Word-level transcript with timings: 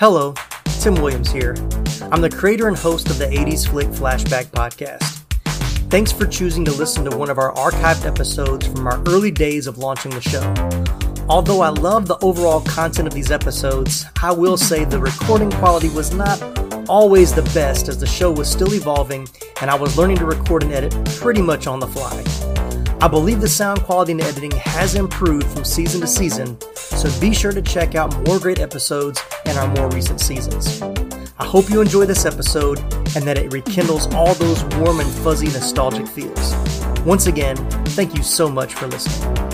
Hello, 0.00 0.32
Tim 0.80 0.94
Williams 0.94 1.30
here. 1.30 1.54
I'm 2.10 2.22
the 2.22 2.34
creator 2.34 2.68
and 2.68 2.76
host 2.78 3.10
of 3.10 3.18
the 3.18 3.26
80s 3.26 3.68
Flick 3.68 3.88
Flashback 3.88 4.46
Podcast. 4.46 5.02
Thanks 5.90 6.10
for 6.10 6.26
choosing 6.26 6.64
to 6.64 6.72
listen 6.72 7.04
to 7.04 7.14
one 7.14 7.28
of 7.28 7.36
our 7.36 7.52
archived 7.52 8.06
episodes 8.06 8.66
from 8.66 8.86
our 8.86 8.98
early 9.08 9.30
days 9.30 9.66
of 9.66 9.76
launching 9.76 10.10
the 10.12 10.22
show. 10.22 10.54
Although 11.28 11.60
I 11.60 11.68
love 11.68 12.06
the 12.06 12.16
overall 12.22 12.62
content 12.62 13.08
of 13.08 13.12
these 13.12 13.30
episodes, 13.30 14.06
I 14.22 14.32
will 14.32 14.56
say 14.56 14.86
the 14.86 14.98
recording 14.98 15.50
quality 15.50 15.90
was 15.90 16.14
not 16.14 16.40
always 16.88 17.34
the 17.34 17.42
best 17.52 17.88
as 17.88 17.98
the 17.98 18.06
show 18.06 18.32
was 18.32 18.50
still 18.50 18.72
evolving 18.72 19.28
and 19.60 19.70
I 19.70 19.74
was 19.74 19.98
learning 19.98 20.16
to 20.16 20.24
record 20.24 20.62
and 20.62 20.72
edit 20.72 20.94
pretty 21.16 21.42
much 21.42 21.66
on 21.66 21.78
the 21.78 21.86
fly. 21.86 22.24
I 23.02 23.08
believe 23.08 23.40
the 23.40 23.48
sound 23.48 23.80
quality 23.80 24.12
and 24.12 24.20
editing 24.20 24.50
has 24.50 24.94
improved 24.94 25.46
from 25.46 25.64
season 25.64 26.02
to 26.02 26.06
season, 26.06 26.58
so 26.74 27.08
be 27.18 27.32
sure 27.32 27.50
to 27.50 27.62
check 27.62 27.94
out 27.94 28.14
more 28.26 28.38
great 28.38 28.58
episodes 28.58 29.18
in 29.46 29.56
our 29.56 29.68
more 29.68 29.88
recent 29.88 30.20
seasons. 30.20 30.82
I 31.38 31.46
hope 31.46 31.70
you 31.70 31.80
enjoy 31.80 32.04
this 32.04 32.26
episode 32.26 32.78
and 33.16 33.26
that 33.26 33.38
it 33.38 33.54
rekindles 33.54 34.12
all 34.12 34.34
those 34.34 34.62
warm 34.76 35.00
and 35.00 35.10
fuzzy 35.10 35.46
nostalgic 35.46 36.06
feels. 36.06 36.54
Once 37.06 37.26
again, 37.26 37.56
thank 37.96 38.14
you 38.14 38.22
so 38.22 38.50
much 38.50 38.74
for 38.74 38.86
listening. 38.86 39.49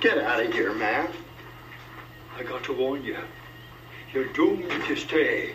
Get 0.00 0.16
out 0.16 0.42
of 0.42 0.50
here, 0.50 0.72
man. 0.72 1.10
I 2.38 2.42
got 2.42 2.64
to 2.64 2.72
warn 2.72 3.04
you. 3.04 3.18
You're 4.14 4.32
doomed 4.32 4.70
to 4.86 4.96
stay. 4.96 5.52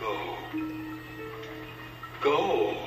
Go. 0.00 0.38
Go. 2.22 2.78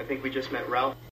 I 0.00 0.04
think 0.08 0.24
we 0.24 0.30
just 0.30 0.50
met 0.50 0.68
Ralph. 0.68 1.07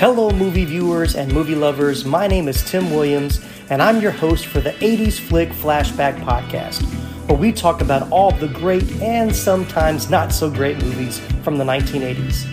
Hello, 0.00 0.30
movie 0.30 0.64
viewers 0.64 1.14
and 1.14 1.30
movie 1.30 1.54
lovers. 1.54 2.06
My 2.06 2.26
name 2.26 2.48
is 2.48 2.64
Tim 2.64 2.90
Williams, 2.90 3.38
and 3.68 3.82
I'm 3.82 4.00
your 4.00 4.12
host 4.12 4.46
for 4.46 4.58
the 4.58 4.70
80s 4.70 5.20
Flick 5.20 5.50
Flashback 5.50 6.18
Podcast, 6.20 6.80
where 7.28 7.36
we 7.36 7.52
talk 7.52 7.82
about 7.82 8.10
all 8.10 8.30
the 8.30 8.48
great 8.48 8.90
and 9.02 9.36
sometimes 9.36 10.08
not 10.08 10.32
so 10.32 10.48
great 10.48 10.82
movies 10.82 11.18
from 11.42 11.58
the 11.58 11.64
1980s. 11.64 12.46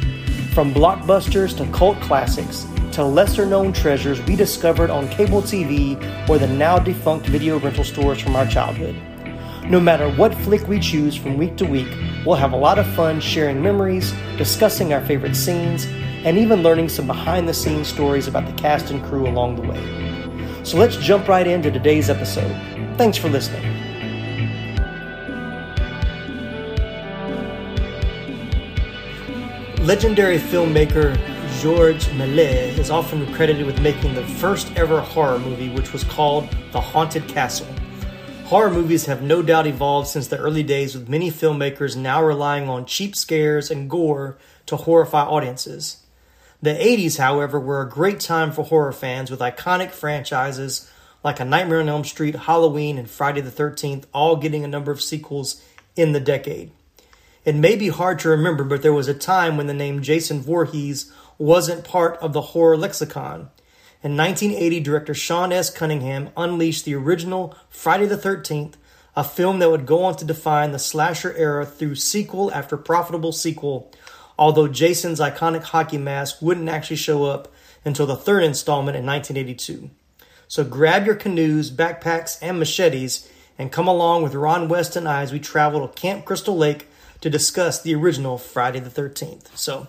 From 0.54 0.74
blockbusters 0.74 1.56
to 1.56 1.66
cult 1.72 1.98
classics 2.02 2.68
to 2.92 3.06
lesser 3.06 3.46
known 3.46 3.72
treasures 3.72 4.22
we 4.24 4.36
discovered 4.36 4.90
on 4.90 5.08
cable 5.08 5.42
TV 5.42 5.96
or 6.28 6.38
the 6.38 6.48
now 6.48 6.78
defunct 6.78 7.28
video 7.28 7.60
rental 7.60 7.86
stores 7.86 8.20
from 8.20 8.36
our 8.36 8.46
childhood. 8.46 8.98
No 9.70 9.80
matter 9.80 10.12
what 10.12 10.36
flick 10.36 10.68
we 10.68 10.82
choose 10.82 11.16
from 11.16 11.38
week 11.38 11.56
to 11.58 11.66
week, 11.66 11.88
we'll 12.26 12.36
have 12.36 12.52
a 12.52 12.58
lot 12.58 12.78
of 12.78 12.86
fun 12.88 13.22
sharing 13.22 13.64
memories, 13.64 14.14
discussing 14.38 14.92
our 14.92 15.06
favorite 15.06 15.36
scenes, 15.38 15.88
and 16.28 16.38
even 16.38 16.62
learning 16.62 16.90
some 16.90 17.08
behind 17.08 17.48
the 17.48 17.54
scenes 17.54 17.88
stories 17.88 18.28
about 18.28 18.46
the 18.46 18.62
cast 18.62 18.92
and 18.92 19.02
crew 19.06 19.30
along 19.30 19.56
the 19.56 19.62
way. 19.62 20.62
So 20.66 20.78
let's 20.78 20.98
jump 20.98 21.30
right 21.30 21.48
into 21.48 21.72
today's 21.72 22.10
episode. 22.10 22.52
Thanks 22.98 23.18
for 23.18 23.30
listening. 23.30 23.64
Legendary 29.86 30.38
filmmaker 30.38 31.16
Georges 31.62 32.08
Méliès 32.08 32.78
is 32.78 32.90
often 32.92 33.34
credited 33.34 33.66
with 33.66 33.80
making 33.80 34.14
the 34.14 34.26
first 34.26 34.70
ever 34.76 35.00
horror 35.00 35.40
movie, 35.40 35.70
which 35.70 35.94
was 35.94 36.04
called 36.04 36.50
The 36.74 36.82
Haunted 36.82 37.26
Castle. 37.30 37.74
Horror 38.48 38.72
movies 38.72 39.06
have 39.06 39.22
no 39.22 39.42
doubt 39.42 39.66
evolved 39.66 40.10
since 40.10 40.28
the 40.28 40.38
early 40.38 40.64
days, 40.64 40.94
with 40.94 41.08
many 41.08 41.32
filmmakers 41.32 41.96
now 41.96 42.22
relying 42.22 42.68
on 42.68 42.86
cheap 42.86 43.16
scares 43.16 43.72
and 43.72 43.90
gore 43.90 44.38
to 44.66 44.76
horrify 44.76 45.24
audiences. 45.24 46.04
The 46.62 46.74
80s, 46.74 47.18
however, 47.18 47.60
were 47.60 47.82
a 47.82 47.90
great 47.90 48.20
time 48.20 48.52
for 48.52 48.64
horror 48.64 48.92
fans 48.92 49.30
with 49.30 49.40
iconic 49.42 49.92
franchises 49.92 50.90
like 51.24 51.40
A 51.40 51.46
Nightmare 51.46 51.82
on 51.82 51.90
Elm 51.90 52.04
Street, 52.04 52.36
Halloween, 52.36 52.98
and 52.98 53.10
Friday 53.10 53.42
the 53.42 53.52
13th 53.52 54.06
all 54.12 54.38
getting 54.38 54.64
a 54.64 54.68
number 54.68 54.92
of 54.92 55.02
sequels 55.02 55.62
in 55.96 56.14
the 56.14 56.20
decade. 56.20 56.72
It 57.46 57.56
may 57.56 57.76
be 57.76 57.90
hard 57.90 58.18
to 58.20 58.30
remember, 58.30 58.64
but 58.64 58.82
there 58.82 58.94
was 58.94 59.08
a 59.08 59.14
time 59.14 59.56
when 59.56 59.68
the 59.68 59.74
name 59.74 60.02
Jason 60.02 60.42
Voorhees 60.42 61.12
wasn't 61.38 61.84
part 61.84 62.18
of 62.18 62.34
the 62.34 62.42
horror 62.42 62.76
lexicon. 62.76 63.50
In 64.04 64.18
1980, 64.18 64.80
director 64.80 65.14
Sean 65.14 65.52
S. 65.52 65.70
Cunningham 65.70 66.30
unleashed 66.36 66.86
the 66.86 66.96
original 66.96 67.56
Friday 67.70 68.06
the 68.06 68.18
13th, 68.18 68.74
a 69.16 69.24
film 69.24 69.60
that 69.60 69.70
would 69.70 69.86
go 69.86 70.04
on 70.04 70.16
to 70.16 70.26
define 70.26 70.72
the 70.72 70.80
slasher 70.80 71.34
era 71.36 71.66
through 71.66 71.96
sequel 71.96 72.52
after 72.52 72.78
profitable 72.78 73.32
sequel, 73.32 73.92
although 74.38 74.68
Jason's 74.68 75.20
iconic 75.20 75.64
hockey 75.64 75.98
mask 75.98 76.42
wouldn't 76.42 76.70
actually 76.70 76.98
show 76.98 77.26
up 77.26 77.52
until 77.84 78.06
the 78.06 78.16
third 78.16 78.44
installment 78.44 78.98
in 78.98 79.06
1982. 79.06 79.90
So 80.48 80.64
grab 80.64 81.06
your 81.06 81.16
canoes, 81.16 81.72
backpacks, 81.72 82.38
and 82.42 82.60
machetes 82.60 83.30
and 83.58 83.72
come 83.72 83.88
along 83.88 84.24
with 84.24 84.36
Ron 84.36 84.68
West 84.68 84.96
and 84.96 85.08
I 85.08 85.22
as 85.22 85.32
we 85.32 85.40
travel 85.40 85.88
to 85.88 85.94
Camp 86.00 86.26
Crystal 86.26 86.56
Lake 86.56 86.88
to 87.22 87.30
discuss 87.30 87.82
the 87.82 87.96
original 87.96 88.38
Friday 88.38 88.80
the 88.80 88.90
13th. 88.90 89.56
So 89.58 89.88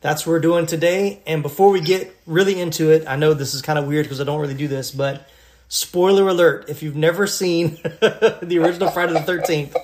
that's 0.00 0.26
what 0.26 0.32
we're 0.32 0.40
doing 0.40 0.66
today. 0.66 1.20
And 1.26 1.42
before 1.42 1.70
we 1.70 1.80
get 1.80 2.14
really 2.26 2.60
into 2.60 2.90
it, 2.90 3.06
I 3.08 3.16
know 3.16 3.34
this 3.34 3.54
is 3.54 3.62
kind 3.62 3.78
of 3.78 3.86
weird 3.86 4.04
because 4.04 4.20
I 4.20 4.24
don't 4.24 4.40
really 4.40 4.54
do 4.54 4.68
this, 4.68 4.90
but 4.90 5.28
spoiler 5.68 6.28
alert 6.28 6.66
if 6.68 6.82
you've 6.82 6.96
never 6.96 7.26
seen 7.26 7.74
the 7.82 8.58
original 8.62 8.90
Friday 8.90 9.14
the 9.14 9.20
13th, 9.20 9.74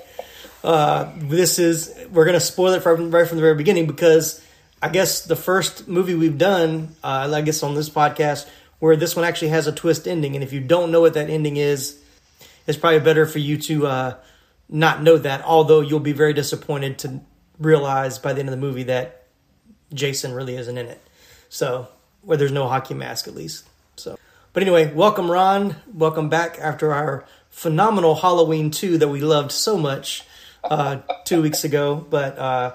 uh, 0.64 1.12
this 1.16 1.58
is, 1.58 1.94
we're 2.10 2.30
to 2.30 2.40
spoil 2.40 2.72
it 2.72 2.82
from 2.82 3.10
right 3.10 3.26
from 3.26 3.36
the 3.36 3.42
very 3.42 3.54
beginning 3.54 3.86
because 3.86 4.42
I 4.82 4.88
guess 4.88 5.24
the 5.24 5.36
first 5.36 5.88
movie 5.88 6.14
we've 6.14 6.38
done, 6.38 6.94
uh, 7.02 7.30
I 7.32 7.40
guess 7.42 7.62
on 7.62 7.74
this 7.74 7.90
podcast, 7.90 8.48
where 8.78 8.96
this 8.96 9.16
one 9.16 9.24
actually 9.24 9.48
has 9.48 9.66
a 9.66 9.72
twist 9.72 10.06
ending. 10.06 10.34
And 10.34 10.44
if 10.44 10.52
you 10.52 10.60
don't 10.60 10.92
know 10.92 11.00
what 11.00 11.14
that 11.14 11.30
ending 11.30 11.56
is, 11.56 12.00
it's 12.66 12.78
probably 12.78 13.00
better 13.00 13.26
for 13.26 13.38
you 13.38 13.58
to 13.58 13.86
uh, 13.86 14.14
not 14.68 15.02
know 15.02 15.16
that, 15.18 15.42
although 15.44 15.80
you'll 15.80 16.00
be 16.00 16.12
very 16.12 16.32
disappointed 16.32 16.98
to 17.00 17.20
realize 17.58 18.18
by 18.18 18.32
the 18.32 18.40
end 18.40 18.48
of 18.48 18.52
the 18.52 18.60
movie 18.60 18.84
that 18.84 19.26
Jason 19.92 20.32
really 20.32 20.56
isn't 20.56 20.76
in 20.76 20.86
it. 20.86 21.02
So, 21.48 21.88
where 22.22 22.36
there's 22.36 22.52
no 22.52 22.68
hockey 22.68 22.94
mask 22.94 23.26
at 23.26 23.34
least. 23.34 23.66
So, 23.96 24.18
but 24.52 24.62
anyway, 24.62 24.92
welcome 24.92 25.30
Ron. 25.30 25.76
Welcome 25.92 26.28
back 26.28 26.58
after 26.60 26.92
our 26.92 27.24
phenomenal 27.48 28.16
Halloween 28.16 28.70
2 28.70 28.98
that 28.98 29.08
we 29.08 29.20
loved 29.20 29.50
so 29.50 29.78
much 29.78 30.24
uh, 30.70 30.98
two 31.24 31.42
weeks 31.42 31.64
ago. 31.64 32.06
But 32.08 32.38
uh, 32.38 32.74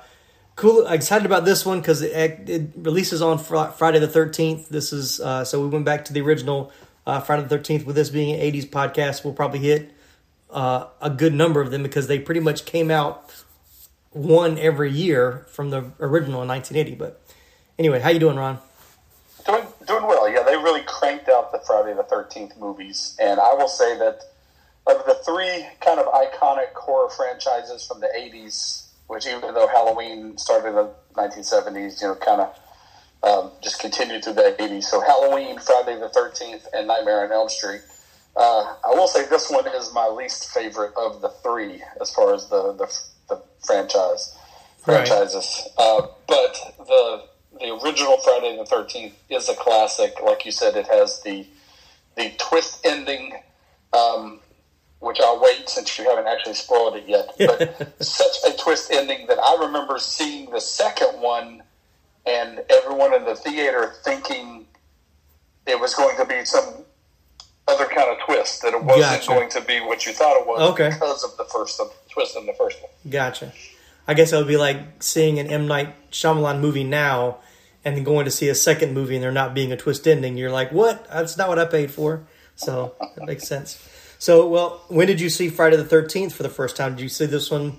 cool, 0.56 0.86
excited 0.88 1.26
about 1.26 1.46
this 1.46 1.66
one 1.66 1.80
because 1.80 2.02
it, 2.02 2.50
it, 2.50 2.70
releases 2.76 3.22
on 3.22 3.38
fr- 3.38 3.72
Friday 3.76 4.00
the 4.00 4.08
13th. 4.08 4.70
This 4.70 4.94
is, 4.94 5.20
uh, 5.20 5.44
so 5.46 5.62
we 5.62 5.68
went 5.68 5.86
back 5.86 6.06
to 6.06 6.14
the 6.14 6.22
original 6.22 6.72
uh, 7.06 7.20
Friday 7.20 7.44
the 7.44 7.58
13th. 7.58 7.86
With 7.86 7.96
this 7.96 8.10
being 8.10 8.34
an 8.34 8.40
80s 8.40 8.70
podcast, 8.70 9.24
we'll 9.24 9.34
probably 9.34 9.60
hit 9.60 9.92
uh, 10.50 10.88
a 11.02 11.10
good 11.10 11.34
number 11.34 11.62
of 11.62 11.72
them 11.72 11.84
because 11.84 12.08
they 12.08 12.20
pretty 12.20 12.42
much 12.42 12.66
came 12.66 12.92
out 12.92 13.44
one 14.12 14.58
every 14.60 14.92
year 14.92 15.46
from 15.50 15.72
the 15.72 15.92
original 16.00 16.42
in 16.42 16.48
1980. 16.48 16.96
But 16.96 17.22
anyway, 17.78 18.00
how 18.00 18.10
you 18.10 18.20
doing, 18.20 18.38
Ron? 18.38 18.60
Doing 19.46 19.66
doing 19.86 20.04
well. 20.06 20.30
Yeah, 20.30 20.44
they 20.44 20.56
really 20.56 20.84
cranked 20.84 21.28
out 21.28 21.52
the 21.52 21.60
Friday 21.60 21.94
the 21.94 22.04
Thirteenth 22.04 22.58
movies, 22.58 23.18
and 23.20 23.42
I 23.42 23.54
will 23.56 23.68
say 23.68 23.98
that 23.98 24.22
of 24.88 25.06
the 25.06 25.16
three 25.26 25.66
kind 25.82 26.00
of 26.00 26.08
iconic 26.08 26.68
horror 26.76 27.10
franchises 27.10 27.86
from 27.86 28.00
the 28.02 28.10
'80s, 28.18 28.84
which 29.08 29.28
even 29.28 29.54
though 29.54 29.68
Halloween 29.68 30.38
started 30.38 30.70
in 30.70 30.76
the 30.76 30.92
1970s, 31.16 32.02
you 32.02 32.08
know, 32.10 32.16
kind 32.16 32.42
of 32.42 32.50
um, 33.24 33.52
just 33.62 33.80
continued 33.80 34.24
through 34.24 34.34
the 34.34 34.56
80s. 34.60 34.84
So 34.86 35.02
Halloween, 35.02 35.60
Friday 35.60 35.98
the 35.98 36.10
13th, 36.10 36.66
and 36.74 36.88
Nightmare 36.88 37.24
on 37.24 37.32
Elm 37.32 37.50
Street. 37.50 37.84
Uh, 38.36 38.64
I 38.84 38.92
will 38.94 39.08
say 39.08 39.26
this 39.26 39.50
one 39.50 39.68
is 39.68 39.92
my 39.94 40.08
least 40.08 40.50
favorite 40.50 40.92
of 40.98 41.22
the 41.22 41.30
three 41.44 41.82
as 42.02 42.12
far 42.12 42.34
as 42.34 42.48
the 42.48 42.74
the, 42.74 42.88
the 43.30 43.42
franchise 43.66 44.30
Right. 44.88 45.08
franchises. 45.10 45.68
Uh, 45.78 46.04
but 46.28 46.58
the 46.80 47.22
the 47.60 47.80
original 47.84 48.18
Friday 48.18 48.56
the 48.58 48.66
Thirteenth 48.66 49.16
is 49.30 49.50
a 49.50 49.56
classic. 49.56 50.20
Like 50.24 50.46
you 50.46 50.52
said, 50.52 50.76
it 50.78 50.88
has 50.88 51.20
the 51.22 51.48
the 52.18 52.32
twist 52.38 52.80
ending, 52.86 53.34
um, 53.94 54.40
which 55.04 55.20
I'll 55.22 55.42
wait 55.42 55.68
since 55.70 55.98
you 56.00 56.06
haven't 56.10 56.28
actually 56.28 56.54
spoiled 56.56 56.96
it 56.96 57.04
yet. 57.08 57.30
But 57.38 57.94
such 58.04 58.38
a 58.48 58.58
twist 58.58 58.92
ending 58.92 59.28
that 59.28 59.38
I 59.40 59.66
remember 59.66 60.00
seeing 60.00 60.50
the 60.50 60.62
second 60.62 61.20
one 61.22 61.62
and 62.26 62.62
everyone 62.70 63.14
in 63.14 63.26
the 63.26 63.36
theater 63.36 63.94
thinking 64.04 64.66
it 65.68 65.80
was 65.80 65.94
going 65.94 66.16
to 66.18 66.26
be 66.26 66.46
some 66.46 66.86
other 67.68 67.86
kind 67.86 68.10
of 68.10 68.18
twist 68.26 68.62
that 68.62 68.74
it 68.74 68.84
wasn't 68.84 69.02
Gotcha. 69.04 69.28
going 69.28 69.50
to 69.52 69.62
be 69.62 69.80
what 69.82 70.06
you 70.06 70.14
thought 70.14 70.38
it 70.40 70.48
was 70.48 70.72
Okay. 70.72 70.90
because 70.90 71.24
of 71.24 71.36
the 71.38 71.46
first 71.46 71.80
of, 71.80 71.94
twist 72.10 72.36
in 72.38 72.46
the 72.46 72.54
first 72.54 72.82
one. 72.82 72.92
Gotcha. 73.10 73.52
I 74.08 74.14
guess 74.14 74.34
it 74.34 74.38
would 74.38 74.48
be 74.48 74.58
like 74.58 75.02
seeing 75.02 75.40
an 75.40 75.48
M 75.48 75.66
Night 75.68 75.96
Shyamalan 76.12 76.60
movie 76.60 76.84
now, 76.84 77.38
and 77.86 77.96
then 77.96 78.04
going 78.04 78.26
to 78.26 78.32
see 78.32 78.50
a 78.50 78.56
second 78.56 78.94
movie 78.94 79.16
and 79.16 79.24
there 79.24 79.32
not 79.32 79.54
being 79.54 79.72
a 79.72 79.78
twist 79.78 80.06
ending. 80.08 80.38
You're 80.38 80.52
like, 80.52 80.72
what? 80.74 81.08
That's 81.10 81.38
not 81.38 81.48
what 81.48 81.58
I 81.60 81.66
paid 81.66 81.90
for. 81.92 82.26
So 82.56 82.96
that 83.16 83.26
makes 83.26 83.48
sense. 83.48 83.86
So, 84.24 84.48
well, 84.48 84.82
when 84.88 85.08
did 85.08 85.20
you 85.20 85.30
see 85.30 85.50
Friday 85.50 85.76
the 85.76 85.84
Thirteenth 85.84 86.34
for 86.34 86.44
the 86.44 86.50
first 86.50 86.78
time? 86.78 86.96
Did 86.96 87.02
you 87.02 87.10
see 87.10 87.26
this 87.26 87.52
one 87.52 87.76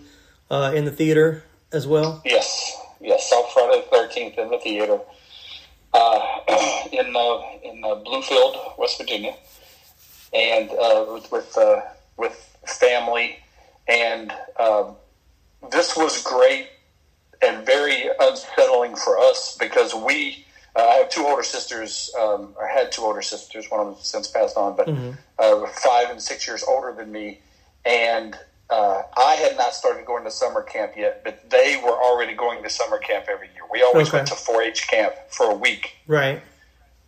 uh, 0.51 0.75
in 0.77 0.85
the 0.85 0.91
theater 0.91 1.43
as 1.73 1.87
well? 1.87 2.21
Yes, 2.23 2.77
yes. 3.01 3.31
Saw 3.31 3.47
Friday 3.47 3.81
the 3.81 3.97
Thirteenth 3.97 4.37
in 4.37 4.51
the 4.51 4.59
theater 4.59 5.01
uh, 5.95 6.21
in 6.93 7.17
uh, 7.17 7.41
in 7.63 7.81
Bluefield, 8.05 8.77
West 8.77 8.99
Virginia, 8.99 9.35
and 10.35 10.69
uh, 10.69 11.07
with 11.15 11.33
with, 11.33 11.57
uh, 11.57 11.81
with 12.19 12.59
family, 12.67 13.39
and 13.89 14.31
um 14.61 14.97
this 15.73 15.97
was 15.97 16.23
great 16.23 16.69
and 17.41 17.65
very 17.65 18.05
unsettling 18.21 18.97
for 18.97 19.19
us 19.19 19.57
because 19.59 19.95
we. 19.95 20.44
Uh, 20.77 20.87
I 20.87 20.95
have 20.95 21.09
two 21.09 21.25
older 21.27 21.43
sisters. 21.43 22.11
Um, 22.19 22.55
I 22.61 22.67
had 22.73 22.91
two 22.91 23.03
older 23.03 23.23
sisters. 23.23 23.71
One 23.71 23.81
of 23.81 23.87
them 23.87 23.97
since 24.01 24.27
passed 24.29 24.57
on, 24.57 24.77
but 24.77 24.89
uh, 25.39 25.67
five 25.67 26.11
and 26.11 26.21
six 26.21 26.47
years 26.47 26.65
older 26.69 26.93
than 26.97 27.13
me. 27.13 27.41
And 27.85 28.37
uh, 28.71 29.03
I 29.17 29.35
had 29.35 29.57
not 29.57 29.75
started 29.75 30.05
going 30.07 30.25
to 30.25 30.31
summer 30.31 30.63
camp 30.63 30.93
yet, 30.97 31.23
but 31.23 31.49
they 31.49 31.77
were 31.77 31.93
already 32.03 32.35
going 32.35 32.63
to 32.63 32.71
summer 32.71 32.99
camp 32.99 33.27
every 33.31 33.49
year. 33.49 33.63
We 33.71 33.83
always 33.83 34.09
Okay. 34.09 34.19
went 34.19 34.29
to 34.29 34.35
4-H 34.35 34.89
camp 34.89 35.15
for 35.29 35.51
a 35.51 35.55
week 35.55 35.93
Right. 36.07 36.43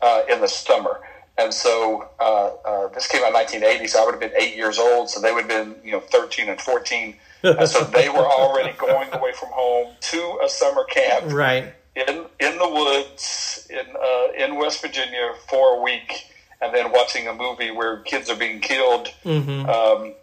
uh, 0.00 0.22
in 0.30 0.40
the 0.40 0.48
summer. 0.48 1.00
And 1.38 1.52
so 1.52 2.08
uh, 2.20 2.50
uh, 2.64 2.88
this 2.88 3.06
came 3.08 3.22
out 3.22 3.28
in 3.28 3.34
1980, 3.34 3.86
so 3.88 4.02
I 4.02 4.04
would 4.04 4.12
have 4.12 4.20
been 4.20 4.40
eight 4.40 4.54
years 4.54 4.78
old. 4.78 5.10
So 5.10 5.20
they 5.20 5.32
would 5.32 5.50
have 5.50 5.66
been, 5.66 5.76
you 5.84 5.92
know, 5.92 6.00
13 6.00 6.48
and 6.48 6.60
14. 6.60 7.16
and 7.42 7.68
so 7.68 7.84
they 7.84 8.08
were 8.08 8.26
already 8.30 8.72
going 8.78 9.12
away 9.12 9.32
from 9.32 9.48
home 9.52 9.94
to 10.00 10.38
a 10.44 10.48
summer 10.48 10.84
camp 10.84 11.24
Right. 11.32 11.74
In 11.96 12.26
in 12.40 12.58
the 12.58 12.69
woods 12.69 13.66
in 13.70 13.87
uh, 13.96 14.44
in 14.44 14.56
West 14.56 14.82
Virginia 14.82 15.32
for 15.48 15.78
a 15.78 15.82
week, 15.82 16.26
and 16.60 16.75
then 16.75 16.93
watching 16.93 17.26
a 17.26 17.34
movie 17.34 17.70
where 17.70 17.98
kids 18.00 18.28
are 18.31 18.37
being 18.37 18.60
killed. 18.60 19.08
Mm-hmm. 19.25 19.69
Um, 19.69 20.14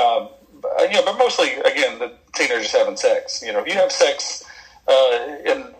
um, 0.00 0.28
but, 0.60 0.90
you 0.90 0.98
know, 0.98 1.04
but 1.04 1.18
mostly 1.18 1.54
again, 1.60 1.98
the 1.98 2.12
teenagers 2.34 2.72
having 2.72 2.96
sex. 2.96 3.42
You 3.44 3.52
know, 3.52 3.60
if 3.60 3.66
you 3.66 3.74
have 3.74 3.90
sex 3.90 4.44
uh, 4.86 5.36
in 5.44 5.74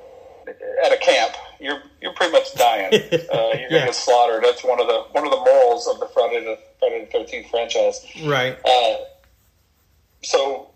at 0.84 0.92
a 0.92 0.98
camp, 0.98 1.34
you're 1.60 1.82
you're 2.00 2.14
pretty 2.14 2.32
much 2.32 2.54
dying. 2.54 2.92
Uh, 3.26 3.50
you're 3.58 3.68
gonna 3.68 3.86
get 3.86 3.94
slaughtered. 3.94 4.42
That's 4.44 4.62
one 4.64 4.80
of 4.80 4.86
the 4.86 5.04
one 5.12 5.24
of 5.24 5.30
the 5.30 5.36
morals 5.36 5.86
of 5.88 5.98
the 6.00 6.06
Friday 6.06 6.44
the 6.44 6.58
Friday 6.78 7.04
the 7.04 7.10
Thirteenth 7.10 7.50
franchise. 7.50 8.06
Right. 8.24 8.56
Uh, 8.64 8.96
so, 10.22 10.70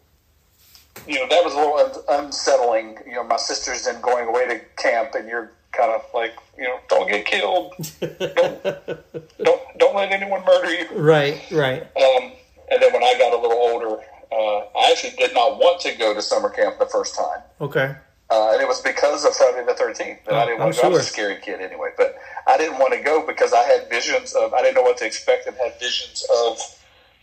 you 1.07 1.15
know, 1.17 1.27
that 1.29 1.45
was 1.45 1.55
a 1.55 1.57
little 1.57 1.77
un- 2.11 2.25
unsettling. 2.27 2.99
You 3.07 3.15
know, 3.15 3.25
my 3.25 3.37
sister's 3.37 3.85
then 3.85 4.01
going 4.01 4.29
away 4.29 4.47
to 4.49 4.61
camp, 4.81 5.15
and 5.15 5.29
you're 5.29 5.53
kind 5.73 5.93
of 5.93 6.03
like, 6.15 6.33
you 6.59 6.65
know, 6.65 6.79
don't 6.89 7.09
get 7.09 7.25
killed. 7.27 7.75
don't, 8.01 8.63
don't 9.43 9.79
don't 9.79 9.97
let 9.97 10.13
anyone 10.13 10.45
murder 10.45 10.73
you. 10.73 10.87
Right. 10.95 11.41
Right. 11.51 11.83
Um, 11.97 12.33
and 12.71 12.81
then 12.83 12.93
when 12.93 13.03
I 13.03 13.15
got 13.19 13.33
a 13.33 13.41
little 13.41 13.57
older, 13.59 13.97
uh, 14.33 14.79
I 14.79 14.91
actually 14.93 15.17
did 15.17 15.35
not 15.35 15.59
want 15.59 15.81
to 15.83 15.97
go 15.97 16.15
to 16.15 16.23
summer 16.23 16.49
camp 16.51 16.79
the 16.79 16.87
first 16.87 17.17
time. 17.17 17.41
Okay. 17.61 17.95
Uh, 18.33 18.53
and 18.53 18.63
it 18.63 18.69
was 18.69 18.81
because 18.83 19.25
of 19.25 19.35
Friday 19.35 19.65
the 19.67 19.75
Thirteenth 19.75 20.25
that 20.27 20.35
I 20.35 20.43
Oh, 20.43 20.47
didn't 20.47 20.61
I'm 20.61 20.67
want 20.67 20.75
to 20.77 20.83
go. 20.83 20.87
I 20.89 20.91
was 20.93 21.01
a 21.01 21.05
scary 21.05 21.37
kid 21.43 21.61
anyway, 21.61 21.91
but 21.97 22.17
I 22.47 22.57
didn't 22.59 22.79
want 22.79 22.93
to 22.95 23.01
go 23.01 23.27
because 23.27 23.53
I 23.53 23.63
had 23.65 23.89
visions 23.91 24.35
of 24.35 24.55
I 24.55 24.63
didn't 24.63 24.77
know 24.77 24.83
what 24.83 24.99
to 24.99 25.07
expect 25.07 25.47
and 25.49 25.57
had 25.57 25.79
visions 25.81 26.25
of 26.45 26.59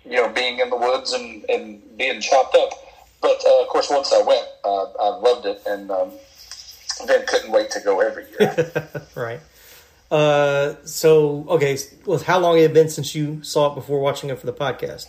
you 0.05 0.17
know 0.17 0.27
being 0.29 0.59
in 0.59 0.69
the 0.69 0.75
woods 0.75 1.13
and, 1.13 1.45
and 1.49 1.81
being 1.97 2.19
chopped 2.19 2.55
up. 2.55 2.71
But 3.27 3.43
uh, 3.45 3.61
of 3.61 3.67
course, 3.67 3.89
once 3.89 4.13
I 4.13 4.21
went, 4.21 4.47
uh, 4.63 4.85
I 4.85 5.17
loved 5.17 5.45
it, 5.45 5.61
and 5.67 5.91
um, 5.91 6.11
then 7.07 7.25
couldn't 7.25 7.51
wait 7.51 7.69
to 7.71 7.81
go 7.81 7.99
every 7.99 8.25
year. 8.39 8.71
Right. 9.15 9.41
Uh, 10.09 10.75
so 10.85 11.45
okay, 11.49 11.77
well, 12.05 12.19
how 12.19 12.39
long 12.39 12.55
had 12.55 12.71
it 12.71 12.73
been 12.73 12.87
since 12.87 13.13
you 13.13 13.43
saw 13.43 13.73
it 13.73 13.75
before 13.75 13.99
watching 13.99 14.29
it 14.29 14.39
for 14.39 14.45
the 14.45 14.53
podcast? 14.53 15.07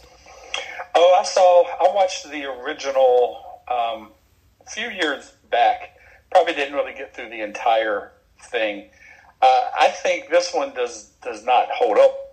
Oh, 0.97 1.17
I 1.21 1.23
saw. 1.23 1.63
I 1.63 1.95
watched 1.95 2.29
the 2.29 2.45
original 2.47 3.63
um, 3.71 4.11
a 4.67 4.71
few 4.71 4.91
years 4.91 5.35
back. 5.49 5.97
Probably 6.33 6.55
didn't 6.55 6.75
really 6.75 6.95
get 6.95 7.15
through 7.15 7.29
the 7.29 7.43
entire 7.43 8.11
thing. 8.51 8.89
Uh, 9.41 9.71
I 9.79 9.89
think 9.89 10.29
this 10.29 10.53
one 10.53 10.75
does 10.75 11.13
does 11.23 11.45
not 11.45 11.69
hold 11.71 11.99
up 11.99 12.28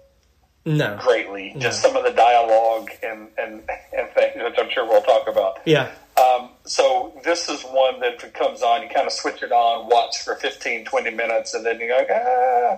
No. 0.66 0.98
greatly. 1.00 1.54
Just 1.60 1.82
some 1.82 1.96
of 1.96 2.04
the 2.04 2.12
dialogue 2.12 2.90
and 3.04 3.28
and 3.38 3.62
and 3.96 4.10
things, 4.16 4.36
which 4.44 4.56
I'm 4.58 4.70
sure 4.72 4.86
we'll 4.88 5.04
talk 5.04 5.28
about. 5.28 5.60
Yeah. 5.66 5.92
Um, 6.18 6.50
so 6.66 7.14
this 7.24 7.50
is 7.50 7.62
one 7.64 8.00
that 8.00 8.16
if 8.16 8.24
it 8.24 8.34
comes 8.34 8.64
on, 8.64 8.82
you 8.82 8.90
kind 8.90 9.06
of 9.06 9.12
switch 9.14 9.44
it 9.44 9.52
on, 9.52 9.88
watch 9.90 10.24
for 10.24 10.36
15, 10.36 10.86
20 10.86 11.10
minutes, 11.12 11.54
and 11.54 11.66
then 11.66 11.78
you're 11.80 11.96
like, 11.98 12.08
ah, 12.10 12.78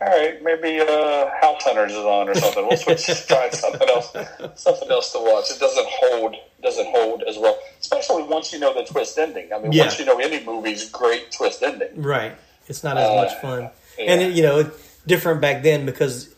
all 0.00 0.08
right, 0.08 0.42
maybe 0.42 0.80
uh, 0.80 1.28
House 1.42 1.62
Hunters 1.62 1.92
is 1.92 1.98
on 1.98 2.28
or 2.28 2.34
something. 2.34 2.66
We'll 2.66 2.78
switch, 2.78 3.04
try 3.28 3.50
something 3.50 3.86
else, 3.88 4.10
something 4.56 4.90
else 4.90 5.12
to 5.12 5.18
watch. 5.18 5.50
It 5.50 5.60
doesn't 5.60 5.86
hold, 5.88 6.36
doesn't 6.62 6.86
hold 6.86 7.22
as 7.28 7.36
well, 7.38 7.56
especially 7.80 8.22
once 8.24 8.50
you 8.52 8.58
know 8.58 8.72
the 8.74 8.84
twist 8.90 9.18
ending. 9.18 9.52
I 9.54 9.58
mean, 9.60 9.70
Yeah. 9.72 9.82
once 9.84 9.98
you 9.98 10.06
know 10.06 10.18
any 10.18 10.42
movie's 10.44 10.88
great 10.88 11.30
twist 11.32 11.62
ending. 11.62 12.02
Right. 12.02 12.32
It's 12.66 12.82
not 12.82 12.96
as 12.96 13.14
much 13.14 13.40
fun. 13.42 13.64
Uh, 13.64 13.70
yeah. 13.98 14.12
And, 14.12 14.22
it, 14.22 14.32
you 14.34 14.42
know, 14.42 14.70
different 15.06 15.42
back 15.42 15.62
then 15.62 15.84
because 15.84 16.33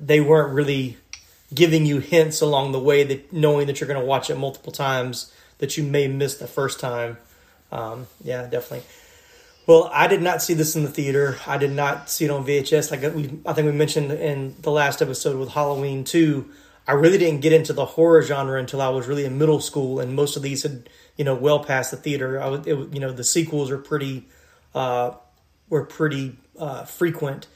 they 0.00 0.20
weren't 0.20 0.52
really 0.52 0.96
giving 1.54 1.84
you 1.84 1.98
hints 1.98 2.40
along 2.40 2.72
the 2.72 2.80
way 2.80 3.04
that 3.04 3.32
knowing 3.32 3.66
that 3.66 3.80
you're 3.80 3.88
going 3.88 4.00
to 4.00 4.06
watch 4.06 4.30
it 4.30 4.36
multiple 4.36 4.72
times 4.72 5.32
that 5.58 5.76
you 5.76 5.84
may 5.84 6.08
miss 6.08 6.36
the 6.36 6.46
first 6.46 6.80
time. 6.80 7.18
Um, 7.70 8.06
yeah, 8.22 8.42
definitely. 8.42 8.82
Well, 9.66 9.88
I 9.92 10.08
did 10.08 10.22
not 10.22 10.42
see 10.42 10.54
this 10.54 10.74
in 10.74 10.82
the 10.82 10.90
theater. 10.90 11.38
I 11.46 11.56
did 11.56 11.70
not 11.70 12.10
see 12.10 12.24
it 12.24 12.30
on 12.30 12.44
VHS. 12.44 12.90
Like 12.90 13.14
we, 13.14 13.38
I 13.46 13.52
think 13.52 13.66
we 13.66 13.72
mentioned 13.72 14.10
in 14.10 14.56
the 14.60 14.72
last 14.72 15.00
episode 15.00 15.38
with 15.38 15.50
Halloween 15.50 16.02
2, 16.02 16.50
I 16.86 16.92
really 16.94 17.18
didn't 17.18 17.42
get 17.42 17.52
into 17.52 17.72
the 17.72 17.84
horror 17.84 18.22
genre 18.22 18.58
until 18.58 18.82
I 18.82 18.88
was 18.88 19.06
really 19.06 19.24
in 19.24 19.38
middle 19.38 19.60
school, 19.60 20.00
and 20.00 20.16
most 20.16 20.36
of 20.36 20.42
these 20.42 20.64
had, 20.64 20.88
you 21.16 21.24
know, 21.24 21.36
well 21.36 21.62
past 21.62 21.92
the 21.92 21.96
theater. 21.96 22.42
I 22.42 22.48
was, 22.48 22.66
it, 22.66 22.76
you 22.92 22.98
know, 22.98 23.12
the 23.12 23.22
sequels 23.22 23.70
are 23.70 23.78
pretty 23.78 24.26
uh, 24.74 25.12
were 25.68 25.84
pretty 25.84 26.36
uh, 26.58 26.84
frequent. 26.84 27.46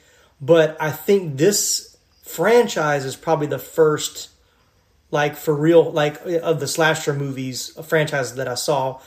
But 0.41 0.77
I 0.81 0.93
think 0.93 1.39
this 1.39 1.96
franchise 2.27 3.05
is 3.05 3.17
probably 3.17 3.47
the 3.47 3.59
first, 3.59 4.31
like 5.11 5.37
for 5.37 5.55
real, 5.55 5.91
like 5.91 6.21
of 6.27 6.61
the 6.61 6.67
slasher 6.67 7.15
movies, 7.15 7.75
a 7.77 7.83
franchise 7.83 8.35
that 8.35 8.49
I 8.49 8.55
saw. 8.55 9.01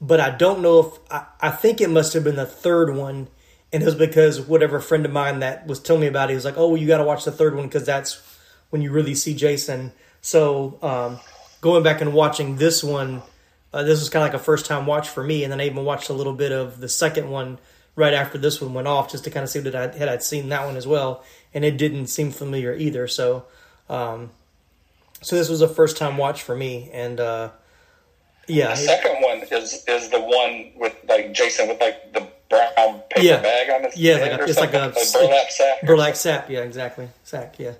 But 0.00 0.20
I 0.20 0.30
don't 0.30 0.60
know 0.60 0.80
if 0.80 0.86
I, 1.10 1.24
I 1.40 1.50
think 1.50 1.80
it 1.80 1.88
must 1.88 2.12
have 2.12 2.22
been 2.22 2.36
the 2.36 2.46
third 2.46 2.94
one, 2.94 3.28
and 3.72 3.82
it 3.82 3.86
was 3.86 3.94
because 3.94 4.40
whatever 4.40 4.78
friend 4.78 5.06
of 5.06 5.12
mine 5.12 5.40
that 5.40 5.66
was 5.66 5.80
telling 5.80 6.02
me 6.02 6.06
about 6.06 6.28
it, 6.28 6.32
he 6.32 6.34
was 6.36 6.44
like, 6.44 6.58
"Oh, 6.58 6.74
you 6.74 6.86
got 6.86 6.98
to 6.98 7.04
watch 7.04 7.24
the 7.24 7.32
third 7.32 7.56
one 7.56 7.64
because 7.64 7.86
that's 7.86 8.22
when 8.70 8.82
you 8.82 8.92
really 8.92 9.14
see 9.14 9.34
Jason." 9.34 9.92
So 10.20 10.78
um, 10.82 11.18
going 11.62 11.82
back 11.82 12.02
and 12.02 12.12
watching 12.12 12.56
this 12.56 12.84
one, 12.84 13.22
uh, 13.72 13.84
this 13.84 14.00
was 14.00 14.10
kind 14.10 14.22
of 14.22 14.32
like 14.32 14.40
a 14.40 14.44
first 14.44 14.66
time 14.66 14.84
watch 14.84 15.08
for 15.08 15.24
me, 15.24 15.44
and 15.44 15.52
then 15.52 15.60
I 15.60 15.66
even 15.66 15.84
watched 15.84 16.10
a 16.10 16.12
little 16.14 16.34
bit 16.34 16.52
of 16.52 16.78
the 16.78 16.88
second 16.90 17.30
one 17.30 17.58
right 17.94 18.12
after 18.12 18.36
this 18.36 18.60
one 18.60 18.74
went 18.74 18.86
off, 18.86 19.10
just 19.10 19.24
to 19.24 19.30
kind 19.30 19.42
of 19.42 19.48
see 19.48 19.60
that 19.60 19.74
I 19.74 19.96
had 19.96 20.08
I'd 20.08 20.22
seen 20.22 20.50
that 20.50 20.66
one 20.66 20.76
as 20.76 20.86
well, 20.86 21.24
and 21.56 21.64
it 21.64 21.76
didn't 21.78 22.06
seem 22.08 22.30
familiar 22.30 22.74
either. 22.76 23.08
So, 23.08 23.46
um, 23.88 24.30
so 25.22 25.34
this 25.34 25.48
was 25.48 25.62
a 25.62 25.68
first 25.68 25.96
time 25.96 26.18
watch 26.18 26.42
for 26.42 26.54
me, 26.54 26.90
and 26.92 27.18
uh, 27.18 27.48
Yeah, 28.46 28.68
The 28.70 28.76
second 28.76 29.16
one 29.22 29.38
is 29.50 29.82
is 29.88 30.08
the 30.10 30.20
one 30.20 30.72
with 30.76 30.94
like 31.08 31.32
Jason 31.32 31.66
with 31.68 31.80
like 31.80 32.12
the 32.12 32.28
brown 32.50 33.00
paper 33.10 33.20
Yeah. 33.26 33.40
bag 33.42 33.70
on 33.70 33.82
his 33.84 33.96
Yeah, 33.96 34.18
head 34.18 34.30
like 34.32 34.40
a- 34.40 34.44
it's 34.50 34.60
like 34.60 34.74
a 34.74 34.94
something, 34.94 35.28
burlap 35.30 35.50
sack. 35.50 35.82
burlap 35.86 36.14
sap. 36.16 36.50
Yeah, 36.50 36.60
exactly. 36.60 37.08
Sack. 37.24 37.58
Yeah. 37.58 37.72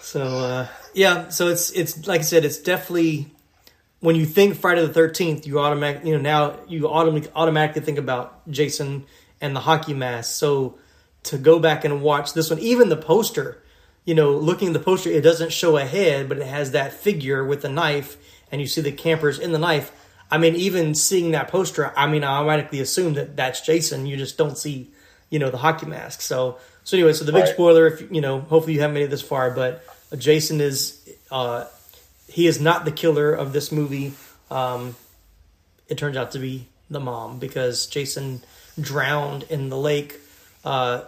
So 0.00 0.22
uh, 0.22 0.66
yeah, 0.94 1.28
so 1.28 1.48
it's 1.48 1.70
it's 1.70 2.06
like 2.06 2.20
I 2.20 2.24
said, 2.24 2.44
it's 2.44 2.58
definitely 2.58 3.30
when 4.00 4.16
you 4.16 4.26
think 4.26 4.56
Friday 4.56 4.84
the 4.86 4.92
Thirteenth, 4.92 5.46
you 5.46 5.60
automatic 5.60 6.04
you 6.04 6.14
know 6.16 6.20
now 6.20 6.58
you 6.68 6.88
automatically 6.88 7.32
automatically 7.34 7.82
think 7.82 7.98
about 7.98 8.48
Jason 8.50 9.06
and 9.40 9.54
the 9.56 9.60
hockey 9.60 9.94
mask. 9.94 10.34
So 10.34 10.78
to 11.24 11.38
go 11.38 11.58
back 11.58 11.84
and 11.84 12.02
watch 12.02 12.32
this 12.32 12.50
one, 12.50 12.58
even 12.58 12.88
the 12.88 12.96
poster, 12.96 13.62
you 14.04 14.14
know, 14.14 14.32
looking 14.32 14.68
at 14.68 14.72
the 14.74 14.80
poster, 14.80 15.10
it 15.10 15.22
doesn't 15.22 15.52
show 15.52 15.76
a 15.76 15.84
head, 15.84 16.28
but 16.28 16.38
it 16.38 16.46
has 16.46 16.70
that 16.70 16.92
figure 16.92 17.44
with 17.44 17.62
the 17.62 17.68
knife, 17.68 18.16
and 18.50 18.60
you 18.60 18.66
see 18.66 18.80
the 18.80 18.92
campers 18.92 19.38
in 19.38 19.52
the 19.52 19.58
knife. 19.58 19.92
I 20.30 20.38
mean, 20.38 20.54
even 20.56 20.94
seeing 20.94 21.32
that 21.32 21.48
poster, 21.48 21.92
I 21.96 22.06
mean, 22.06 22.24
I 22.24 22.36
automatically 22.36 22.80
assume 22.80 23.14
that 23.14 23.36
that's 23.36 23.60
Jason. 23.60 24.06
You 24.06 24.16
just 24.16 24.38
don't 24.38 24.56
see, 24.56 24.90
you 25.30 25.38
know, 25.38 25.50
the 25.50 25.58
hockey 25.58 25.86
mask. 25.86 26.20
So, 26.22 26.58
so 26.84 26.96
anyway, 26.96 27.12
so 27.12 27.24
the 27.24 27.32
big 27.32 27.44
Right. 27.44 27.52
spoiler, 27.52 27.86
if 27.86 28.10
you 28.10 28.20
know, 28.20 28.40
hopefully 28.40 28.74
you 28.74 28.80
haven't 28.80 28.94
made 28.94 29.04
it 29.04 29.10
this 29.10 29.22
far, 29.22 29.50
but 29.50 29.84
Jason 30.16 30.60
is, 30.60 30.98
uh, 31.30 31.64
he 32.28 32.46
is 32.46 32.60
not 32.60 32.84
the 32.84 32.92
killer 32.92 33.32
of 33.32 33.52
this 33.52 33.72
movie. 33.72 34.12
Um, 34.50 34.96
it 35.88 35.98
turns 35.98 36.16
out 36.16 36.32
to 36.32 36.38
be 36.38 36.68
the 36.90 37.00
mom 37.00 37.38
because 37.38 37.86
Jason 37.86 38.42
drowned 38.80 39.44
in 39.50 39.68
the 39.68 39.76
lake 39.76 40.20
uh, 40.64 41.02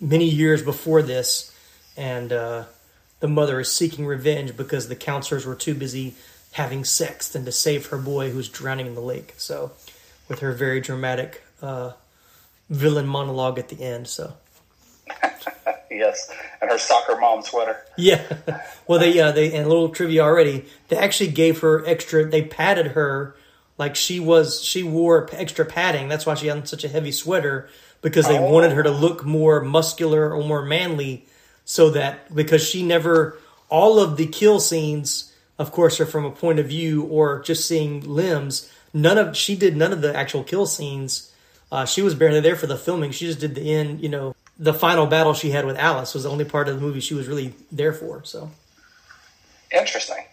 many 0.00 0.24
years 0.26 0.62
before 0.62 1.02
this, 1.02 1.54
and 1.96 2.32
uh, 2.32 2.64
the 3.20 3.28
mother 3.28 3.60
is 3.60 3.70
seeking 3.72 4.06
revenge 4.06 4.56
because 4.56 4.88
the 4.88 4.96
counselors 4.96 5.46
were 5.46 5.54
too 5.54 5.74
busy 5.74 6.14
having 6.52 6.84
sex 6.84 7.28
than 7.28 7.44
to 7.44 7.52
save 7.52 7.86
her 7.86 7.98
boy 7.98 8.30
who's 8.30 8.48
drowning 8.48 8.86
in 8.86 8.94
the 8.94 9.00
lake. 9.00 9.34
So, 9.36 9.72
with 10.28 10.40
her 10.40 10.52
very 10.52 10.80
dramatic 10.80 11.42
uh, 11.62 11.92
villain 12.68 13.06
monologue 13.06 13.58
at 13.58 13.68
the 13.68 13.82
end. 13.82 14.08
So, 14.08 14.34
Yes, 15.90 16.30
and 16.62 16.70
her 16.70 16.78
soccer 16.78 17.18
mom 17.20 17.42
sweater. 17.42 17.76
yeah. 17.96 18.22
Well, 18.86 18.98
they 18.98 19.12
yeah 19.12 19.30
they 19.30 19.52
and 19.52 19.66
a 19.66 19.68
little 19.68 19.88
trivia 19.90 20.22
already. 20.22 20.64
They 20.88 20.96
actually 20.96 21.30
gave 21.30 21.60
her 21.60 21.86
extra. 21.86 22.24
They 22.28 22.42
padded 22.42 22.88
her 22.88 23.36
like 23.78 23.94
she 23.94 24.18
was. 24.18 24.62
She 24.64 24.82
wore 24.82 25.28
extra 25.32 25.64
padding. 25.64 26.08
That's 26.08 26.26
why 26.26 26.34
she 26.34 26.48
had 26.48 26.66
such 26.68 26.82
a 26.82 26.88
heavy 26.88 27.12
sweater 27.12 27.68
because 28.02 28.26
they 28.26 28.38
wanted 28.38 28.72
her 28.72 28.82
to 28.82 28.90
look 28.90 29.24
more 29.24 29.60
muscular 29.60 30.34
or 30.34 30.42
more 30.42 30.62
manly. 30.64 31.26
So 31.64 31.90
that 31.90 32.34
because 32.34 32.66
she 32.66 32.82
never 32.82 33.38
all 33.68 34.00
of 34.00 34.16
the 34.16 34.26
kill 34.26 34.58
scenes, 34.60 35.32
of 35.58 35.70
course, 35.70 36.00
are 36.00 36.06
from 36.06 36.24
a 36.24 36.30
point 36.30 36.58
of 36.58 36.66
view 36.66 37.04
or 37.04 37.40
just 37.42 37.66
seeing 37.66 38.00
limbs. 38.00 38.72
None 38.92 39.18
of 39.18 39.36
she 39.36 39.54
did 39.54 39.76
none 39.76 39.92
of 39.92 40.00
the 40.00 40.14
actual 40.16 40.42
kill 40.42 40.66
scenes. 40.66 41.32
Uh, 41.70 41.84
she 41.84 42.02
was 42.02 42.16
barely 42.16 42.40
there 42.40 42.56
for 42.56 42.66
the 42.66 42.76
filming. 42.76 43.12
She 43.12 43.26
just 43.26 43.38
did 43.38 43.54
the 43.54 43.72
end. 43.72 44.00
You 44.00 44.08
know, 44.08 44.34
the 44.58 44.74
final 44.74 45.06
battle 45.06 45.32
she 45.34 45.50
had 45.50 45.64
with 45.64 45.76
Alice 45.78 46.14
was 46.14 46.24
the 46.24 46.30
only 46.30 46.44
part 46.44 46.68
of 46.68 46.74
the 46.74 46.80
movie 46.80 47.00
she 47.00 47.14
was 47.14 47.28
really 47.28 47.54
there 47.70 47.92
for. 47.92 48.24
So. 48.24 48.50
Interesting. 49.70 50.24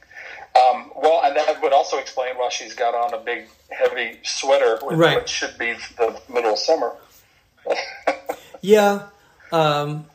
Um, 0.57 0.91
well, 0.95 1.21
and 1.23 1.35
that 1.35 1.61
would 1.61 1.73
also 1.73 1.97
explain 1.97 2.35
why 2.35 2.49
she's 2.49 2.73
got 2.73 2.95
on 2.95 3.13
a 3.13 3.23
big, 3.23 3.47
heavy 3.69 4.17
sweater, 4.23 4.79
with 4.81 4.97
Right. 4.97 5.29
should 5.29 5.55
be 5.59 5.73
the 5.97 6.19
middle 6.33 6.53
of 6.53 6.59
summer. 6.59 6.93
Yeah, 8.61 9.07
um, 9.51 10.05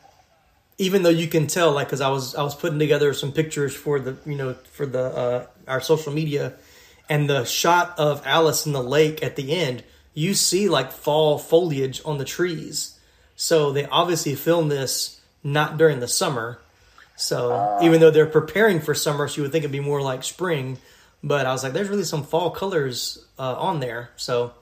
even 0.77 1.03
though 1.03 1.09
you 1.09 1.27
can 1.27 1.47
tell, 1.47 1.71
like, 1.71 1.87
because 1.87 2.01
I 2.01 2.09
was 2.09 2.35
I 2.35 2.43
was 2.43 2.55
putting 2.55 2.79
together 2.79 3.13
some 3.13 3.31
pictures 3.31 3.75
for 3.75 3.99
the 3.99 4.17
you 4.25 4.35
know 4.35 4.53
for 4.71 4.85
the 4.85 5.03
uh, 5.03 5.45
our 5.67 5.81
social 5.81 6.13
media, 6.13 6.53
and 7.09 7.29
the 7.29 7.45
shot 7.45 7.97
of 7.97 8.21
Alice 8.25 8.65
in 8.65 8.73
the 8.73 8.83
lake 8.83 9.23
at 9.23 9.35
the 9.35 9.53
end, 9.53 9.83
you 10.13 10.33
see 10.33 10.69
like 10.69 10.91
fall 10.91 11.37
foliage 11.37 12.01
on 12.05 12.17
the 12.17 12.25
trees. 12.25 12.99
So 13.35 13.71
they 13.71 13.85
obviously 13.85 14.35
filmed 14.35 14.71
this 14.71 15.19
not 15.43 15.77
during 15.77 15.99
the 15.99 16.07
summer. 16.07 16.59
So 17.15 17.79
even 17.81 17.99
though 17.99 18.11
they're 18.11 18.25
preparing 18.25 18.79
for 18.79 18.93
summer, 18.93 19.27
so 19.27 19.37
you 19.37 19.41
would 19.43 19.51
think 19.51 19.63
it'd 19.63 19.71
be 19.71 19.79
more 19.79 20.01
like 20.01 20.23
spring. 20.23 20.77
But 21.23 21.45
I 21.45 21.51
was 21.51 21.63
like, 21.63 21.73
there's 21.73 21.89
really 21.89 22.03
some 22.03 22.23
fall 22.23 22.51
colors 22.51 23.23
uh, 23.39 23.55
on 23.55 23.79
there. 23.79 24.09
So 24.17 24.53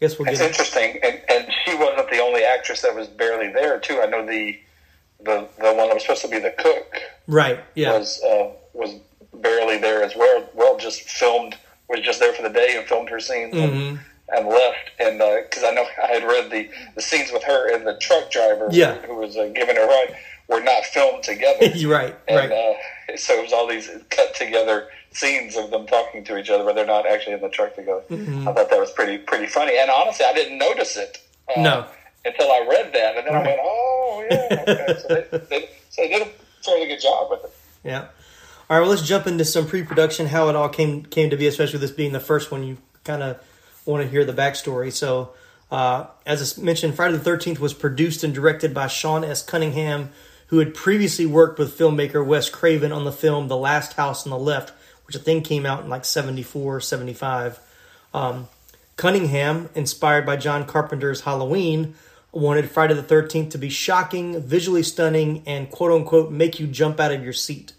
I 0.00 0.06
guess 0.06 0.18
we'll 0.18 0.28
It's 0.28 0.38
get 0.38 0.50
interesting, 0.50 0.98
and, 1.02 1.20
and 1.28 1.46
she 1.64 1.74
wasn't 1.76 2.08
the 2.10 2.18
only 2.20 2.42
actress 2.42 2.80
that 2.82 2.94
was 2.94 3.06
barely 3.08 3.52
there 3.52 3.78
too. 3.78 4.00
I 4.02 4.06
know 4.06 4.24
the 4.26 4.58
the 5.22 5.46
the 5.58 5.74
one 5.74 5.88
that 5.88 5.94
was 5.94 6.02
supposed 6.02 6.22
to 6.22 6.28
be 6.28 6.38
the 6.38 6.52
cook 6.52 6.96
right. 7.26 7.60
Yeah. 7.74 7.98
was 7.98 8.22
uh, 8.22 8.50
was 8.72 8.94
barely 9.34 9.76
there 9.78 10.02
as 10.02 10.16
well. 10.16 10.48
Well, 10.54 10.78
just 10.78 11.02
filmed 11.02 11.56
was 11.88 12.00
just 12.00 12.18
there 12.20 12.32
for 12.32 12.42
the 12.42 12.48
day 12.48 12.76
and 12.78 12.86
filmed 12.86 13.10
her 13.10 13.20
scenes 13.20 13.52
Mm-hmm. 13.54 13.76
and, 13.76 13.98
and 14.32 14.46
left. 14.48 14.90
And 15.00 15.18
because 15.44 15.64
I 15.64 15.72
know 15.72 15.84
I 16.02 16.06
had 16.06 16.22
read 16.24 16.50
the 16.50 16.70
the 16.94 17.02
scenes 17.02 17.30
with 17.32 17.42
her 17.44 17.74
and 17.74 17.86
the 17.86 17.98
truck 17.98 18.30
driver, 18.30 18.68
Yeah. 18.70 18.94
who 19.02 19.16
was 19.16 19.36
uh, 19.36 19.50
giving 19.54 19.76
her 19.76 19.82
a 19.84 19.86
ride, 19.86 20.16
were 20.50 20.60
not 20.60 20.84
filmed 20.84 21.22
together. 21.22 21.66
You're 21.74 21.92
right. 21.92 22.16
And 22.28 22.36
Right. 22.36 22.52
uh, 22.52 23.16
so 23.16 23.34
it 23.34 23.42
was 23.44 23.52
all 23.52 23.66
these 23.68 23.88
cut 24.10 24.34
together 24.34 24.88
scenes 25.12 25.56
of 25.56 25.70
them 25.70 25.86
talking 25.86 26.22
to 26.24 26.36
each 26.38 26.50
other, 26.50 26.64
but 26.64 26.74
they're 26.74 26.86
not 26.86 27.06
actually 27.06 27.34
in 27.34 27.40
the 27.40 27.48
truck 27.48 27.74
together. 27.74 28.02
Mm-hmm. 28.10 28.48
I 28.48 28.52
thought 28.52 28.70
that 28.70 28.78
was 28.78 28.90
pretty 28.92 29.18
pretty 29.18 29.46
funny. 29.46 29.78
And 29.78 29.90
honestly, 29.90 30.24
I 30.26 30.32
didn't 30.32 30.58
notice 30.58 30.96
it. 30.96 31.18
Uh, 31.56 31.60
No. 31.62 31.86
Until 32.24 32.52
I 32.52 32.66
read 32.68 32.92
that, 32.92 33.16
and 33.16 33.26
then 33.26 33.34
I 33.34 33.42
went, 33.42 33.60
"Oh 33.62 34.26
yeah." 34.30 34.62
Okay. 34.68 34.98
so, 35.00 35.08
they, 35.08 35.38
they, 35.50 35.68
so 35.88 36.02
they 36.02 36.08
did 36.10 36.22
a 36.22 36.30
fairly 36.62 36.86
good 36.86 37.00
job 37.00 37.30
with 37.30 37.44
it. 37.44 37.52
Yeah. 37.82 38.00
All 38.68 38.76
right. 38.76 38.80
Well, 38.80 38.90
let's 38.90 39.00
jump 39.02 39.26
into 39.26 39.44
some 39.46 39.66
pre-production, 39.66 40.26
how 40.26 40.48
it 40.50 40.54
all 40.54 40.68
came 40.68 41.02
came 41.04 41.30
to 41.30 41.36
be, 41.38 41.46
especially 41.46 41.78
this 41.78 41.90
being 41.90 42.12
the 42.12 42.20
first 42.20 42.50
one. 42.52 42.62
You 42.62 42.76
kind 43.04 43.22
of 43.22 43.38
want 43.86 44.04
to 44.04 44.08
hear 44.10 44.26
the 44.26 44.34
backstory. 44.34 44.92
So, 44.92 45.30
uh, 45.70 46.08
as 46.26 46.58
I 46.58 46.62
mentioned, 46.62 46.94
Friday 46.94 47.14
the 47.16 47.24
Thirteenth 47.24 47.58
was 47.58 47.72
produced 47.72 48.22
and 48.22 48.34
directed 48.34 48.74
by 48.74 48.86
Sean 48.86 49.24
S. 49.24 49.42
Cunningham, 49.42 50.10
who 50.50 50.58
had 50.58 50.74
previously 50.74 51.26
worked 51.26 51.58
with 51.58 51.78
filmmaker 51.78 52.26
Wes 52.26 52.50
Craven 52.50 52.90
on 52.90 53.04
the 53.04 53.12
film 53.12 53.46
The 53.46 53.56
Last 53.56 53.94
House 53.94 54.26
on 54.26 54.30
the 54.30 54.38
Left, 54.38 54.72
which 55.06 55.16
I 55.16 55.20
think 55.20 55.44
came 55.44 55.64
out 55.64 55.84
in 55.84 55.88
like 55.88 56.04
74, 56.04 56.80
75. 56.80 57.60
Um, 58.12 58.48
Cunningham, 58.96 59.70
inspired 59.76 60.26
by 60.26 60.36
John 60.36 60.66
Carpenter's 60.66 61.20
Halloween, 61.20 61.94
wanted 62.32 62.68
Friday 62.68 62.94
the 62.94 63.02
13th 63.02 63.50
to 63.50 63.58
be 63.58 63.70
shocking, 63.70 64.42
visually 64.42 64.82
stunning, 64.82 65.44
and 65.46 65.70
quote 65.70 65.92
unquote 65.92 66.32
make 66.32 66.58
you 66.58 66.66
jump 66.66 66.98
out 66.98 67.12
of 67.12 67.22
your 67.22 67.32
seat. 67.32 67.72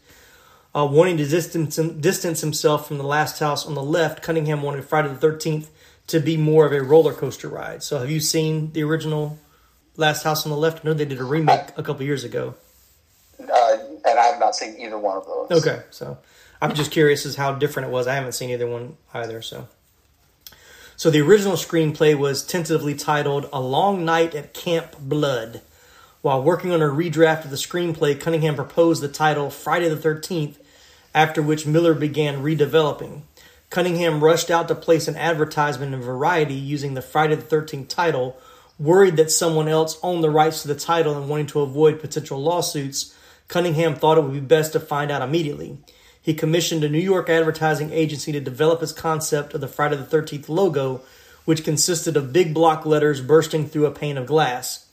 Uh, 0.74 0.88
wanting 0.90 1.18
to 1.18 1.28
distance, 1.28 1.76
distance 1.76 2.40
himself 2.40 2.88
from 2.88 2.98
the 2.98 3.04
last 3.04 3.40
house 3.40 3.68
on 3.68 3.76
the 3.76 3.84
left, 3.84 4.24
Cunningham 4.24 4.62
wanted 4.62 4.86
Friday 4.86 5.10
the 5.10 5.28
13th 5.28 5.68
to 6.08 6.22
be 6.22 6.38
more 6.38 6.66
of 6.66 6.72
a 6.72 6.82
roller 6.82 7.14
coaster 7.14 7.50
ride. 7.50 7.84
So, 7.84 8.00
have 8.00 8.10
you 8.10 8.22
seen 8.22 8.72
the 8.72 8.84
original 8.84 9.38
Last 9.98 10.24
House 10.24 10.46
on 10.46 10.52
the 10.52 10.58
Left? 10.58 10.86
I 10.86 10.90
know 10.90 10.94
they 10.94 11.06
did 11.06 11.20
a 11.20 11.24
remake 11.24 11.70
a 11.78 11.84
couple 11.84 12.04
years 12.04 12.24
ago. 12.24 12.56
Uh, 13.40 13.78
and 14.06 14.20
I 14.20 14.24
have 14.24 14.40
not 14.40 14.56
seen 14.56 14.80
either 14.80 14.98
one 14.98 15.18
of 15.18 15.26
those. 15.26 15.66
Okay, 15.66 15.84
so 15.90 16.18
I'm 16.62 16.74
just 16.74 16.92
curious 16.92 17.26
as 17.26 17.36
how 17.36 17.54
different 17.54 17.90
it 17.90 17.92
was. 17.92 18.08
I 18.08 18.16
haven't 18.16 18.34
seen 18.34 18.50
either 18.50 18.68
one 18.68 18.98
either. 19.14 19.42
So, 19.42 19.68
so 20.96 21.10
the 21.10 21.22
original 21.22 21.56
screenplay 21.56 22.18
was 22.18 22.46
tentatively 22.46 22.96
titled 22.96 23.50
"A 23.52 23.60
Long 23.60 24.06
Night 24.06 24.36
at 24.36 24.54
Camp 24.54 24.96
Blood." 25.00 25.62
While 26.22 26.44
working 26.44 26.72
on 26.72 26.84
a 26.84 26.86
redraft 26.86 27.46
of 27.46 27.50
the 27.50 27.56
screenplay, 27.56 28.20
Cunningham 28.20 28.56
proposed 28.56 29.02
the 29.02 29.08
title 29.08 29.50
Friday 29.50 29.90
the 29.90 29.96
13th, 29.96 30.58
after 31.16 31.42
which 31.42 31.66
Miller 31.66 31.96
began 31.96 32.44
redeveloping. 32.44 33.24
Cunningham 33.72 34.24
rushed 34.24 34.52
out 34.52 34.68
to 34.68 34.76
place 34.76 35.08
an 35.08 35.16
advertisement 35.16 35.96
in 35.96 36.02
Variety 36.02 36.54
using 36.54 36.94
the 36.94 37.02
Friday 37.02 37.36
the 37.36 37.42
13th 37.42 37.88
title, 37.88 38.38
worried 38.82 39.16
that 39.18 39.32
someone 39.32 39.68
else 39.68 40.00
owned 40.02 40.24
the 40.24 40.30
rights 40.30 40.64
to 40.64 40.68
the 40.68 40.76
title 40.76 41.16
and 41.16 41.30
wanting 41.30 41.46
to 41.46 41.62
avoid 41.62 42.00
potential 42.00 42.42
lawsuits. 42.42 43.16
Cunningham 43.48 43.96
thought 43.96 44.18
it 44.18 44.24
would 44.24 44.34
be 44.34 44.40
best 44.40 44.74
to 44.74 44.80
find 44.80 45.12
out 45.12 45.22
immediately. 45.22 45.78
He 46.20 46.34
commissioned 46.34 46.84
a 46.84 46.90
New 46.90 47.00
York 47.00 47.30
advertising 47.30 47.92
agency 47.92 48.32
to 48.32 48.40
develop 48.40 48.82
his 48.82 48.92
concept 48.92 49.54
of 49.54 49.62
the 49.62 49.68
Friday 49.68 49.98
the 49.98 50.04
13th 50.04 50.50
logo, 50.50 51.02
which 51.46 51.64
consisted 51.64 52.18
of 52.18 52.34
big 52.34 52.54
block 52.56 52.86
letters 52.86 53.22
bursting 53.22 53.68
through 53.68 53.86
a 53.86 53.92
pane 53.92 54.18
of 54.18 54.26
glass. 54.26 54.88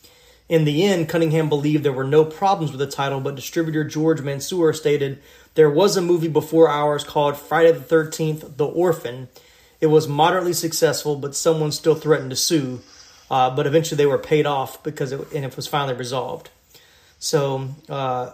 In 0.51 0.65
the 0.65 0.85
end, 0.85 1.09
Cunningham 1.09 1.49
believed 1.49 1.83
there 1.83 1.93
were 1.93 2.05
no 2.05 2.25
problems 2.25 2.71
with 2.73 2.81
the 2.81 2.87
title, 2.87 3.21
but 3.21 3.37
distributor 3.37 3.85
George 3.85 4.21
Mansour 4.21 4.73
stated 4.75 5.19
there 5.55 5.71
was 5.71 5.97
a 5.97 6.03
movie 6.03 6.29
before 6.29 6.69
ours 6.69 7.05
called 7.05 7.37
Friday 7.37 7.73
the 7.73 7.81
13th 7.81 8.57
The 8.57 8.67
Orphan. 8.67 9.29
It 9.81 9.87
was 9.87 10.09
moderately 10.09 10.53
successful, 10.55 11.17
but 11.17 11.35
someone 11.35 11.73
still 11.73 11.95
threatened 11.95 12.31
to 12.31 12.37
sue. 12.37 12.81
Uh, 13.31 13.55
but 13.55 13.67
eventually 13.67 13.97
they 13.97 14.07
were 14.07 14.19
paid 14.19 14.47
off 14.47 14.83
because 14.83 15.13
it, 15.13 15.33
and 15.33 15.45
it 15.45 15.55
was 15.57 15.67
finally 15.67 15.95
resolved. 15.95 16.51
So, 17.19 17.69
uh, 17.89 18.33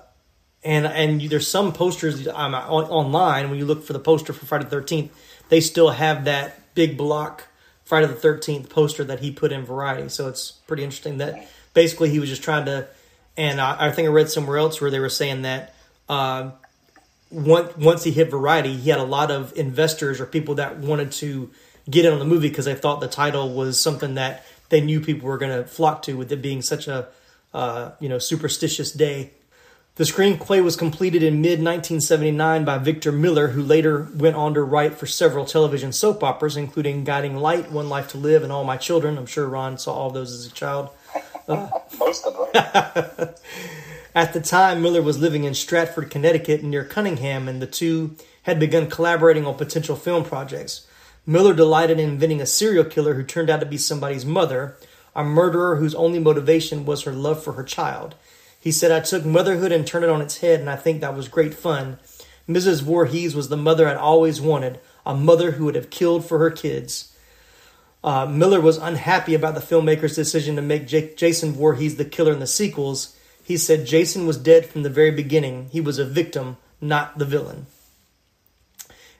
and 0.62 0.86
and 0.86 1.20
there's 1.20 1.48
some 1.48 1.72
posters 1.72 2.26
um, 2.28 2.54
on, 2.54 2.84
online 2.84 3.50
when 3.50 3.58
you 3.58 3.66
look 3.66 3.84
for 3.84 3.92
the 3.92 3.98
poster 3.98 4.32
for 4.32 4.46
Friday 4.46 4.66
the 4.66 4.76
13th, 4.76 5.10
they 5.48 5.60
still 5.60 5.90
have 5.90 6.24
that 6.24 6.74
big 6.74 6.96
block 6.96 7.48
Friday 7.84 8.06
the 8.06 8.14
13th 8.14 8.70
poster 8.70 9.04
that 9.04 9.20
he 9.20 9.30
put 9.30 9.52
in 9.52 9.64
Variety. 9.64 10.08
So 10.08 10.28
it's 10.28 10.52
pretty 10.52 10.84
interesting 10.84 11.18
that 11.18 11.48
basically 11.74 12.10
he 12.10 12.18
was 12.18 12.28
just 12.28 12.42
trying 12.42 12.64
to, 12.66 12.88
and 13.36 13.60
I, 13.60 13.88
I 13.88 13.92
think 13.92 14.08
I 14.08 14.10
read 14.10 14.30
somewhere 14.30 14.56
else 14.56 14.80
where 14.80 14.90
they 14.90 15.00
were 15.00 15.10
saying 15.10 15.42
that 15.42 15.74
uh, 16.08 16.50
once 17.30 17.76
once 17.76 18.04
he 18.04 18.10
hit 18.10 18.30
Variety, 18.30 18.76
he 18.76 18.90
had 18.90 19.00
a 19.00 19.04
lot 19.04 19.30
of 19.30 19.56
investors 19.56 20.20
or 20.20 20.26
people 20.26 20.56
that 20.56 20.78
wanted 20.78 21.12
to 21.12 21.50
get 21.90 22.04
in 22.04 22.12
on 22.12 22.18
the 22.18 22.24
movie 22.24 22.48
because 22.48 22.64
they 22.64 22.74
thought 22.74 23.00
the 23.00 23.08
title 23.08 23.52
was 23.52 23.78
something 23.78 24.14
that 24.14 24.44
they 24.68 24.80
knew 24.80 25.00
people 25.00 25.28
were 25.28 25.38
going 25.38 25.56
to 25.56 25.68
flock 25.68 26.02
to, 26.02 26.16
with 26.16 26.32
it 26.32 26.42
being 26.42 26.62
such 26.62 26.88
a 26.88 27.08
uh, 27.52 27.92
you 28.00 28.08
know 28.08 28.18
superstitious 28.18 28.92
day. 28.92 29.30
The 29.96 30.04
screenplay 30.04 30.62
was 30.62 30.74
completed 30.74 31.22
in 31.22 31.40
mid 31.40 31.60
1979 31.60 32.64
by 32.64 32.78
Victor 32.78 33.12
Miller, 33.12 33.48
who 33.48 33.62
later 33.62 34.08
went 34.16 34.34
on 34.34 34.54
to 34.54 34.62
write 34.62 34.94
for 34.94 35.06
several 35.06 35.44
television 35.44 35.92
soap 35.92 36.24
operas, 36.24 36.56
including 36.56 37.04
Guiding 37.04 37.36
Light, 37.36 37.70
One 37.70 37.88
Life 37.88 38.08
to 38.08 38.18
Live, 38.18 38.42
and 38.42 38.50
All 38.50 38.64
My 38.64 38.76
Children. 38.76 39.16
I'm 39.16 39.26
sure 39.26 39.46
Ron 39.46 39.78
saw 39.78 39.94
all 39.94 40.10
those 40.10 40.32
as 40.32 40.46
a 40.46 40.50
child. 40.50 40.90
Most 41.48 42.26
of 42.26 42.52
them. 42.52 43.28
At 44.16 44.32
the 44.32 44.40
time, 44.40 44.82
Miller 44.82 45.02
was 45.02 45.18
living 45.18 45.44
in 45.44 45.54
Stratford, 45.54 46.10
Connecticut, 46.10 46.62
near 46.62 46.84
Cunningham, 46.84 47.48
and 47.48 47.62
the 47.62 47.66
two 47.66 48.16
had 48.44 48.60
begun 48.60 48.88
collaborating 48.88 49.46
on 49.46 49.54
potential 49.56 49.96
film 49.96 50.24
projects. 50.24 50.86
Miller 51.26 51.54
delighted 51.54 51.98
in 51.98 52.10
inventing 52.10 52.40
a 52.40 52.46
serial 52.46 52.84
killer 52.84 53.14
who 53.14 53.22
turned 53.22 53.48
out 53.48 53.60
to 53.60 53.66
be 53.66 53.78
somebody's 53.78 54.26
mother, 54.26 54.76
a 55.16 55.24
murderer 55.24 55.76
whose 55.76 55.94
only 55.94 56.18
motivation 56.18 56.84
was 56.84 57.02
her 57.02 57.12
love 57.12 57.42
for 57.42 57.54
her 57.54 57.62
child. 57.62 58.14
He 58.60 58.70
said, 58.70 58.92
I 58.92 59.00
took 59.00 59.24
motherhood 59.24 59.72
and 59.72 59.86
turned 59.86 60.04
it 60.04 60.10
on 60.10 60.20
its 60.20 60.38
head, 60.38 60.60
and 60.60 60.68
I 60.68 60.76
think 60.76 61.00
that 61.00 61.16
was 61.16 61.28
great 61.28 61.54
fun. 61.54 61.98
Mrs. 62.48 62.82
Voorhees 62.82 63.34
was 63.34 63.48
the 63.48 63.56
mother 63.56 63.88
I'd 63.88 63.96
always 63.96 64.40
wanted, 64.40 64.80
a 65.06 65.14
mother 65.14 65.52
who 65.52 65.64
would 65.64 65.74
have 65.74 65.90
killed 65.90 66.26
for 66.26 66.38
her 66.38 66.50
kids. 66.50 67.14
Uh, 68.02 68.26
Miller 68.26 68.60
was 68.60 68.76
unhappy 68.76 69.34
about 69.34 69.54
the 69.54 69.60
filmmaker's 69.60 70.14
decision 70.14 70.56
to 70.56 70.62
make 70.62 70.86
J- 70.86 71.14
Jason 71.14 71.52
Voorhees 71.52 71.96
the 71.96 72.04
killer 72.04 72.32
in 72.32 72.38
the 72.38 72.46
sequels. 72.46 73.16
He 73.42 73.56
said 73.56 73.86
Jason 73.86 74.26
was 74.26 74.36
dead 74.36 74.66
from 74.66 74.82
the 74.82 74.90
very 74.90 75.10
beginning. 75.10 75.70
He 75.72 75.80
was 75.80 75.98
a 75.98 76.04
victim, 76.04 76.58
not 76.82 77.18
the 77.18 77.24
villain. 77.24 77.66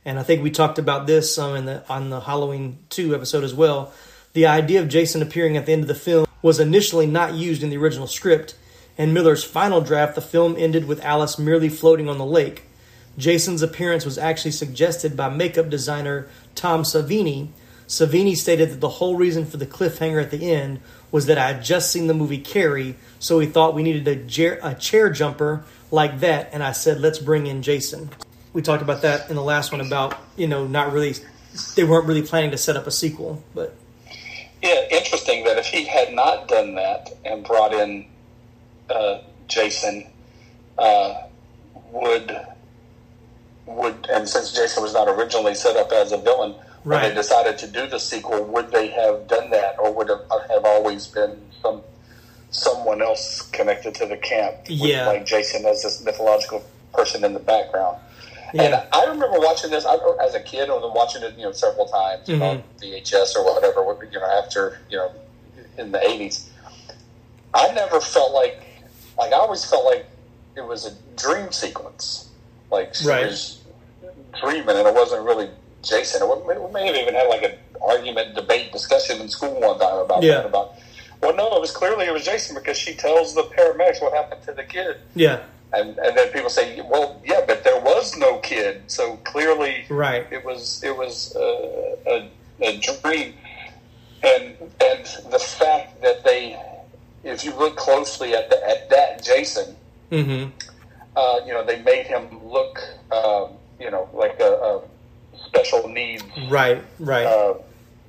And 0.04 0.18
I 0.18 0.22
think 0.22 0.42
we 0.42 0.50
talked 0.50 0.78
about 0.78 1.06
this 1.06 1.38
um, 1.38 1.56
in 1.56 1.64
the, 1.64 1.88
on 1.88 2.10
the 2.10 2.20
Halloween 2.20 2.78
2 2.90 3.14
episode 3.14 3.44
as 3.44 3.54
well. 3.54 3.92
The 4.34 4.46
idea 4.46 4.80
of 4.80 4.88
Jason 4.88 5.22
appearing 5.22 5.56
at 5.56 5.66
the 5.66 5.72
end 5.72 5.82
of 5.82 5.88
the 5.88 5.94
film 5.94 6.26
was 6.42 6.60
initially 6.60 7.06
not 7.06 7.34
used 7.34 7.62
in 7.62 7.70
the 7.70 7.76
original 7.78 8.06
script. 8.06 8.54
In 8.98 9.12
Miller's 9.12 9.44
final 9.44 9.80
draft, 9.80 10.14
the 10.14 10.20
film 10.20 10.56
ended 10.58 10.86
with 10.86 11.02
Alice 11.04 11.38
merely 11.38 11.68
floating 11.68 12.08
on 12.08 12.18
the 12.18 12.26
lake. 12.26 12.64
Jason's 13.16 13.62
appearance 13.62 14.04
was 14.04 14.18
actually 14.18 14.50
suggested 14.50 15.16
by 15.16 15.28
makeup 15.28 15.70
designer 15.70 16.28
Tom 16.54 16.82
Savini. 16.82 17.48
Savini 17.86 18.36
stated 18.36 18.70
that 18.70 18.80
the 18.80 18.88
whole 18.88 19.16
reason 19.16 19.46
for 19.46 19.56
the 19.56 19.66
cliffhanger 19.66 20.22
at 20.22 20.30
the 20.30 20.50
end 20.50 20.80
was 21.10 21.26
that 21.26 21.38
I 21.38 21.52
had 21.52 21.62
just 21.62 21.92
seen 21.92 22.08
the 22.08 22.14
movie 22.14 22.38
Carrie, 22.38 22.96
so 23.18 23.38
he 23.38 23.46
thought 23.46 23.74
we 23.74 23.82
needed 23.82 24.08
a, 24.08 24.68
a 24.68 24.74
chair 24.74 25.10
jumper 25.10 25.64
like 25.90 26.20
that, 26.20 26.50
and 26.52 26.62
I 26.62 26.72
said, 26.72 27.00
let's 27.00 27.18
bring 27.18 27.46
in 27.46 27.62
Jason. 27.62 28.10
We 28.54 28.62
talked 28.62 28.82
about 28.82 29.02
that 29.02 29.28
in 29.28 29.36
the 29.36 29.42
last 29.42 29.72
one 29.72 29.80
about, 29.80 30.16
you 30.36 30.46
know, 30.46 30.66
not 30.66 30.92
really, 30.92 31.14
they 31.74 31.84
weren't 31.84 32.06
really 32.06 32.22
planning 32.22 32.52
to 32.52 32.56
set 32.58 32.76
up 32.76 32.86
a 32.86 32.90
sequel, 32.90 33.42
but. 33.54 33.74
Yeah, 34.62 34.86
interesting 34.90 35.44
that 35.44 35.58
if 35.58 35.66
he 35.66 35.84
had 35.84 36.14
not 36.14 36.48
done 36.48 36.76
that 36.76 37.10
and 37.24 37.44
brought 37.44 37.74
in 37.74 38.06
uh, 38.88 39.18
Jason 39.48 40.06
uh, 40.78 41.14
would 41.92 42.34
would 43.66 44.06
and 44.12 44.28
since 44.28 44.52
Jason 44.52 44.82
was 44.82 44.92
not 44.94 45.08
originally 45.08 45.54
set 45.54 45.76
up 45.76 45.90
as 45.92 46.12
a 46.12 46.18
villain 46.18 46.52
when 46.82 46.98
Right. 46.98 47.08
they 47.08 47.14
decided 47.14 47.56
to 47.58 47.66
do 47.66 47.86
the 47.86 47.98
sequel, 47.98 48.44
would 48.44 48.70
they 48.70 48.88
have 48.88 49.26
done 49.26 49.48
that, 49.50 49.76
or 49.78 49.90
would 49.92 50.10
it 50.10 50.18
have 50.50 50.64
always 50.64 51.06
been 51.06 51.40
some 51.62 51.82
someone 52.50 53.00
else 53.02 53.42
connected 53.52 53.94
to 53.96 54.06
the 54.06 54.16
camp? 54.18 54.54
with, 54.68 54.70
Yeah. 54.80 55.06
like 55.08 55.26
Jason 55.26 55.64
as 55.66 55.82
this 55.82 56.02
mythological 56.04 56.62
person 56.92 57.24
in 57.24 57.32
the 57.34 57.40
background. 57.40 57.98
And 58.58 58.74
I 58.92 59.04
remember 59.06 59.38
watching 59.40 59.70
this 59.70 59.84
I, 59.84 59.96
as 60.24 60.34
a 60.34 60.40
kid, 60.40 60.68
and 60.68 60.94
watching 60.94 61.22
it, 61.22 61.34
you 61.36 61.42
know, 61.42 61.52
several 61.52 61.86
times 61.86 62.28
Mhm. 62.28 62.42
on 62.42 62.62
VHS 62.80 63.34
or 63.36 63.44
whatever. 63.44 63.80
You 64.10 64.20
know, 64.20 64.26
after 64.26 64.78
you 64.88 64.96
know, 64.96 65.10
in 65.76 65.90
the 65.92 66.00
eighties, 66.08 66.50
I 67.52 67.72
never 67.72 68.00
felt 68.00 68.32
like, 68.32 68.62
like 69.18 69.32
I 69.32 69.36
always 69.36 69.64
felt 69.64 69.84
like 69.84 70.06
it 70.56 70.60
was 70.62 70.86
a 70.86 70.92
dream 71.16 71.50
sequence. 71.50 72.28
Like 72.70 72.94
she 72.94 73.06
Right. 73.08 73.26
was 73.26 73.58
dreaming, 74.40 74.76
and 74.76 74.86
it 74.86 74.94
wasn't 74.94 75.22
really 75.22 75.50
Jason. 75.82 76.22
We 76.28 76.72
may 76.72 76.86
have 76.86 76.96
even 76.96 77.14
had 77.14 77.28
like 77.28 77.42
an 77.42 77.58
argument, 77.82 78.34
debate, 78.34 78.72
discussion 78.72 79.20
in 79.20 79.28
school 79.28 79.60
one 79.60 79.78
time 79.78 79.98
about 79.98 80.22
Yeah. 80.22 80.36
that. 80.36 80.46
About 80.46 80.74
well, 81.20 81.34
no, 81.34 81.56
it 81.56 81.60
was 81.60 81.70
clearly 81.70 82.06
it 82.06 82.12
was 82.12 82.24
Jason 82.24 82.54
because 82.54 82.76
she 82.78 82.94
tells 82.94 83.34
the 83.34 83.44
paramedics 83.44 84.00
what 84.00 84.12
happened 84.12 84.42
to 84.42 84.52
the 84.52 84.62
kid. 84.64 84.98
Yeah, 85.14 85.40
And, 85.74 85.98
and 85.98 86.16
then 86.16 86.30
people 86.32 86.50
say, 86.50 86.80
well, 86.82 87.20
yeah, 87.24 87.40
but 87.46 87.64
there 87.64 87.80
was 87.80 88.16
no 88.16 88.38
kid, 88.38 88.82
so 88.86 89.16
clearly 89.24 89.84
right. 89.88 90.26
it 90.30 90.44
was 90.44 90.82
it 90.84 90.96
was 90.96 91.34
uh, 91.34 91.96
a, 92.06 92.30
a 92.62 92.78
dream. 92.80 93.34
And 94.22 94.56
and 94.80 95.04
the 95.32 95.38
fact 95.38 96.00
that 96.02 96.22
they, 96.24 96.58
if 97.24 97.44
you 97.44 97.54
look 97.56 97.76
closely 97.76 98.34
at 98.34 98.50
the, 98.50 98.68
at 98.68 98.88
that 98.90 99.22
Jason, 99.24 99.76
Mm-hmm. 100.12 100.50
uh, 101.16 101.40
you 101.44 101.52
know, 101.52 101.64
they 101.64 101.82
made 101.82 102.06
him 102.06 102.24
look, 102.46 102.78
um, 103.10 103.54
you 103.80 103.90
know, 103.90 104.08
like 104.12 104.38
a, 104.38 104.44
a 104.52 104.80
special 105.46 105.88
needs 105.88 106.22
Right, 106.48 106.80
right. 107.00 107.26
uh, 107.26 107.54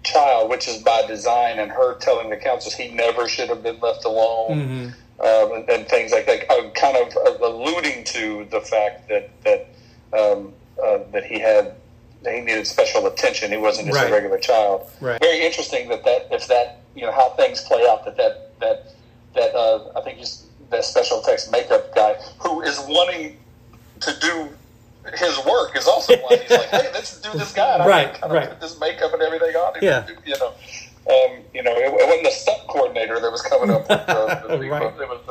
child, 0.04 0.50
which 0.52 0.68
is 0.68 0.84
by 0.84 1.04
design, 1.08 1.58
and 1.58 1.72
her 1.72 1.96
telling 1.98 2.30
the 2.30 2.38
counselors 2.38 2.76
he 2.76 2.92
never 2.92 3.28
should 3.28 3.50
have 3.50 3.64
been 3.64 3.80
left 3.80 4.06
alone, 4.06 4.60
Mhm. 4.60 4.94
Um, 5.20 5.52
and, 5.54 5.70
and 5.70 5.88
things 5.88 6.12
like 6.12 6.26
that, 6.26 6.50
uh, 6.52 6.70
kind 6.72 6.98
of 6.98 7.16
uh, 7.16 7.46
alluding 7.46 8.04
to 8.06 8.46
the 8.52 8.62
fact 8.62 9.08
that 9.10 9.30
that 9.44 9.68
um, 10.18 10.54
uh, 10.84 11.00
that 11.12 11.26
he 11.26 11.40
had 11.40 11.76
he 12.24 12.42
needed 12.42 12.66
special 12.68 13.06
attention. 13.08 13.52
He 13.52 13.58
wasn't 13.58 13.88
just 13.88 13.98
Right. 14.00 14.10
a 14.10 14.14
regular 14.14 14.40
child. 14.40 14.90
Right. 15.00 15.20
Very 15.22 15.46
interesting 15.46 15.88
that 15.90 16.04
that 16.06 16.28
if 16.32 16.48
that 16.48 16.82
you 16.96 17.04
know 17.04 17.12
how 17.12 17.30
things 17.32 17.62
play 17.62 17.86
out 17.88 18.04
that 18.06 18.18
that 18.18 18.60
that 18.60 18.94
that 19.36 19.56
uh, 19.56 19.92
I 19.98 20.02
think 20.02 20.18
he's 20.18 20.46
that 20.72 20.84
special 20.84 21.22
effects 21.22 21.50
makeup 21.52 21.94
guy 21.96 22.16
who 22.40 22.62
is 22.62 22.80
wanting 22.88 23.38
to 24.02 24.20
do 24.20 24.50
his 25.16 25.38
work 25.46 25.78
is 25.78 25.88
also 25.88 26.16
why 26.18 26.36
he's 26.38 26.50
like, 26.50 26.68
hey, 26.70 26.90
let's 26.92 27.22
do 27.22 27.30
this 27.38 27.54
guy. 27.54 27.74
And 27.76 27.84
I'm 27.84 27.88
Right, 27.96 28.06
gonna 28.08 28.20
kind 28.20 28.24
of 28.24 28.32
right. 28.32 28.50
Put 28.50 28.62
this 28.62 28.80
makeup 28.80 29.14
and 29.14 29.22
everything 29.22 29.56
on. 29.56 29.76
him. 29.76 29.84
Yeah. 29.84 30.08
You 30.26 30.36
know, 30.40 30.54
um, 31.08 31.38
you 31.54 31.62
know, 31.64 31.72
it, 31.76 31.86
it 31.86 31.94
wasn't 32.08 32.24
the 32.24 32.32
stunt 32.32 32.68
coordinator 32.68 33.20
that 33.20 33.32
was 33.32 33.42
coming 33.42 33.70
up 33.70 33.82
with 33.88 34.06
the, 34.08 34.58
the 34.58 34.58
Right. 34.70 34.82
It 34.84 35.10
was 35.10 35.22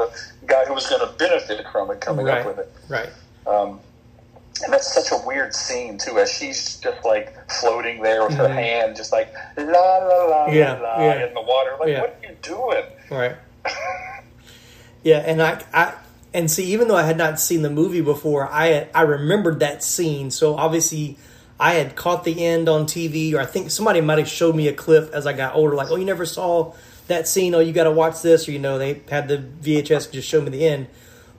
the 0.40 0.46
guy 0.46 0.64
who 0.66 0.74
was 0.74 0.87
going 0.87 1.00
to 1.06 1.12
benefit 1.18 1.66
from 1.72 1.90
it 1.90 2.00
coming 2.00 2.26
Right. 2.26 2.40
up 2.40 2.46
with 2.46 2.58
it. 2.60 2.72
right. 2.88 3.08
Um, 3.46 3.80
and 4.62 4.72
that's 4.72 4.94
such 4.94 5.10
a 5.10 5.26
weird 5.26 5.52
scene 5.52 5.98
too, 5.98 6.18
as 6.20 6.32
she's 6.32 6.76
just 6.78 7.04
like 7.04 7.34
floating 7.50 8.02
there 8.02 8.24
with 8.24 8.34
her 8.37 8.46
Mhm. 8.46 8.54
hand, 8.54 8.96
just 8.96 9.10
like 9.10 9.34
la 9.56 9.64
la 9.98 10.24
la 10.26 10.46
Yeah, 10.46 10.74
la 10.74 11.00
yeah. 11.02 11.26
in 11.26 11.34
the 11.34 11.40
water. 11.42 11.72
Like, 11.80 11.88
Yeah. 11.88 12.00
what 12.02 12.20
are 12.22 12.28
you 12.28 12.37
doing? 12.40 12.84
Right. 13.10 13.37
yeah, 15.02 15.18
and 15.26 15.42
I, 15.42 15.60
I, 15.72 15.94
and 16.32 16.50
see, 16.50 16.66
even 16.72 16.88
though 16.88 16.96
I 16.96 17.02
had 17.02 17.16
not 17.18 17.38
seen 17.40 17.62
the 17.62 17.70
movie 17.70 18.00
before, 18.00 18.48
I, 18.50 18.88
I 18.94 19.02
remembered 19.02 19.60
that 19.60 19.82
scene. 19.82 20.30
So 20.30 20.54
obviously, 20.56 21.16
I 21.64 21.77
had 21.77 21.96
caught 21.96 22.24
the 22.24 22.44
end 22.44 22.68
on 22.68 22.85
TV, 22.85 23.33
or 23.33 23.40
I 23.40 23.46
think 23.46 23.70
somebody 23.70 24.03
might 24.03 24.18
have 24.18 24.29
showed 24.29 24.55
me 24.55 24.68
a 24.68 24.74
clip 24.74 25.11
as 25.14 25.27
I 25.27 25.33
got 25.33 25.55
older, 25.55 25.74
like, 25.74 25.90
oh, 25.90 25.96
you 25.96 26.05
never 26.05 26.27
saw 26.27 26.74
that 27.07 27.27
scene. 27.27 27.55
Oh, 27.55 27.61
you 27.61 27.72
got 27.72 27.85
to 27.85 27.90
watch 27.90 28.20
this, 28.20 28.46
or 28.46 28.53
you 28.53 28.59
know, 28.59 28.77
they 28.77 29.00
had 29.09 29.29
the 29.29 29.38
VHS 29.38 30.12
just 30.12 30.29
show 30.29 30.42
me 30.42 30.50
the 30.50 30.66
end. 30.66 30.88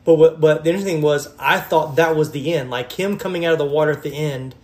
But 0.04 0.16
what, 0.16 0.42
but 0.42 0.64
the 0.64 0.72
interesting 0.72 1.04
was, 1.04 1.32
I 1.38 1.60
thought 1.60 1.98
that 1.98 2.16
was 2.16 2.32
the 2.32 2.56
end, 2.56 2.72
like 2.72 2.94
him 2.94 3.20
coming 3.20 3.46
out 3.46 3.54
of 3.54 3.60
the 3.60 3.66
water 3.66 3.92
at 3.92 4.02
the 4.02 4.16
end. 4.16 4.56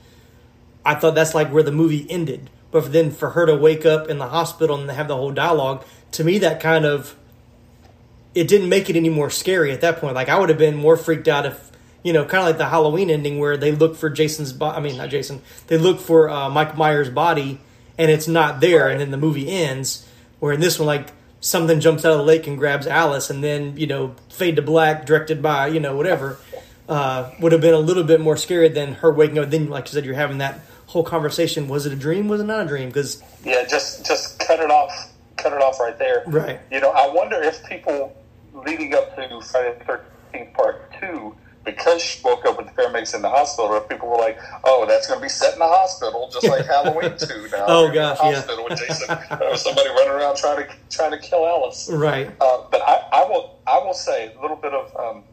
I 0.84 0.96
thought 0.96 1.14
that's 1.14 1.36
like 1.36 1.50
where 1.52 1.62
the 1.62 1.72
movie 1.72 2.08
ended. 2.10 2.50
But 2.72 2.92
then 2.92 3.12
for 3.12 3.30
her 3.30 3.46
to 3.46 3.56
wake 3.56 3.86
up 3.86 4.08
in 4.08 4.18
the 4.18 4.30
hospital 4.30 4.80
and 4.80 4.90
have 4.90 5.08
the 5.08 5.16
whole 5.16 5.32
dialogue, 5.32 5.86
to 6.14 6.24
me 6.24 6.40
that 6.40 6.60
kind 6.60 6.86
of 6.86 7.16
it 8.34 8.48
didn't 8.48 8.70
make 8.70 8.90
it 8.90 8.96
any 8.96 9.10
more 9.10 9.30
scary 9.30 9.72
at 9.72 9.82
that 9.82 10.00
point. 10.00 10.16
Like 10.16 10.28
I 10.28 10.40
would 10.40 10.50
have 10.50 10.58
been 10.58 10.76
more 10.76 10.98
freaked 10.98 11.28
out 11.28 11.46
if 11.46 11.71
you 12.04 12.14
know, 12.14 12.26
kind 12.26 12.42
of 12.42 12.48
like 12.48 12.58
the 12.58 12.70
Halloween 12.70 13.10
ending 13.10 13.40
where 13.40 13.58
they 13.58 13.72
look 13.72 13.96
for 13.96 14.10
Jason's 14.10 14.54
body. 14.54 14.78
I 14.78 14.82
mean, 14.82 14.98
not 14.98 15.10
Jason. 15.10 15.42
They 15.68 15.78
look 15.78 16.00
for 16.00 16.30
uh, 16.30 16.50
Mike 16.50 16.78
Myers' 16.78 17.10
body 17.10 17.60
and 18.02 18.10
it's 18.10 18.28
not 18.28 18.62
there, 18.62 18.90
and 18.90 19.00
then 19.00 19.12
the 19.12 19.18
movie 19.18 19.50
ends. 19.50 20.08
Where 20.40 20.54
in 20.54 20.60
this 20.60 20.80
one, 20.80 20.88
like 20.88 21.12
something 21.40 21.80
jumps 21.80 22.04
out 22.04 22.14
of 22.14 22.18
the 22.18 22.24
lake 22.24 22.48
and 22.48 22.58
grabs 22.58 22.88
Alice, 22.88 23.30
and 23.30 23.44
then 23.44 23.78
you 23.78 23.86
know, 23.86 24.16
fade 24.30 24.56
to 24.56 24.64
black, 24.64 25.06
directed 25.06 25.42
by 25.42 25.68
you 25.68 25.80
know 25.80 25.96
whatever. 25.96 26.40
Uh, 26.90 27.32
would 27.40 27.52
have 27.52 27.62
been 27.62 27.76
a 27.76 27.80
little 27.80 28.04
bit 28.04 28.20
more 28.20 28.36
scary 28.36 28.68
than 28.68 28.96
her 28.96 29.12
waking 29.12 29.38
up. 29.38 29.50
Then, 29.50 29.70
like 29.70 29.86
you 29.86 29.92
said, 29.92 30.04
you're 30.04 30.16
having 30.16 30.40
that 30.40 30.60
whole 30.88 31.04
conversation. 31.04 31.68
Was 31.68 31.86
it 31.86 31.94
a 31.94 31.96
dream? 31.96 32.28
Was 32.28 32.42
it 32.42 32.46
not 32.46 32.66
a 32.66 32.68
dream? 32.68 32.90
Because 32.90 33.22
Yeah, 33.46 33.66
just 33.66 34.06
just 34.06 34.40
cut 34.40 34.60
it 34.60 34.72
off. 34.72 35.12
Cut 35.38 35.54
it 35.54 35.62
off 35.62 35.80
right 35.80 35.98
there. 35.98 36.24
Right. 36.26 36.60
You 36.72 36.80
know, 36.80 36.90
I 36.90 37.08
wonder 37.14 37.42
if 37.42 37.64
people 37.66 38.16
leading 38.54 38.96
up 38.96 39.16
to 39.16 39.42
Friday 39.42 39.78
the 39.78 39.86
Thirteenth 39.86 40.54
Part 40.54 40.92
Two, 41.00 41.36
because 41.64 42.02
she 42.02 42.20
woke 42.24 42.46
up 42.46 42.58
with 42.58 42.68
the 42.68 42.74
paramedics 42.74 43.14
in 43.16 43.22
the 43.22 43.30
hospital, 43.30 43.80
people 43.82 44.10
were 44.10 44.18
like, 44.18 44.40
"Oh, 44.64 44.86
that's 44.88 45.08
going 45.08 45.20
to 45.20 45.24
be 45.24 45.30
set 45.30 45.54
in 45.54 45.60
the 45.60 45.68
hospital, 45.68 46.30
just 46.32 46.48
like 46.48 46.66
Halloween 46.76 47.16
Two 47.18 47.48
now." 47.52 47.66
Oh, 47.68 47.86
in 47.86 47.92
the 47.92 47.96
gosh, 47.96 48.18
yeah. 48.24 48.34
hospital 48.36 48.66
with 48.70 48.80
Jason, 48.80 49.18
or 49.42 49.56
somebody 49.58 49.90
running 49.90 50.10
around 50.14 50.38
trying 50.38 50.66
to 50.68 50.74
trying 50.90 51.12
to 51.12 51.20
kill 51.20 51.46
Alice. 51.46 51.90
right, 51.92 52.30
Uh, 52.42 52.64
but 52.72 52.82
I, 52.82 53.08
I 53.12 53.24
will 53.26 53.60
I 53.68 53.78
will 53.80 53.94
say 53.94 54.34
a 54.38 54.42
little 54.42 54.58
bit 54.58 54.74
of 54.74 54.96
um, 54.98 55.24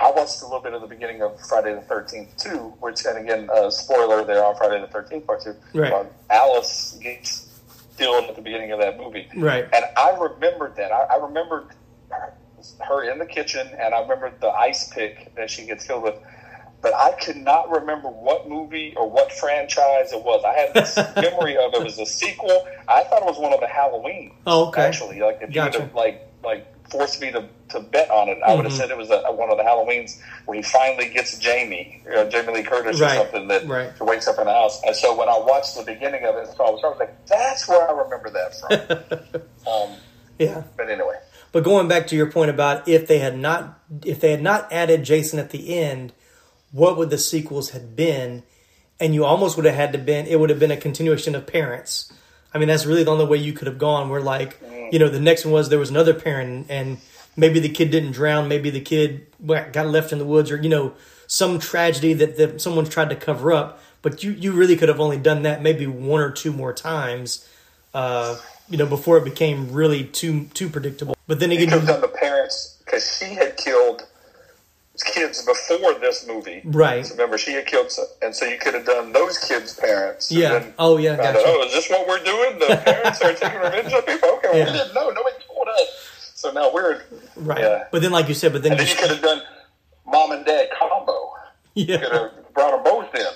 I 0.00 0.10
watched 0.10 0.40
a 0.42 0.44
little 0.46 0.60
bit 0.60 0.72
of 0.74 0.80
the 0.80 0.88
beginning 0.88 1.22
of 1.22 1.38
Friday 1.46 1.74
the 1.74 1.80
Thirteenth 1.82 2.36
too, 2.36 2.72
which 2.80 3.04
and 3.04 3.18
again, 3.18 3.48
uh, 3.54 3.70
spoiler 3.70 4.24
there 4.24 4.44
on 4.44 4.56
Friday 4.56 4.80
the 4.80 4.86
Thirteenth 4.88 5.26
Part 5.26 5.42
Two. 5.42 5.54
Right. 5.74 5.92
Um, 5.92 6.06
Alice 6.30 6.98
gets 7.02 7.48
killed 7.98 8.24
at 8.24 8.34
the 8.36 8.42
beginning 8.42 8.72
of 8.72 8.80
that 8.80 8.96
movie, 8.98 9.28
Right. 9.36 9.64
and 9.72 9.84
I 9.96 10.10
remembered 10.18 10.74
that. 10.76 10.90
I, 10.90 11.02
I 11.02 11.16
remembered 11.16 11.66
her 12.86 13.02
in 13.10 13.18
the 13.18 13.26
kitchen, 13.26 13.68
and 13.78 13.94
I 13.94 14.00
remember 14.00 14.32
the 14.40 14.48
ice 14.50 14.88
pick 14.92 15.34
that 15.36 15.50
she 15.50 15.66
gets 15.66 15.84
killed 15.86 16.02
with. 16.02 16.14
But 16.80 16.94
I 16.94 17.12
could 17.12 17.36
not 17.36 17.70
remember 17.70 18.08
what 18.08 18.48
movie 18.48 18.92
or 18.96 19.08
what 19.08 19.30
franchise 19.30 20.12
it 20.12 20.24
was. 20.24 20.42
I 20.44 20.52
had 20.58 20.74
this 20.74 20.96
memory 21.16 21.56
of 21.56 21.72
it 21.74 21.84
was 21.84 21.96
a 22.00 22.06
sequel. 22.06 22.66
I 22.88 23.04
thought 23.04 23.22
it 23.22 23.26
was 23.26 23.38
one 23.38 23.52
of 23.52 23.60
the 23.60 23.68
Halloween. 23.68 24.32
Oh, 24.46 24.66
okay. 24.66 24.82
Actually, 24.82 25.20
like 25.20 25.36
if 25.40 25.50
you 25.50 25.54
Gotcha. 25.54 25.78
would 25.78 25.86
have 25.86 25.94
like 25.94 26.20
like 26.42 26.66
forced 26.90 27.20
me 27.20 27.30
to, 27.30 27.48
to 27.68 27.78
bet 27.80 28.10
on 28.10 28.28
it, 28.28 28.38
I 28.44 28.52
would 28.54 28.64
have 28.64 28.72
said 28.74 28.90
it 28.90 28.96
was 28.96 29.10
a, 29.10 29.22
one 29.32 29.48
of 29.50 29.56
the 29.58 29.62
Halloweens 29.62 30.18
where 30.44 30.56
he 30.56 30.62
finally 30.62 31.08
gets 31.08 31.38
Jamie, 31.38 32.02
uh, 32.12 32.24
Jamie 32.24 32.52
Lee 32.52 32.62
Curtis 32.64 33.00
Right. 33.00 33.12
or 33.16 33.22
something 33.22 33.46
that 33.46 33.64
Right. 33.68 33.92
wakes 34.00 34.26
up 34.26 34.38
in 34.40 34.46
the 34.46 34.52
house. 34.52 34.82
And 34.84 34.94
so 34.96 35.14
when 35.16 35.28
I 35.28 35.38
watched 35.38 35.76
the 35.76 35.84
beginning 35.84 36.24
of 36.24 36.34
it, 36.36 36.48
so 36.56 36.64
I 36.64 36.70
was, 36.70 36.80
I 36.84 36.88
was 36.88 36.96
like, 36.98 37.14
that's 37.28 37.68
where 37.68 37.88
I 37.88 37.92
remember 37.92 38.30
that 38.30 38.54
from. 38.58 39.40
um, 39.72 39.96
Yeah. 40.38 40.64
but 40.76 40.90
anyway. 40.90 41.14
But 41.52 41.64
going 41.64 41.86
back 41.86 42.06
to 42.08 42.16
your 42.16 42.30
point 42.30 42.50
about 42.50 42.88
if 42.88 43.06
they 43.06 43.18
had 43.18 43.38
not 43.38 43.78
if 44.04 44.20
they 44.20 44.30
had 44.30 44.42
not 44.42 44.72
added 44.72 45.04
Jason 45.04 45.38
at 45.38 45.50
the 45.50 45.78
end, 45.78 46.12
what 46.72 46.96
would 46.96 47.10
the 47.10 47.18
sequels 47.18 47.70
had 47.70 47.94
been? 47.94 48.42
And 48.98 49.14
you 49.14 49.24
almost 49.24 49.56
would 49.56 49.66
have 49.66 49.74
had 49.74 49.92
to 49.92 49.98
been 49.98 50.26
it 50.26 50.40
would 50.40 50.50
have 50.50 50.58
been 50.58 50.70
a 50.70 50.76
continuation 50.76 51.34
of 51.34 51.46
parents. 51.46 52.12
I 52.54 52.58
mean, 52.58 52.68
that's 52.68 52.86
really 52.86 53.04
the 53.04 53.10
only 53.10 53.24
way 53.24 53.38
you 53.38 53.52
could 53.52 53.66
have 53.66 53.78
gone. 53.78 54.08
Where 54.08 54.20
like, 54.20 54.60
you 54.90 54.98
know, 54.98 55.08
the 55.08 55.20
next 55.20 55.44
one 55.44 55.52
was 55.52 55.68
there 55.68 55.78
was 55.78 55.90
another 55.90 56.14
parent, 56.14 56.66
and 56.68 56.98
maybe 57.36 57.60
the 57.60 57.68
kid 57.68 57.90
didn't 57.90 58.12
drown, 58.12 58.48
maybe 58.48 58.70
the 58.70 58.80
kid 58.80 59.26
got 59.46 59.86
left 59.86 60.12
in 60.12 60.18
the 60.18 60.24
woods, 60.24 60.50
or 60.50 60.56
you 60.56 60.68
know, 60.68 60.94
some 61.26 61.58
tragedy 61.58 62.12
that, 62.14 62.36
that 62.36 62.60
someone 62.60 62.84
tried 62.84 63.10
to 63.10 63.16
cover 63.16 63.52
up. 63.52 63.80
But 64.02 64.22
you 64.22 64.32
you 64.32 64.52
really 64.52 64.76
could 64.76 64.88
have 64.88 65.00
only 65.00 65.18
done 65.18 65.42
that 65.42 65.62
maybe 65.62 65.86
one 65.86 66.20
or 66.20 66.30
two 66.30 66.52
more 66.52 66.72
times, 66.72 67.48
uh, 67.94 68.36
you 68.72 68.78
know, 68.78 68.86
before 68.86 69.18
it 69.18 69.24
became 69.24 69.70
really 69.70 70.02
too 70.04 70.46
too 70.54 70.68
predictable. 70.68 71.14
But 71.28 71.38
then 71.38 71.50
You 71.52 71.58
again, 71.58 71.68
could 71.68 71.72
have 71.80 71.82
you, 71.82 71.92
done 71.92 72.00
the 72.00 72.08
parents 72.18 72.78
because 72.84 73.16
she 73.18 73.34
had 73.34 73.56
killed 73.56 74.06
kids 75.04 75.44
before 75.44 75.94
this 75.94 76.26
movie. 76.26 76.62
Right. 76.64 77.04
So 77.04 77.14
remember, 77.14 77.36
she 77.38 77.52
had 77.52 77.66
killed, 77.66 77.90
some, 77.90 78.06
and 78.22 78.34
so 78.34 78.44
you 78.44 78.58
could 78.58 78.74
have 78.74 78.84
done 78.86 79.12
those 79.12 79.38
kids' 79.38 79.74
parents. 79.74 80.30
Yeah. 80.30 80.64
Oh, 80.78 80.96
yeah, 80.98 81.16
gotcha. 81.16 81.38
out, 81.38 81.44
oh, 81.46 81.64
is 81.66 81.72
this 81.72 81.90
what 81.90 82.06
we're 82.06 82.22
doing? 82.22 82.58
The 82.58 82.76
parents 82.84 83.20
are 83.22 83.32
taking 83.32 83.58
revenge 83.60 83.92
on 83.92 84.02
people. 84.02 84.28
Okay, 84.36 84.48
well, 84.50 84.58
Yeah. 84.58 84.66
we 84.66 84.72
didn't 84.72 84.94
know. 84.94 85.08
Nobody 85.10 85.36
told 85.46 85.68
us. 85.68 86.32
So 86.34 86.50
now 86.52 86.72
we're 86.72 87.02
right. 87.36 87.60
Yeah. 87.60 87.84
But 87.90 88.02
then, 88.02 88.10
like 88.12 88.28
you 88.28 88.34
said, 88.34 88.52
but 88.52 88.62
then 88.62 88.76
then 88.76 88.86
you 88.86 88.94
could 88.94 89.10
have 89.10 89.22
done 89.22 89.42
mom 90.06 90.32
and 90.32 90.44
dad 90.44 90.68
combo. 90.78 91.32
You 91.74 91.86
could 91.86 92.00
have 92.12 92.52
brought 92.54 92.72
them 92.72 92.84
both 92.84 93.14
in. 93.14 93.26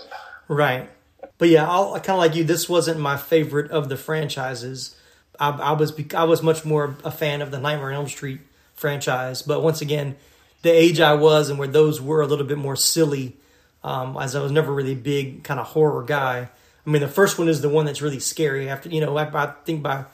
right. 0.48 0.90
But 1.38 1.48
yeah, 1.48 1.68
I'll 1.68 1.92
kind 1.94 2.10
of 2.10 2.18
like 2.18 2.34
you. 2.34 2.44
This 2.44 2.68
wasn't 2.68 2.98
my 3.00 3.16
favorite 3.16 3.70
of 3.70 3.88
the 3.88 3.96
franchises. 3.96 4.96
I, 5.40 5.50
I 5.50 5.72
was 5.72 5.92
I 6.14 6.24
was 6.24 6.42
much 6.42 6.64
more 6.64 6.96
a 7.04 7.10
fan 7.10 7.42
of 7.42 7.50
the 7.50 7.58
Nightmare 7.58 7.88
on 7.88 7.94
Elm 7.94 8.08
Street 8.08 8.40
franchise. 8.74 9.42
But 9.42 9.62
once 9.62 9.80
again, 9.80 10.16
the 10.62 10.70
age 10.70 11.00
I 11.00 11.14
was 11.14 11.48
and 11.50 11.58
where 11.58 11.68
those 11.68 12.00
were 12.00 12.20
a 12.20 12.26
little 12.26 12.46
bit 12.46 12.58
more 12.58 12.76
silly, 12.76 13.36
um, 13.84 14.16
as 14.16 14.34
I 14.36 14.42
was 14.42 14.52
never 14.52 14.72
really 14.72 14.92
a 14.92 14.96
big 14.96 15.44
kind 15.44 15.60
of 15.60 15.66
horror 15.66 16.02
guy. 16.02 16.48
I 16.86 16.90
mean, 16.90 17.02
the 17.02 17.08
first 17.08 17.38
one 17.38 17.48
is 17.48 17.60
the 17.62 17.68
one 17.68 17.84
that's 17.86 18.00
really 18.02 18.20
scary. 18.20 18.68
After 18.68 18.88
you 18.88 19.00
know, 19.00 19.16
I, 19.16 19.24
I 19.24 19.52
think 19.64 19.82
by 19.82 20.04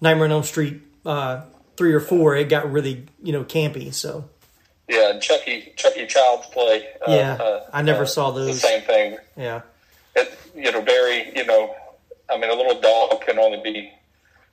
Nightmare 0.00 0.24
on 0.26 0.32
Elm 0.32 0.42
Street 0.42 0.80
uh, 1.06 1.42
three 1.76 1.92
or 1.92 2.00
four, 2.00 2.34
it 2.36 2.48
got 2.48 2.70
really 2.70 3.06
you 3.22 3.32
know 3.32 3.44
campy. 3.44 3.92
So 3.94 4.28
Yeah, 4.88 5.10
and 5.10 5.22
Chucky, 5.22 5.72
Chucky 5.76 6.06
Child's 6.06 6.46
Play. 6.48 6.86
Uh, 7.06 7.12
Yeah, 7.12 7.32
uh, 7.34 7.66
I 7.72 7.82
never 7.82 8.02
uh, 8.02 8.06
saw 8.06 8.30
The 8.32 8.46
those. 8.46 8.60
same 8.60 8.82
thing. 8.82 9.18
yeah, 9.36 9.62
it, 10.16 10.36
you 10.56 10.72
know, 10.72 10.80
very, 10.80 11.30
you 11.36 11.44
know, 11.46 11.74
I 12.28 12.36
mean, 12.36 12.50
a 12.50 12.54
little 12.54 12.80
dog 12.80 13.20
can 13.20 13.38
only 13.38 13.60
be 13.62 13.92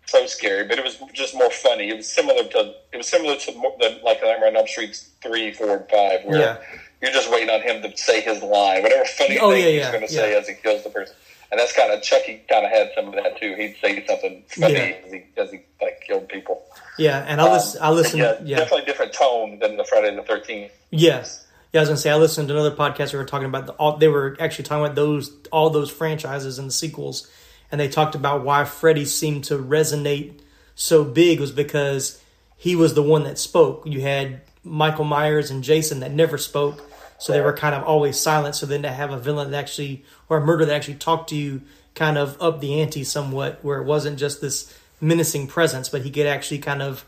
so 0.06 0.26
scary, 0.28 0.68
but 0.68 0.78
it 0.78 0.84
was 0.84 0.98
just 1.14 1.34
more 1.36 1.50
funny. 1.50 1.90
It 1.90 1.98
was 1.98 2.10
similar 2.10 2.44
to, 2.44 2.74
it 2.94 2.98
was 2.98 3.08
similar 3.08 3.36
to 3.36 3.52
than 3.80 4.00
like 4.04 4.22
Nightmare 4.24 4.48
on 4.48 4.56
Elm 4.58 4.68
Street 4.68 5.00
three, 5.22 5.52
four, 5.54 5.78
and 5.78 5.90
five, 5.90 6.26
where 6.26 6.40
Yeah. 6.40 6.58
you're 7.02 7.12
just 7.12 7.32
waiting 7.32 7.50
on 7.50 7.62
him 7.62 7.82
to 7.82 7.96
say 7.98 8.22
his 8.22 8.42
line, 8.44 8.84
whatever 8.84 9.06
funny 9.06 9.40
Oh, 9.40 9.52
thing 9.52 9.62
yeah, 9.64 9.70
he's 9.70 9.80
yeah, 9.80 9.92
going 9.92 10.08
to 10.08 10.14
say 10.14 10.36
as 10.38 10.48
he 10.48 10.56
kills 10.56 10.84
the 10.84 10.90
person. 10.90 11.16
And 11.52 11.60
that's 11.60 11.74
kind 11.74 11.92
of 11.94 12.02
Chucky. 12.02 12.42
Kind 12.50 12.66
of 12.66 12.72
had 12.72 12.90
some 12.96 13.08
of 13.08 13.14
that 13.16 13.40
too. 13.40 13.54
He'd 13.56 13.76
say 13.82 14.04
something 14.08 14.44
funny 14.50 14.76
as 14.76 15.12
he 15.12 15.24
as 15.38 15.52
he 15.52 15.60
like 15.82 16.02
killed 16.06 16.28
people. 16.28 16.64
yeah. 16.98 17.24
And 17.28 17.40
I 17.40 17.52
listen. 17.54 17.82
I 17.82 17.88
Um, 17.90 17.96
listen. 17.96 18.20
but 18.20 18.46
Yeah, 18.48 18.58
definitely 18.58 18.86
different 18.86 19.14
tone 19.14 19.60
than 19.60 19.78
the 19.78 19.86
Friday 19.86 20.14
the 20.16 20.24
Thirteenth. 20.24 20.72
Yes. 20.90 21.46
Yeah, 21.72 21.80
I 21.80 21.84
was 21.84 21.90
gonna 21.90 21.98
say 21.98 22.10
I 22.10 22.16
listened 22.16 22.48
to 22.48 22.56
another 22.56 22.76
podcast. 22.76 23.14
We 23.14 23.20
were 23.20 23.26
talking 23.26 23.48
about 23.48 23.68
the, 23.68 23.74
all. 23.74 23.98
They 23.98 24.08
were 24.08 24.36
actually 24.40 24.64
talking 24.66 24.84
about 24.86 24.96
those 24.96 25.32
all 25.52 25.70
those 25.70 25.92
franchises 25.92 26.58
and 26.58 26.68
the 26.68 26.74
sequels, 26.74 27.30
and 27.76 27.82
they 27.82 27.90
talked 27.90 28.16
about 28.16 28.46
why 28.46 28.64
Freddy 28.64 29.04
seemed 29.04 29.44
to 29.44 29.58
resonate 29.58 30.40
so 30.76 31.04
big 31.04 31.42
was 31.42 31.52
because 31.52 32.22
he 32.56 32.74
was 32.74 32.94
the 32.94 33.04
one 33.04 33.26
that 33.26 33.38
spoke. 33.38 33.84
You 33.86 34.00
had 34.00 34.40
Michael 34.64 35.04
Myers 35.04 35.52
and 35.52 35.62
Jason 35.62 36.00
that 36.00 36.14
never 36.14 36.38
spoke, 36.38 36.90
so 37.20 37.34
they 37.34 37.42
were 37.42 37.52
kind 37.52 37.76
of 37.76 37.84
always 37.84 38.18
silent. 38.18 38.56
So 38.56 38.66
then 38.66 38.84
to 38.84 38.92
have 38.94 39.12
a 39.12 39.20
villain 39.20 39.52
that 39.52 39.58
actually 39.58 40.06
or 40.30 40.38
a 40.38 40.46
murderer 40.46 40.68
that 40.68 40.74
actually 40.74 40.96
talked 40.96 41.32
to 41.32 41.36
you, 41.36 41.64
kind 41.96 42.18
of 42.18 42.42
up 42.42 42.62
the 42.62 42.80
ante 42.80 43.04
somewhat, 43.04 43.60
where 43.62 43.82
it 43.82 43.86
wasn't 43.86 44.20
just 44.20 44.40
this 44.40 44.74
menacing 45.02 45.48
presence, 45.48 45.90
but 45.90 46.04
he 46.04 46.12
could 46.12 46.28
actually 46.28 46.60
kind 46.60 46.82
of 46.82 47.04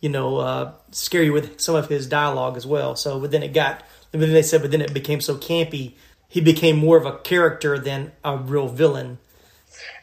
you 0.00 0.08
know, 0.08 0.38
uh, 0.38 0.72
scare 0.90 1.22
you 1.22 1.32
with 1.32 1.60
some 1.60 1.76
of 1.76 1.88
his 1.88 2.08
dialogue 2.08 2.56
as 2.56 2.66
well. 2.66 2.96
So, 2.96 3.20
but 3.20 3.30
then 3.30 3.44
it 3.44 3.52
got, 3.52 3.84
but 4.10 4.18
then 4.18 4.32
they 4.32 4.42
said, 4.42 4.62
but 4.62 4.72
then 4.72 4.80
it 4.80 4.92
became 4.92 5.20
so 5.20 5.36
campy. 5.36 5.94
He 6.28 6.40
became 6.40 6.76
more 6.76 6.96
of 6.96 7.06
a 7.06 7.18
character 7.18 7.78
than 7.78 8.10
a 8.24 8.36
real 8.36 8.66
villain. 8.66 9.18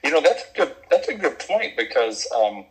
You 0.04 0.12
know, 0.12 0.22
that's 0.22 0.44
a 0.44 0.58
good. 0.58 0.76
That's 0.90 1.08
a 1.08 1.14
good 1.14 1.40
point 1.40 1.76
because, 1.78 2.28
um, 2.36 2.66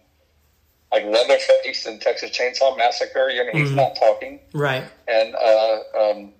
like 0.92 1.04
Leatherface 1.04 1.86
and 1.86 2.00
Texas 2.00 2.30
Chainsaw 2.30 2.76
Massacre, 2.76 3.28
you 3.30 3.44
know, 3.44 3.52
he's 3.52 3.68
Mm-hmm. 3.68 3.76
not 3.76 3.96
talking, 3.96 4.40
Right. 4.52 4.84
and 5.08 5.34
uh, 5.34 5.78
um, 5.98 6.32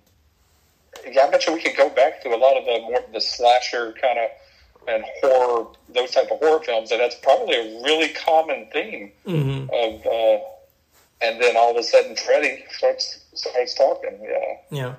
yeah, 1.11 1.25
I 1.25 1.29
bet 1.29 1.45
you 1.45 1.53
we 1.53 1.61
could 1.61 1.75
go 1.75 1.89
back 1.89 2.21
to 2.23 2.29
a 2.29 2.37
lot 2.37 2.57
of 2.57 2.65
the 2.65 2.79
more 2.79 3.03
the 3.11 3.21
slasher 3.21 3.93
kind 4.01 4.17
of 4.19 4.29
and 4.87 5.03
horror, 5.21 5.65
those 5.89 6.11
type 6.11 6.29
of 6.31 6.37
horror 6.39 6.61
films, 6.61 6.91
and 6.91 6.99
that's 7.01 7.15
probably 7.15 7.55
a 7.55 7.81
really 7.83 8.09
common 8.09 8.67
theme 8.71 9.11
hmm 9.25 9.65
of. 9.73 10.05
Uh, 10.05 10.37
and 11.21 11.41
then 11.41 11.55
all 11.57 11.71
of 11.71 11.77
a 11.77 11.83
sudden, 11.83 12.15
Freddy 12.15 12.63
starts 12.69 13.19
starts 13.33 13.73
talking. 13.73 14.19
Yeah, 14.21 14.55
Yeah. 14.69 14.93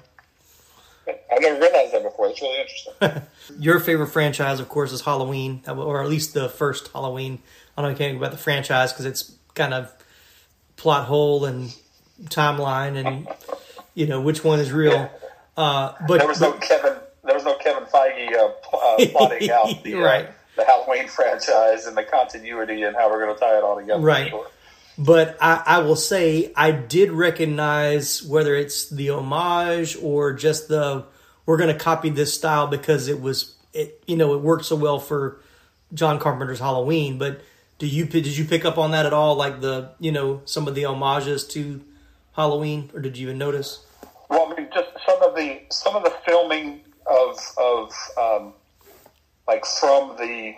I 1.08 1.38
never 1.40 1.60
realized 1.60 1.92
that 1.92 2.02
before. 2.02 2.28
It's 2.28 2.40
really 2.42 2.60
interesting. 2.60 3.22
Your 3.62 3.80
favorite 3.80 4.08
franchise, 4.08 4.60
of 4.60 4.68
course, 4.68 4.92
is 4.92 5.02
Halloween, 5.02 5.62
or 5.68 6.02
at 6.02 6.08
least 6.08 6.34
the 6.34 6.48
first 6.48 6.88
Halloween. 6.92 7.40
I 7.76 7.82
don't 7.82 7.92
know 7.92 7.96
anything 7.96 8.16
about 8.16 8.32
the 8.32 8.38
franchise 8.38 8.92
because 8.92 9.04
it's 9.06 9.34
kind 9.54 9.74
of 9.74 9.92
plot 10.76 11.06
hole 11.06 11.44
and 11.44 11.74
timeline, 12.24 12.96
and 13.06 13.28
you 13.94 14.06
know 14.06 14.20
which 14.20 14.42
one 14.44 14.60
is 14.60 14.72
real. 14.72 15.10
Uh, 15.58 15.94
but 16.06 16.18
There 16.18 16.28
was 16.28 16.38
no 16.38 16.52
Kevin. 16.52 16.92
There 17.24 17.34
was 17.34 17.44
no 17.46 17.54
Kevin 17.54 17.84
Feige 17.84 18.30
uh, 18.34 18.48
uh, 18.76 19.06
plotting 19.10 19.50
out 19.50 19.82
the, 19.82 19.94
uh, 19.94 20.00
Right. 20.00 20.28
the 20.54 20.66
Halloween 20.66 21.08
franchise 21.08 21.86
and 21.86 21.96
the 21.96 22.04
continuity 22.04 22.82
and 22.82 22.94
how 22.94 23.08
we're 23.10 23.24
going 23.24 23.32
to 23.34 23.40
tie 23.40 23.56
it 23.56 23.64
all 23.64 23.76
together. 23.80 24.02
Right. 24.02 24.30
But 24.98 25.36
I, 25.40 25.62
I 25.66 25.78
will 25.80 25.96
say 25.96 26.52
I 26.56 26.70
did 26.70 27.10
recognize 27.10 28.22
whether 28.22 28.54
it's 28.54 28.88
the 28.88 29.10
homage 29.10 29.96
or 30.00 30.32
just 30.32 30.68
the 30.68 31.04
we're 31.44 31.58
going 31.58 31.72
to 31.72 31.78
copy 31.78 32.10
this 32.10 32.34
style 32.34 32.66
because 32.66 33.08
it 33.08 33.20
was 33.20 33.54
it 33.72 34.02
you 34.06 34.16
know 34.16 34.34
it 34.34 34.40
worked 34.40 34.64
so 34.64 34.76
well 34.76 34.98
for 34.98 35.40
John 35.92 36.18
Carpenter's 36.18 36.60
Halloween. 36.60 37.18
But 37.18 37.42
do 37.78 37.86
you 37.86 38.06
did 38.06 38.26
you 38.26 38.44
pick 38.44 38.64
up 38.64 38.78
on 38.78 38.92
that 38.92 39.06
at 39.06 39.12
all? 39.12 39.36
Like 39.36 39.60
the 39.60 39.90
you 40.00 40.12
know 40.12 40.40
some 40.44 40.66
of 40.66 40.74
the 40.74 40.84
homages 40.84 41.46
to 41.48 41.84
Halloween, 42.32 42.90
or 42.94 43.00
did 43.00 43.16
you 43.16 43.26
even 43.28 43.38
notice? 43.38 43.84
Well, 44.28 44.50
I 44.50 44.56
mean, 44.56 44.68
just 44.72 44.88
some 45.06 45.22
of 45.22 45.34
the 45.34 45.62
some 45.70 45.94
of 45.94 46.04
the 46.04 46.14
filming 46.24 46.80
of 47.06 47.38
of 47.58 47.92
um, 48.18 48.52
like 49.46 49.64
from 49.64 50.16
the 50.16 50.54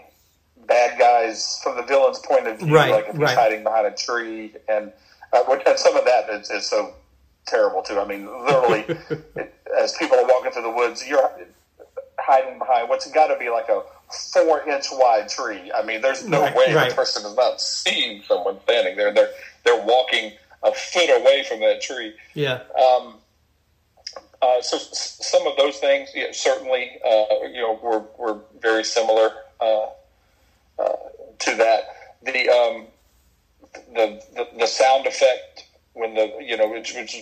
bad 0.69 0.99
guys 0.99 1.61
from 1.63 1.77
the 1.77 1.83
villain's 1.83 2.19
point 2.21 2.47
of 2.47 2.59
view, 2.59 2.75
Right, 2.75 2.93
like 2.93 3.07
if 3.07 3.13
he's 3.13 3.21
right. 3.21 3.37
hiding 3.37 3.65
behind 3.65 3.87
a 3.87 3.91
tree, 3.93 4.53
and 4.69 4.93
uh, 5.33 5.59
and 5.67 5.79
some 5.79 5.97
of 5.97 6.05
that 6.05 6.29
is, 6.31 6.51
is 6.51 6.67
so 6.69 6.95
terrible 7.47 7.83
too. 7.83 7.99
I 7.99 8.07
mean, 8.07 8.27
literally, 8.45 8.85
it, 9.37 9.55
as 9.79 9.95
people 9.97 10.19
are 10.19 10.27
walking 10.27 10.53
through 10.53 10.63
the 10.63 10.71
woods, 10.71 11.05
you're 11.09 11.31
hiding 12.19 12.59
behind 12.59 12.89
what's 12.89 13.11
got 13.11 13.29
to 13.29 13.39
be 13.39 13.49
like 13.51 13.69
a 13.69 13.83
four 14.33 14.69
inch 14.69 14.87
wide 14.93 15.29
tree. 15.29 15.73
I 15.75 15.83
mean, 15.83 16.01
there's 16.03 16.25
no 16.27 16.43
Right, 16.43 16.55
way 16.57 16.75
right. 16.75 16.91
the 16.91 16.95
person 16.95 17.25
is 17.27 17.35
not 17.37 17.61
seeing 17.61 18.23
someone 18.23 18.59
standing 18.65 18.97
there. 18.97 19.13
They're 19.13 19.31
they're 19.65 19.83
walking 19.85 20.33
a 20.63 20.73
foot 20.73 21.11
away 21.21 21.45
from 21.49 21.61
that 21.61 21.81
tree. 21.81 22.15
Yeah, 22.35 22.61
Um, 22.81 23.17
uh, 24.43 24.61
so 24.63 24.77
s- 24.77 25.19
some 25.21 25.47
of 25.47 25.57
those 25.57 25.79
things, 25.79 26.11
yeah, 26.15 26.27
certainly, 26.33 26.91
uh, 27.05 27.25
you 27.53 27.61
know, 27.61 27.79
were, 27.83 28.05
were 28.19 28.41
very 28.61 28.85
similar 28.85 29.31
uh, 29.61 29.87
uh, 30.79 30.93
to 31.41 31.55
that. 31.57 31.83
The, 32.23 32.49
um, 32.49 32.87
the 33.95 34.23
the 34.35 34.49
the 34.59 34.67
sound 34.67 35.07
effect 35.07 35.65
when 35.95 36.15
the 36.15 36.37
you 36.41 36.57
know 36.57 36.69
which, 36.69 36.95
which 36.95 37.17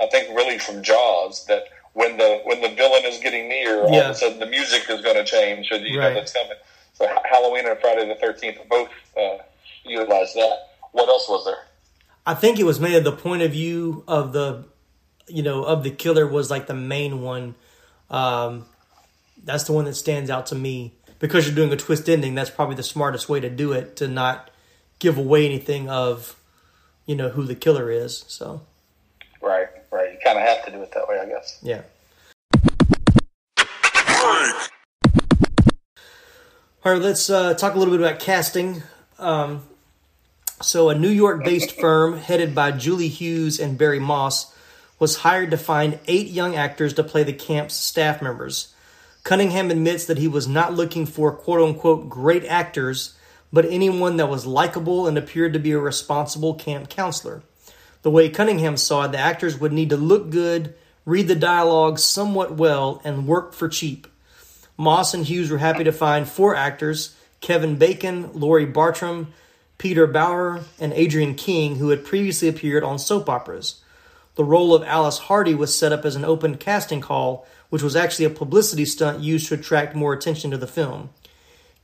I 0.00 0.06
think 0.06 0.28
really 0.36 0.58
from 0.58 0.82
Jaws 0.82 1.44
that 1.46 1.64
when 1.94 2.16
the 2.16 2.40
when 2.44 2.60
the 2.60 2.68
villain 2.68 3.04
is 3.04 3.18
getting 3.18 3.48
near, 3.48 3.82
all 3.82 3.92
Yeah. 3.94 4.04
of 4.08 4.10
a 4.10 4.14
sudden 4.14 4.38
the 4.38 4.46
music 4.46 4.88
is 4.88 5.00
going 5.00 5.16
to 5.16 5.24
change, 5.24 5.68
so 5.68 5.76
you 5.76 5.98
Right. 5.98 6.08
know 6.08 6.14
that's 6.14 6.32
coming. 6.32 6.56
So 6.94 7.08
Halloween 7.24 7.66
and 7.66 7.78
Friday 7.80 8.06
the 8.08 8.14
Thirteenth 8.14 8.58
both 8.68 8.88
uh, 9.18 9.38
utilize 9.84 10.32
that. 10.34 10.68
What 10.92 11.08
else 11.08 11.28
was 11.28 11.44
there? 11.44 11.58
I 12.24 12.34
think 12.34 12.58
it 12.58 12.64
was 12.64 12.80
mainly 12.80 13.00
the 13.00 13.12
point 13.12 13.42
of 13.42 13.52
view 13.52 14.02
of 14.08 14.32
the, 14.32 14.64
you 15.28 15.42
know, 15.42 15.62
of 15.62 15.84
the 15.84 15.90
killer 15.90 16.26
was 16.26 16.50
like 16.50 16.66
the 16.66 16.74
main 16.74 17.20
one. 17.22 17.54
Um, 18.10 18.66
that's 19.44 19.64
the 19.64 19.72
one 19.72 19.84
that 19.84 19.94
stands 19.94 20.28
out 20.30 20.46
to 20.46 20.54
me 20.54 20.95
because 21.18 21.46
you're 21.46 21.54
doing 21.54 21.72
a 21.72 21.76
twist 21.76 22.08
ending. 22.08 22.34
That's 22.34 22.50
probably 22.50 22.76
the 22.76 22.82
smartest 22.82 23.28
way 23.28 23.40
to 23.40 23.50
do 23.50 23.72
it 23.72 23.96
to 23.96 24.08
not 24.08 24.50
give 24.98 25.18
away 25.18 25.44
anything 25.44 25.88
of, 25.88 26.38
you 27.06 27.14
know, 27.14 27.30
who 27.30 27.44
the 27.44 27.54
killer 27.54 27.90
is. 27.90 28.24
So 28.28 28.62
Right, 29.40 29.68
right. 29.92 30.12
You 30.12 30.18
kind 30.24 30.38
of 30.38 30.44
have 30.44 30.64
to 30.64 30.70
do 30.70 30.82
it 30.82 30.92
that 30.92 31.08
way, 31.08 31.18
I 31.20 31.26
guess. 31.26 31.58
yeah. 31.62 31.82
All 36.84 36.92
right, 36.92 37.02
let's 37.02 37.28
uh, 37.28 37.54
talk 37.54 37.74
a 37.74 37.78
little 37.78 37.92
bit 37.96 38.00
about 38.00 38.20
casting. 38.20 38.82
Um, 39.18 39.62
so, 40.62 40.88
a 40.88 40.94
New 40.94 41.08
York 41.08 41.44
based 41.44 41.72
firm 41.80 42.16
headed 42.18 42.54
by 42.54 42.70
Julie 42.72 43.08
Hughes 43.08 43.58
and 43.58 43.76
Barry 43.76 43.98
Moss 43.98 44.54
was 44.98 45.16
hired 45.16 45.50
to 45.50 45.56
find 45.56 45.98
eight 46.06 46.28
young 46.28 46.54
actors 46.54 46.94
to 46.94 47.02
play 47.02 47.22
the 47.22 47.32
camp's 47.32 47.74
staff 47.74 48.22
members. 48.22 48.72
Cunningham 49.26 49.72
admits 49.72 50.04
that 50.04 50.18
he 50.18 50.28
was 50.28 50.46
not 50.46 50.74
looking 50.74 51.04
for 51.04 51.32
quote 51.32 51.60
unquote 51.60 52.08
great 52.08 52.44
actors, 52.44 53.16
but 53.52 53.64
anyone 53.64 54.18
that 54.18 54.28
was 54.28 54.46
likable 54.46 55.08
and 55.08 55.18
appeared 55.18 55.52
to 55.52 55.58
be 55.58 55.72
a 55.72 55.80
responsible 55.80 56.54
camp 56.54 56.88
counselor. 56.88 57.42
The 58.02 58.10
way 58.12 58.28
Cunningham 58.28 58.76
saw 58.76 59.06
it, 59.06 59.10
the 59.10 59.18
actors 59.18 59.58
would 59.58 59.72
need 59.72 59.90
to 59.90 59.96
look 59.96 60.30
good, 60.30 60.76
read 61.04 61.26
the 61.26 61.34
dialogue 61.34 61.98
somewhat 61.98 62.54
well, 62.54 63.00
and 63.02 63.26
work 63.26 63.52
for 63.52 63.68
cheap. 63.68 64.06
Moss 64.76 65.12
and 65.12 65.26
Hughes 65.26 65.50
were 65.50 65.58
happy 65.58 65.82
to 65.82 65.90
find 65.90 66.28
four 66.28 66.54
actors 66.54 67.16
Kevin 67.40 67.74
Bacon, 67.74 68.30
Laurie 68.32 68.64
Bartram, 68.64 69.32
Peter 69.76 70.06
Brouwer, 70.06 70.60
and 70.78 70.92
Adrienne 70.92 71.34
King, 71.34 71.76
who 71.76 71.88
had 71.88 72.04
previously 72.04 72.46
appeared 72.46 72.84
on 72.84 72.96
soap 72.96 73.28
operas. 73.28 73.82
The 74.36 74.44
role 74.44 74.72
of 74.72 74.84
Alice 74.84 75.18
Hardy 75.18 75.54
was 75.54 75.76
set 75.76 75.90
up 75.90 76.04
as 76.04 76.14
an 76.14 76.24
open 76.24 76.58
casting 76.58 77.00
call, 77.00 77.44
which 77.76 77.82
was 77.82 77.94
actually 77.94 78.24
a 78.24 78.30
publicity 78.30 78.86
stunt 78.86 79.20
used 79.20 79.48
to 79.48 79.52
attract 79.52 79.94
more 79.94 80.14
attention 80.14 80.50
to 80.50 80.56
the 80.56 80.66
film. 80.66 81.10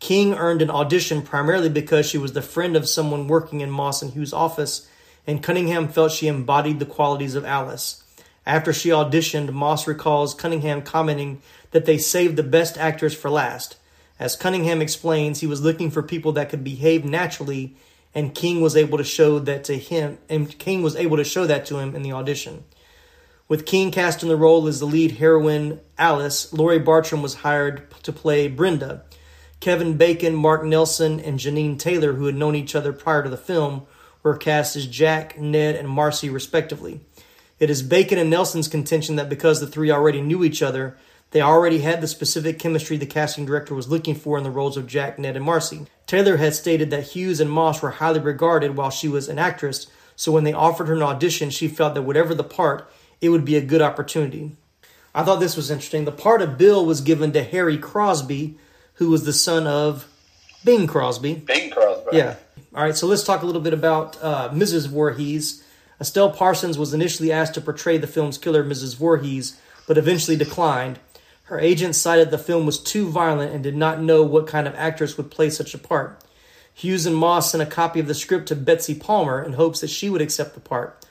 King 0.00 0.32
earned 0.32 0.62
an 0.62 0.70
audition 0.70 1.20
primarily 1.20 1.68
because 1.68 2.08
she 2.08 2.16
was 2.16 2.32
the 2.32 2.40
friend 2.40 2.76
of 2.76 2.88
someone 2.88 3.28
working 3.28 3.60
in 3.60 3.70
Moss 3.70 4.00
and 4.00 4.14
Hughes' 4.14 4.32
office, 4.32 4.88
and 5.26 5.42
Cunningham 5.42 5.88
felt 5.88 6.12
she 6.12 6.28
embodied 6.28 6.78
the 6.78 6.86
qualities 6.86 7.34
of 7.34 7.44
Alice. 7.44 8.02
After 8.46 8.72
she 8.72 8.88
auditioned, 8.88 9.52
Moss 9.52 9.86
recalls 9.86 10.32
Cunningham 10.32 10.80
commenting 10.80 11.42
that 11.72 11.84
they 11.84 11.98
saved 11.98 12.36
the 12.36 12.42
best 12.42 12.78
actors 12.78 13.14
for 13.14 13.28
last. 13.28 13.76
As 14.18 14.34
Cunningham 14.34 14.80
explains, 14.80 15.40
he 15.40 15.46
was 15.46 15.60
looking 15.60 15.90
for 15.90 16.02
people 16.02 16.32
that 16.32 16.48
could 16.48 16.64
behave 16.64 17.04
naturally, 17.04 17.76
and 18.14 18.34
King 18.34 18.62
was 18.62 18.76
able 18.76 18.96
to 18.96 19.04
show 19.04 19.38
that 19.40 19.62
to 19.64 19.76
him, 19.76 20.16
and 20.30 20.58
King 20.58 20.82
was 20.82 20.96
able 20.96 21.18
to 21.18 21.22
show 21.24 21.44
that 21.44 21.66
to 21.66 21.76
him 21.76 21.94
in 21.94 22.00
the 22.00 22.12
audition. 22.12 22.64
With 23.52 23.66
King 23.66 23.90
cast 23.90 24.22
in 24.22 24.30
the 24.30 24.36
role 24.38 24.66
as 24.66 24.80
the 24.80 24.86
lead 24.86 25.18
heroine, 25.18 25.80
Alice, 25.98 26.54
Laurie 26.54 26.78
Bartram 26.78 27.20
was 27.20 27.34
hired 27.34 27.84
to 28.02 28.10
play 28.10 28.48
Brenda. 28.48 29.02
Kevin 29.60 29.98
Bacon, 29.98 30.34
Mark 30.34 30.64
Nelson, 30.64 31.20
and 31.20 31.38
Jeannine 31.38 31.76
Taylor, 31.76 32.14
who 32.14 32.24
had 32.24 32.34
known 32.34 32.54
each 32.54 32.74
other 32.74 32.94
prior 32.94 33.22
to 33.22 33.28
the 33.28 33.36
film, 33.36 33.82
were 34.22 34.38
cast 34.38 34.74
as 34.74 34.86
Jack, 34.86 35.38
Ned, 35.38 35.74
and 35.74 35.86
Marcy, 35.86 36.30
respectively. 36.30 37.00
It 37.58 37.68
is 37.68 37.82
Bacon 37.82 38.18
and 38.18 38.30
Nelson's 38.30 38.68
contention 38.68 39.16
that 39.16 39.28
because 39.28 39.60
the 39.60 39.66
three 39.66 39.90
already 39.90 40.22
knew 40.22 40.42
each 40.42 40.62
other, 40.62 40.96
they 41.32 41.42
already 41.42 41.80
had 41.80 42.00
the 42.00 42.08
specific 42.08 42.58
chemistry 42.58 42.96
the 42.96 43.04
casting 43.04 43.44
director 43.44 43.74
was 43.74 43.86
looking 43.86 44.14
for 44.14 44.38
in 44.38 44.44
the 44.44 44.50
roles 44.50 44.78
of 44.78 44.86
Jack, 44.86 45.18
Ned, 45.18 45.36
and 45.36 45.44
Marcy. 45.44 45.84
Taylor 46.06 46.38
had 46.38 46.54
stated 46.54 46.88
that 46.88 47.08
Hughes 47.08 47.38
and 47.38 47.50
Moss 47.50 47.82
were 47.82 47.90
highly 47.90 48.20
regarded 48.20 48.78
while 48.78 48.88
she 48.88 49.08
was 49.08 49.28
an 49.28 49.38
actress, 49.38 49.88
so 50.16 50.32
when 50.32 50.44
they 50.44 50.54
offered 50.54 50.88
her 50.88 50.94
an 50.94 51.02
audition, 51.02 51.50
she 51.50 51.68
felt 51.68 51.92
that 51.92 52.00
whatever 52.00 52.34
the 52.34 52.42
part, 52.42 52.88
it 53.22 53.30
would 53.30 53.44
be 53.44 53.56
a 53.56 53.62
good 53.62 53.80
opportunity. 53.80 54.56
I 55.14 55.22
thought 55.22 55.40
this 55.40 55.56
was 55.56 55.70
interesting. 55.70 56.04
The 56.04 56.12
part 56.12 56.42
of 56.42 56.58
Bill 56.58 56.84
was 56.84 57.00
given 57.00 57.32
to 57.32 57.42
Harry 57.42 57.78
Crosby, 57.78 58.58
who 58.94 59.08
was 59.08 59.24
the 59.24 59.32
son 59.32 59.66
of 59.66 60.08
Bing 60.64 60.86
Crosby. 60.86 61.36
Bing 61.36 61.70
Crosby. 61.70 62.16
Yeah. 62.16 62.34
All 62.74 62.82
right, 62.82 62.96
so 62.96 63.06
let's 63.06 63.22
talk 63.22 63.42
a 63.42 63.46
little 63.46 63.60
bit 63.60 63.72
about 63.72 64.22
uh, 64.22 64.50
Mrs. 64.50 64.88
Voorhees. 64.88 65.62
Estelle 66.00 66.32
Parsons 66.32 66.76
was 66.76 66.92
initially 66.92 67.30
asked 67.30 67.54
to 67.54 67.60
portray 67.60 67.96
the 67.96 68.06
film's 68.06 68.38
killer, 68.38 68.64
Mrs. 68.64 68.96
Voorhees, 68.96 69.58
but 69.86 69.96
eventually 69.96 70.36
declined. 70.36 70.98
Her 71.44 71.60
agent 71.60 71.94
cited 71.94 72.30
the 72.30 72.38
film 72.38 72.66
was 72.66 72.80
too 72.80 73.08
violent 73.08 73.52
and 73.52 73.62
did 73.62 73.76
not 73.76 74.00
know 74.00 74.22
what 74.22 74.46
kind 74.46 74.66
of 74.66 74.74
actress 74.74 75.16
would 75.16 75.30
play 75.30 75.50
such 75.50 75.74
a 75.74 75.78
part. 75.78 76.24
Hughes 76.74 77.06
and 77.06 77.14
Moss 77.14 77.52
sent 77.52 77.62
a 77.62 77.66
copy 77.66 78.00
of 78.00 78.08
the 78.08 78.14
script 78.14 78.48
to 78.48 78.56
Betsy 78.56 78.94
Palmer 78.94 79.42
in 79.42 79.52
hopes 79.52 79.80
that 79.80 79.90
she 79.90 80.08
would 80.08 80.22
accept 80.22 80.54
the 80.54 80.60
part. 80.60 81.01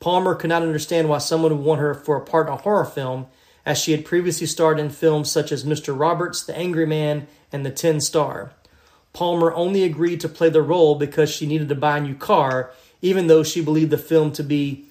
Palmer 0.00 0.34
could 0.34 0.50
not 0.50 0.62
understand 0.62 1.08
why 1.08 1.18
someone 1.18 1.56
would 1.56 1.64
want 1.64 1.80
her 1.80 1.94
for 1.94 2.16
a 2.16 2.24
part 2.24 2.46
in 2.48 2.52
a 2.52 2.56
horror 2.56 2.84
film, 2.84 3.26
as 3.64 3.78
she 3.78 3.92
had 3.92 4.04
previously 4.04 4.46
starred 4.46 4.78
in 4.78 4.90
films 4.90 5.30
such 5.30 5.50
as 5.50 5.64
Mr. 5.64 5.98
Roberts, 5.98 6.44
The 6.44 6.56
Angry 6.56 6.86
Man, 6.86 7.26
and 7.52 7.64
The 7.64 7.70
Tin 7.70 8.00
Star. 8.00 8.52
Palmer 9.12 9.52
only 9.54 9.82
agreed 9.82 10.20
to 10.20 10.28
play 10.28 10.50
the 10.50 10.62
role 10.62 10.94
because 10.94 11.30
she 11.30 11.46
needed 11.46 11.68
to 11.70 11.74
buy 11.74 11.98
a 11.98 12.00
new 12.00 12.14
car, 12.14 12.70
even 13.00 13.26
though 13.26 13.42
she 13.42 13.62
believed 13.62 13.90
the 13.90 13.98
film 13.98 14.30
to 14.32 14.42
be 14.42 14.86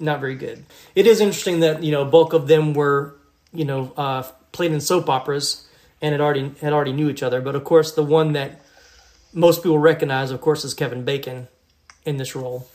not 0.00 0.20
very 0.20 0.34
good. 0.34 0.64
It 0.94 1.06
is 1.06 1.20
interesting 1.20 1.60
that 1.60 1.82
you 1.82 1.92
know 1.92 2.04
bulk 2.04 2.32
of 2.32 2.48
them 2.48 2.72
were 2.72 3.14
you 3.52 3.66
know 3.66 3.92
uh, 3.96 4.22
played 4.52 4.72
in 4.72 4.80
soap 4.80 5.10
operas 5.10 5.66
and 6.00 6.12
had 6.12 6.20
already 6.20 6.52
had 6.60 6.72
already 6.72 6.92
knew 6.92 7.10
each 7.10 7.22
other. 7.22 7.40
But 7.40 7.54
of 7.54 7.64
course, 7.64 7.92
the 7.92 8.02
one 8.02 8.32
that 8.32 8.62
most 9.32 9.62
people 9.62 9.78
recognize, 9.78 10.30
of 10.30 10.40
course, 10.40 10.64
is 10.64 10.72
Kevin 10.72 11.04
Bacon 11.04 11.48
in 12.04 12.16
this 12.16 12.34
role. 12.34 12.68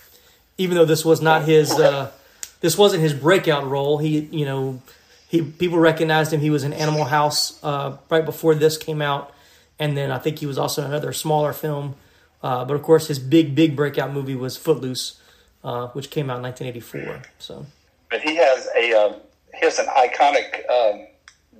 Even 0.61 0.77
though 0.77 0.85
this 0.85 1.03
was 1.03 1.21
not 1.21 1.43
his, 1.45 1.71
uh, 1.71 2.11
this 2.59 2.77
wasn't 2.77 3.01
his 3.01 3.13
breakout 3.13 3.67
role. 3.67 3.97
He 3.97 4.19
you 4.31 4.45
know 4.45 4.81
he 5.27 5.41
people 5.41 5.79
recognized 5.79 6.33
him. 6.33 6.41
He 6.41 6.49
was 6.49 6.63
in 6.63 6.73
Animal 6.73 7.05
House 7.05 7.57
uh, 7.63 7.97
right 8.09 8.25
before 8.25 8.53
this 8.53 8.77
came 8.77 9.01
out, 9.01 9.33
and 9.79 9.97
then 9.97 10.11
I 10.11 10.19
think 10.19 10.39
he 10.39 10.45
was 10.45 10.57
also 10.57 10.81
in 10.81 10.87
another 10.89 11.13
smaller 11.13 11.53
film. 11.53 11.95
Uh, 12.43 12.65
but 12.65 12.75
of 12.75 12.83
course, 12.83 13.07
his 13.07 13.17
big 13.17 13.55
big 13.55 13.75
breakout 13.75 14.11
movie 14.11 14.35
was 14.35 14.57
Footloose, 14.57 15.19
uh, 15.63 15.87
which 15.89 16.09
came 16.09 16.29
out 16.29 16.37
in 16.37 16.43
1984. 16.43 17.21
So 17.39 17.65
But 18.09 18.21
he 18.21 18.35
has 18.35 18.67
a 18.77 18.93
um, 18.93 19.15
he 19.57 19.65
has 19.65 19.79
an 19.79 19.87
iconic 19.87 20.69
um, 20.69 21.07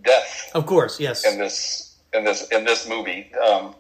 death 0.04 0.52
of 0.54 0.66
course, 0.66 1.00
yes, 1.00 1.26
in 1.26 1.40
this 1.40 1.96
in 2.14 2.24
this 2.24 2.48
in 2.50 2.66
this 2.66 2.88
movie, 2.88 3.32
um, 3.36 3.74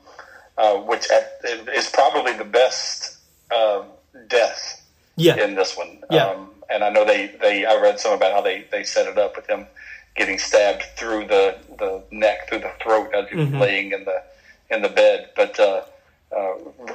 uh, 0.57 0.77
which 0.77 1.05
at, 1.11 1.39
is 1.75 1.89
probably 1.89 2.33
the 2.33 2.45
best 2.45 3.17
um, 3.53 3.85
death 4.27 4.80
yeah, 5.15 5.35
in 5.43 5.55
this 5.55 5.75
one. 5.77 5.99
Yeah. 6.09 6.27
Um, 6.27 6.49
and 6.69 6.83
I 6.83 6.89
know 6.89 7.03
they, 7.05 7.35
they 7.41 7.65
I 7.65 7.75
read 7.81 7.99
some 7.99 8.13
about 8.13 8.31
how 8.33 8.41
they, 8.41 8.65
they 8.71 8.83
set 8.83 9.05
it 9.07 9.17
up 9.17 9.35
with 9.35 9.47
him 9.47 9.67
getting 10.15 10.37
stabbed 10.37 10.83
through 10.97 11.25
the, 11.27 11.57
the 11.79 12.03
neck, 12.11 12.49
through 12.49 12.59
the 12.59 12.71
throat 12.83 13.13
as 13.13 13.29
he 13.29 13.35
was 13.35 13.47
Mm-hmm. 13.47 13.59
laying 13.59 13.91
in 13.93 14.05
the 14.05 14.23
in 14.69 14.81
the 14.81 14.89
bed. 14.89 15.29
But 15.35 15.59
uh, 15.59 15.83
uh, 16.35 16.53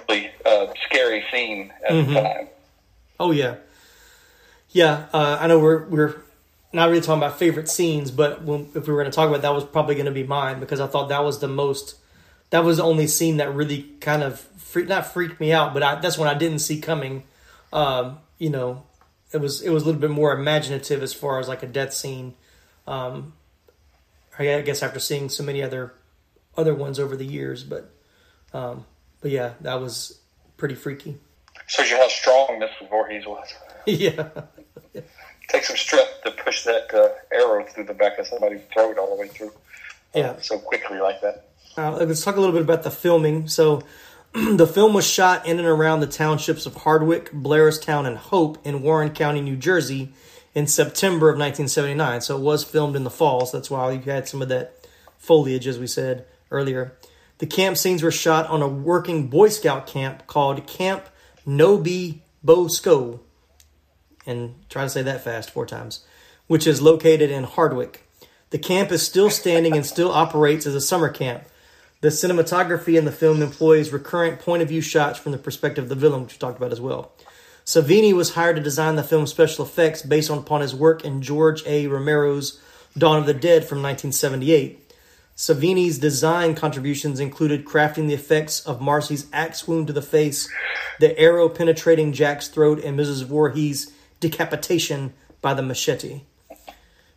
really 0.09 0.31
uh, 0.47 0.67
scary 0.85 1.25
scene 1.31 1.73
at 1.87 1.93
Mm-hmm. 1.93 2.15
the 2.15 2.21
time. 2.21 2.49
Oh 3.21 3.31
yeah, 3.33 3.57
yeah. 4.71 5.07
Uh, 5.13 5.39
I 5.41 5.47
know 5.47 5.59
we're 5.59 5.85
we're 5.87 6.17
not 6.73 6.89
really 6.89 7.01
talking 7.01 7.23
about 7.23 7.39
favorite 7.39 7.69
scenes, 7.69 8.11
but 8.11 8.43
when, 8.43 8.69
if 8.75 8.87
we 8.87 8.93
were 8.93 9.01
going 9.01 9.11
to 9.11 9.15
talk 9.15 9.29
about 9.29 9.39
it, 9.39 9.43
that 9.43 9.55
was 9.55 9.65
probably 9.65 9.95
going 9.95 10.07
to 10.07 10.13
be 10.13 10.25
mine 10.25 10.61
because 10.61 10.81
I 10.81 10.87
thought 10.87 11.09
that 11.09 11.25
was 11.25 11.39
the 11.39 11.49
most. 11.49 11.97
That 12.51 12.65
was 12.65 12.77
the 12.77 12.85
only 12.85 13.07
scene 13.09 13.39
that 13.39 13.53
really 13.53 13.83
kind 14.01 14.23
of 14.23 14.39
freak, 14.41 14.87
not 14.89 15.07
freaked 15.07 15.41
me 15.41 15.53
out, 15.53 15.75
but 15.75 15.83
I, 15.83 15.95
that's 15.97 16.17
one 16.19 16.29
I 16.29 16.35
didn't 16.35 16.61
see 16.61 16.81
coming. 16.81 17.25
Um, 17.73 18.19
you 18.39 18.51
know, 18.51 18.85
it 19.33 19.39
was 19.39 19.61
it 19.63 19.71
was 19.71 19.83
a 19.83 19.87
little 19.87 20.01
bit 20.01 20.11
more 20.11 20.33
imaginative 20.33 21.03
as 21.03 21.13
far 21.13 21.39
as 21.41 21.49
like 21.49 21.63
a 21.63 21.67
death 21.67 21.93
scene. 21.93 22.35
Um, 22.87 23.33
I 24.39 24.61
guess 24.61 24.83
after 24.83 25.01
seeing 25.01 25.29
so 25.29 25.43
many 25.43 25.63
other 25.63 25.95
other 26.57 26.75
ones 26.75 26.99
over 26.99 27.17
the 27.17 27.25
years, 27.27 27.65
but 27.65 27.91
um, 28.53 28.85
but 29.21 29.31
yeah, 29.31 29.55
that 29.63 29.81
was 29.81 30.19
pretty 30.57 30.75
freaky. 30.75 31.19
Shows 31.67 31.91
you 31.91 31.97
how 31.97 32.09
strong 32.09 32.61
Mrs. 32.61 32.89
Voorhees 32.89 33.27
was. 33.27 33.53
yeah. 33.87 34.29
Take 35.49 35.65
some 35.65 35.77
strength 35.77 36.23
to 36.25 36.31
push 36.33 36.65
that 36.65 36.93
uh, 36.95 37.09
arrow 37.35 37.65
through 37.65 37.85
the 37.85 37.95
back 37.95 38.19
of 38.19 38.27
somebody's 38.27 38.61
throat 38.73 38.99
all 38.99 39.15
the 39.15 39.21
way 39.21 39.29
through. 39.29 39.49
uh, 39.49 39.53
Yeah. 40.15 40.37
so 40.41 40.59
quickly 40.59 40.99
like 40.99 41.21
that. 41.23 41.49
Uh, 41.77 41.93
let's 41.93 42.25
talk 42.25 42.37
a 42.37 42.41
little 42.41 42.55
bit 42.55 42.63
about 42.63 42.83
the 42.83 42.91
filming. 42.91 43.49
So, 43.49 43.83
the 44.57 44.67
film 44.67 44.93
was 44.93 45.07
shot 45.07 45.47
in 45.47 45.59
and 45.59 45.67
around 45.67 46.01
the 46.01 46.07
townships 46.07 46.67
of 46.67 46.75
Hardwick, 46.75 47.33
Blairstown, 47.33 48.07
and 48.07 48.19
Hope 48.19 48.59
in 48.67 48.83
Warren 48.83 49.11
County, 49.11 49.41
New 49.41 49.57
Jersey, 49.57 50.13
in 50.55 50.67
September 50.67 51.31
of 51.31 51.39
1979. 51.39 52.21
So, 52.21 52.37
it 52.37 52.43
was 52.43 52.63
filmed 52.63 52.97
in 52.97 53.05
the 53.05 53.11
fall. 53.11 53.47
So, 53.47 53.57
that's 53.57 53.71
why 53.71 53.91
you 53.93 54.01
had 54.01 54.29
some 54.29 54.43
of 54.43 54.51
that 54.51 54.87
foliage, 55.17 55.67
as 55.67 55.79
we 55.79 55.87
said 55.87 56.27
earlier. 56.51 56.93
The 57.39 57.47
camp 57.47 57.79
scenes 57.79 58.03
were 58.03 58.11
shot 58.11 58.47
on 58.49 58.61
a 58.61 58.69
working 58.69 59.29
Boy 59.29 59.49
Scout 59.49 59.87
camp 59.87 60.27
called 60.27 60.67
Camp 60.67 61.09
Nobi 61.47 62.21
Bosco 62.45 63.21
and 64.27 64.55
try 64.69 64.83
to 64.83 64.91
say 64.91 65.03
that 65.03 65.25
fast 65.25 65.51
four 65.51 65.65
times, 65.65 66.05
which 66.47 66.67
is 66.67 66.83
located 66.83 67.31
in 67.31 67.45
Hardwick. 67.45 68.07
The 68.51 68.59
camp 68.59 68.93
is 68.93 69.03
still 69.03 69.31
standing 69.31 69.75
and 69.75 69.87
still 69.87 70.11
operates 70.11 70.67
as 70.67 70.75
a 70.75 70.81
summer 70.81 71.09
camp. 71.09 71.45
The 72.03 72.09
cinematography 72.09 72.99
in 72.99 73.07
the 73.07 73.13
film 73.13 73.41
employs 73.41 73.91
recurrent 73.91 74.39
point 74.39 74.63
of 74.63 74.69
view 74.69 74.83
shots 74.83 75.19
from 75.19 75.33
the 75.33 75.39
perspective 75.39 75.85
of 75.85 75.89
the 75.89 75.95
villain, 75.95 76.23
which 76.23 76.35
we 76.35 76.39
talked 76.39 76.59
about 76.59 76.73
as 76.73 76.81
well. 76.81 77.13
Savini 77.65 78.13
was 78.13 78.35
hired 78.35 78.57
to 78.57 78.63
design 78.63 78.97
the 78.97 79.03
film's 79.03 79.31
special 79.31 79.65
effects 79.65 80.03
based 80.03 80.31
upon 80.31 80.61
his 80.61 80.75
work 80.75 81.05
in 81.05 81.23
George 81.23 81.65
A. 81.67 81.87
Romero's 81.87 82.61
Dawn 82.97 83.19
of 83.19 83.27
the 83.27 83.35
Dead 83.35 83.65
from 83.65 83.83
1978. 83.83 84.95
Savini's 85.37 85.99
design 85.99 86.55
contributions 86.55 87.19
included 87.19 87.65
crafting 87.65 88.09
the 88.09 88.15
effects 88.15 88.61
of 88.61 88.81
Marcy's 88.81 89.27
axe 89.33 89.67
wound 89.67 89.87
to 89.87 89.93
the 89.93 90.01
face, 90.01 90.49
the 91.01 91.19
arrow 91.19 91.49
penetrating 91.49 92.13
Jack's 92.13 92.49
throat, 92.49 92.83
and 92.85 92.99
Mrs. 92.99 93.25
Voorhees' 93.25 93.93
decapitation 94.21 95.13
by 95.43 95.53
the 95.53 95.63
machete. 95.63 96.23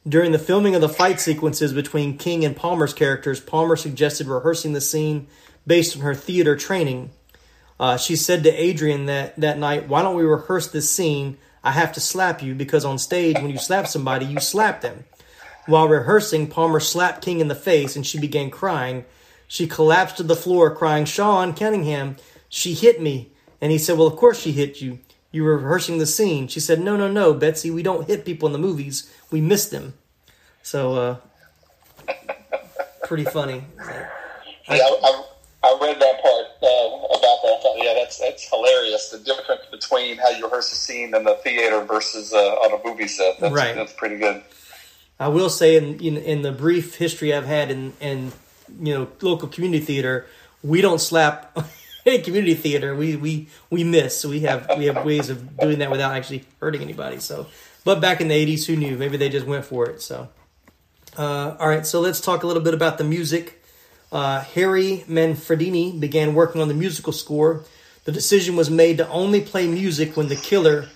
During 0.10 0.32
the 0.32 0.40
filming 0.40 0.74
of 0.74 0.82
the 0.82 0.90
fight 0.90 1.20
sequences 1.20 1.72
between 1.72 2.18
King 2.18 2.44
and 2.44 2.56
Palmer's 2.56 2.96
characters, 2.96 3.40
Palmer 3.40 3.76
suggested 3.76 4.26
rehearsing 4.26 4.74
the 4.74 4.82
scene 4.82 5.28
based 5.68 5.96
on 5.96 6.02
her 6.02 6.16
theater 6.16 6.56
training. 6.56 7.12
Uh, 7.80 7.96
she 7.96 8.16
said 8.16 8.44
to 8.44 8.70
Adrienne 8.70 9.06
that, 9.06 9.40
that 9.40 9.60
night, 9.60 9.88
Why 9.88 10.02
don't 10.02 10.16
we 10.16 10.24
rehearse 10.24 10.68
this 10.68 10.90
scene? 10.90 11.38
I 11.64 11.74
have 11.74 11.94
to 11.94 12.00
slap 12.00 12.42
you 12.42 12.56
because 12.56 12.86
on 12.86 12.98
stage, 12.98 13.36
when 13.36 13.52
you 13.52 13.60
slap 13.60 13.86
somebody, 13.86 14.26
you 14.26 14.40
slap 14.40 14.82
them. 14.82 15.04
While 15.68 15.88
rehearsing, 15.88 16.48
Palmer 16.48 16.80
slapped 16.80 17.24
King 17.24 17.40
in 17.40 17.48
the 17.48 17.54
face 17.54 17.96
and 17.96 18.08
she 18.08 18.20
began 18.20 18.50
crying. 18.50 19.06
She 19.48 19.68
collapsed 19.68 20.18
to 20.18 20.24
the 20.24 20.36
floor, 20.36 20.74
crying, 20.76 21.06
Sean 21.06 21.54
Cunningham, 21.54 22.16
she 22.48 22.74
hit 22.74 23.00
me. 23.00 23.32
And 23.62 23.72
he 23.72 23.78
said, 23.78 23.96
Well, 23.96 24.08
of 24.08 24.16
course 24.16 24.42
she 24.42 24.54
hit 24.54 24.82
you. 24.82 24.98
You 25.32 25.44
were 25.44 25.58
rehearsing 25.58 26.00
the 26.00 26.08
scene. 26.08 26.48
She 26.48 26.60
said, 26.60 26.80
No, 26.80 26.98
no, 26.98 27.08
no, 27.08 27.36
Betsy, 27.36 27.70
we 27.70 27.84
don't 27.84 28.08
hit 28.08 28.26
people 28.26 28.48
in 28.48 28.54
the 28.54 28.58
movies. 28.58 29.14
We 29.30 29.40
miss 29.40 29.70
them. 29.70 29.94
So, 30.70 30.94
uh, 30.94 32.14
pretty 33.06 33.26
funny. 33.26 33.64
Yeah, 33.80 34.08
I, 34.70 35.24
I, 35.64 35.78
read 35.82 36.00
that 36.00 36.22
part 36.22 36.46
uh, 36.62 37.08
about 37.08 37.42
that. 37.42 37.58
I 37.58 37.60
thought, 37.64 37.76
yeah, 37.78 37.96
that's 37.96 38.20
that's 38.20 38.48
hilarious. 38.48 39.10
The 39.10 39.18
difference 39.18 39.62
between 39.72 40.18
how 40.18 40.30
you 40.30 40.44
rehearse 40.44 40.72
a 40.72 40.76
scene 40.76 41.16
in 41.16 41.24
the 41.24 41.34
theater 41.44 41.84
versus 41.86 42.34
uh, 42.34 42.38
on 42.38 42.80
a 42.80 42.88
movie 42.88 43.08
set. 43.08 43.40
That's, 43.40 43.52
Right. 43.52 43.74
That's 43.74 43.94
pretty 43.94 44.18
good. 44.18 44.44
I 45.20 45.30
will 45.30 45.50
say, 45.50 45.76
in, 45.76 46.00
in 46.02 46.18
in 46.18 46.44
the 46.44 46.52
brief 46.52 46.98
history 46.98 47.34
I've 47.34 47.48
had 47.48 47.72
in 47.72 47.94
in 48.00 48.32
you 48.80 48.94
know 48.94 49.08
local 49.22 49.48
community 49.48 49.84
theater, 49.84 50.28
we 50.62 50.82
don't 50.82 51.02
slap 51.02 51.58
any 52.06 52.22
community 52.22 52.54
theater. 52.54 52.96
We 52.96 53.16
we 53.16 53.48
we 53.72 53.84
miss. 53.84 54.22
So 54.22 54.30
we 54.30 54.42
have 54.42 54.70
we 54.78 54.86
have 54.86 55.04
ways 55.04 55.32
of 55.32 55.58
doing 55.58 55.80
that 55.80 55.90
without 55.90 56.14
actually 56.14 56.46
hurting 56.60 56.84
anybody. 56.84 57.22
So, 57.22 57.48
but 57.84 58.00
back 58.00 58.22
in 58.22 58.28
the 58.28 58.36
'80s, 58.36 58.68
who 58.68 58.76
knew? 58.76 59.00
Maybe 59.00 59.18
they 59.18 59.30
just 59.30 59.48
went 59.48 59.66
for 59.66 59.90
it. 59.90 60.04
So, 60.04 60.30
uh, 61.18 61.56
all 61.60 61.68
right. 61.68 61.86
So 61.86 62.00
let's 62.00 62.22
talk 62.22 62.44
a 62.44 62.48
little 62.48 62.64
bit 62.64 62.74
about 62.74 62.98
the 62.98 63.04
music. 63.04 63.62
Uh, 64.12 64.42
Harry 64.42 65.04
Manfredini 65.08 66.00
began 66.00 66.34
working 66.34 66.62
on 66.62 66.68
the 66.68 66.74
musical 66.74 67.14
score. 67.14 67.64
The 68.06 68.12
decision 68.12 68.56
was 68.56 68.70
made 68.70 68.98
to 68.98 69.10
only 69.10 69.42
play 69.42 69.68
music 69.68 70.18
when 70.18 70.30
the 70.30 70.36
killer 70.36 70.88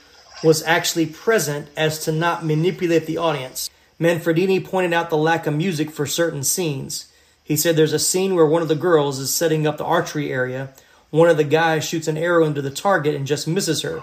was 0.43 0.63
actually 0.63 1.05
present 1.05 1.69
as 1.77 1.99
to 2.05 2.11
not 2.11 2.43
manipulate 2.43 3.05
the 3.05 3.17
audience. 3.17 3.69
Manfredini 3.99 4.63
pointed 4.63 4.93
out 4.93 5.09
the 5.09 5.17
lack 5.17 5.47
of 5.47 5.53
music 5.53 5.91
for 5.91 6.05
certain 6.05 6.43
scenes. 6.43 7.11
He 7.43 7.55
said 7.55 7.75
there's 7.75 7.93
a 7.93 7.99
scene 7.99 8.35
where 8.35 8.45
one 8.45 8.61
of 8.61 8.67
the 8.67 8.75
girls 8.75 9.19
is 9.19 9.33
setting 9.33 9.67
up 9.67 9.77
the 9.77 9.85
archery 9.85 10.31
area. 10.31 10.73
One 11.11 11.29
of 11.29 11.37
the 11.37 11.43
guys 11.43 11.85
shoots 11.85 12.07
an 12.07 12.17
arrow 12.17 12.45
into 12.45 12.61
the 12.61 12.71
target 12.71 13.15
and 13.15 13.27
just 13.27 13.47
misses 13.47 13.83
her. 13.83 14.01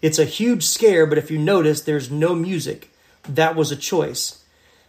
It's 0.00 0.18
a 0.18 0.24
huge 0.24 0.64
scare, 0.64 1.06
but 1.06 1.18
if 1.18 1.30
you 1.30 1.38
notice, 1.38 1.80
there's 1.80 2.10
no 2.10 2.34
music. 2.34 2.90
That 3.28 3.56
was 3.56 3.70
a 3.70 3.76
choice. 3.76 4.41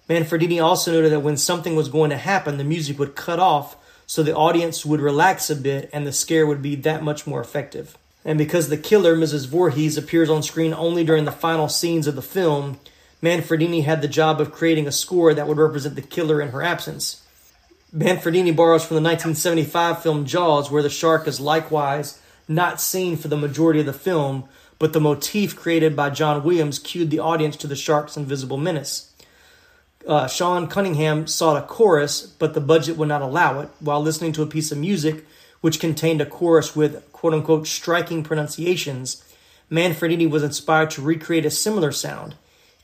Manfredini 0.10 0.62
also 0.62 0.92
noted 0.92 1.12
that 1.12 1.22
when 1.22 1.38
something 1.38 1.76
was 1.76 1.90
going 1.90 2.10
to 2.10 2.18
happen, 2.18 2.58
the 2.58 2.64
music 2.64 3.00
would 3.00 3.16
cut 3.16 3.40
off 3.40 3.78
so 4.06 4.22
the 4.22 4.36
audience 4.36 4.86
would 4.86 5.00
relax 5.00 5.50
a 5.50 5.56
bit 5.56 5.90
and 5.94 6.06
the 6.06 6.12
scare 6.12 6.46
would 6.46 6.62
be 6.62 6.76
that 6.76 7.04
much 7.04 7.26
more 7.26 7.42
effective. 7.42 7.98
And 8.26 8.38
because 8.38 8.70
the 8.70 8.78
killer, 8.78 9.16
Mrs. 9.16 9.48
Voorhees, 9.48 9.98
appears 9.98 10.30
on 10.30 10.44
screen 10.44 10.74
only 10.74 11.04
during 11.04 11.26
the 11.26 11.32
final 11.32 11.68
scenes 11.68 12.08
of 12.08 12.16
the 12.16 12.22
film, 12.22 12.80
Manfredini 13.22 13.84
had 13.84 14.02
the 14.02 14.08
job 14.08 14.42
of 14.42 14.52
creating 14.52 14.88
a 14.88 14.92
score 14.92 15.34
that 15.34 15.48
would 15.48 15.58
represent 15.58 15.96
the 15.96 16.02
killer 16.02 16.42
in 16.42 16.50
her 16.50 16.62
absence. 16.62 17.22
Manfredini 17.96 18.56
borrows 18.56 18.84
from 18.84 18.96
the 18.96 19.02
1975 19.02 20.02
film 20.02 20.26
Jaws, 20.26 20.72
where 20.72 20.84
the 20.84 20.90
shark 20.90 21.28
is 21.28 21.40
likewise 21.40 22.20
not 22.48 22.82
seen 22.82 23.16
for 23.16 23.28
the 23.28 23.38
majority 23.38 23.80
of 23.80 23.86
the 23.86 23.94
film, 23.94 24.44
but 24.80 24.94
the 24.94 25.00
motif 25.00 25.56
created 25.56 25.96
by 25.96 26.10
John 26.10 26.44
Williams 26.44 26.80
cued 26.80 27.10
the 27.10 27.20
audience 27.20 27.56
to 27.58 27.68
the 27.68 27.76
shark's 27.76 28.18
invisible 28.18 28.58
menace. 28.58 29.13
Uh, 30.08 30.28
Sean 30.28 30.68
Cunningham 30.68 31.28
sought 31.28 31.62
a 31.62 31.66
chorus, 31.66 32.26
but 32.26 32.54
the 32.54 32.62
budget 32.62 32.98
would 32.98 33.08
not 33.08 33.22
allow 33.22 33.62
it. 33.62 33.70
While 33.80 34.02
listening 34.02 34.34
to 34.34 34.44
a 34.44 34.48
piece 34.48 34.72
of 34.72 34.78
music 34.78 35.26
which 35.62 35.80
contained 35.80 36.20
a 36.20 36.26
chorus 36.26 36.76
with 36.76 37.10
quote 37.14 37.34
unquote 37.34 37.68
striking 37.68 38.24
pronunciations, 38.24 39.24
Manfredini 39.72 40.30
was 40.30 40.44
inspired 40.44 40.90
to 40.92 41.02
recreate 41.02 41.46
a 41.46 41.52
similar 41.52 41.92
sound. 41.92 42.36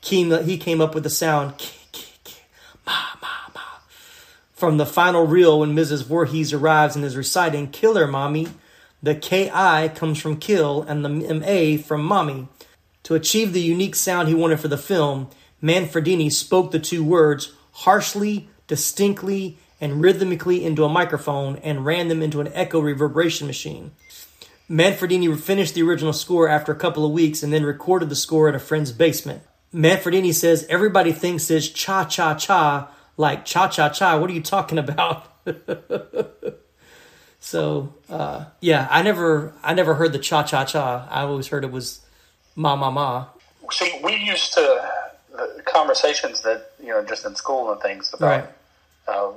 He 0.02 0.56
came 0.56 0.80
up 0.80 0.94
with 0.94 1.04
the 1.04 1.10
sound 1.10 1.58
"K, 1.58 1.74
k, 1.92 2.04
k, 2.24 2.34
ma, 2.86 2.92
ma, 3.20 3.28
ma," 3.54 3.60
from 4.54 4.78
the 4.78 4.86
final 4.86 5.26
reel 5.26 5.60
when 5.60 5.76
Mrs. 5.76 6.04
Voorhees 6.04 6.54
arrives 6.54 6.96
and 6.96 7.04
is 7.04 7.18
reciting 7.18 7.70
Killer 7.70 8.06
Mommy. 8.06 8.48
The 9.02 9.14
KI 9.14 9.94
comes 9.94 10.18
from 10.18 10.38
kill 10.38 10.82
and 10.82 11.04
the 11.04 11.10
MA 11.10 11.82
from 11.82 12.02
mommy. 12.02 12.48
To 13.04 13.14
achieve 13.14 13.52
the 13.52 13.60
unique 13.60 13.94
sound 13.94 14.28
he 14.28 14.34
wanted 14.34 14.60
for 14.60 14.68
the 14.68 14.78
film, 14.78 15.28
Manfredini 15.62 16.32
spoke 16.32 16.70
the 16.70 16.78
two 16.78 17.04
words 17.04 17.52
harshly, 17.72 18.48
distinctly, 18.66 19.58
and 19.80 20.02
rhythmically 20.02 20.64
into 20.64 20.84
a 20.84 20.88
microphone 20.88 21.56
and 21.56 21.84
ran 21.84 22.08
them 22.08 22.22
into 22.22 22.40
an 22.40 22.50
echo 22.54 22.80
reverberation 22.80 23.46
machine. 23.46 23.92
Manfredini 24.70 25.36
finished 25.38 25.74
the 25.74 25.82
original 25.82 26.12
score 26.12 26.48
after 26.48 26.70
a 26.70 26.76
couple 26.76 27.04
of 27.04 27.12
weeks 27.12 27.42
and 27.42 27.52
then 27.52 27.64
recorded 27.64 28.08
the 28.08 28.16
score 28.16 28.48
in 28.48 28.54
a 28.54 28.60
friend's 28.60 28.92
basement. 28.92 29.42
Manfredini 29.74 30.34
says 30.34 30.66
everybody 30.68 31.12
thinks 31.12 31.50
it's 31.50 31.68
cha 31.68 32.04
cha 32.04 32.34
cha, 32.34 32.90
like 33.16 33.44
cha 33.44 33.68
cha 33.68 33.88
cha. 33.88 34.18
What 34.18 34.30
are 34.30 34.32
you 34.32 34.42
talking 34.42 34.78
about? 34.78 35.26
so 37.40 37.94
uh, 38.08 38.46
yeah, 38.60 38.86
I 38.90 39.02
never 39.02 39.52
I 39.62 39.74
never 39.74 39.94
heard 39.94 40.12
the 40.12 40.18
cha 40.18 40.42
cha 40.42 40.64
cha. 40.64 41.08
I 41.10 41.22
always 41.22 41.48
heard 41.48 41.64
it 41.64 41.72
was 41.72 42.00
ma 42.54 42.76
ma 42.76 42.90
ma. 42.90 43.26
See, 43.72 44.00
we 44.02 44.16
used 44.16 44.52
to 44.54 44.90
the 45.56 45.62
conversations 45.62 46.40
that 46.42 46.62
you 46.82 46.88
know 46.88 47.02
just 47.02 47.24
in 47.24 47.34
school 47.34 47.70
and 47.72 47.80
things 47.80 48.10
about 48.12 48.26
Right. 48.28 48.48
uh, 49.08 49.30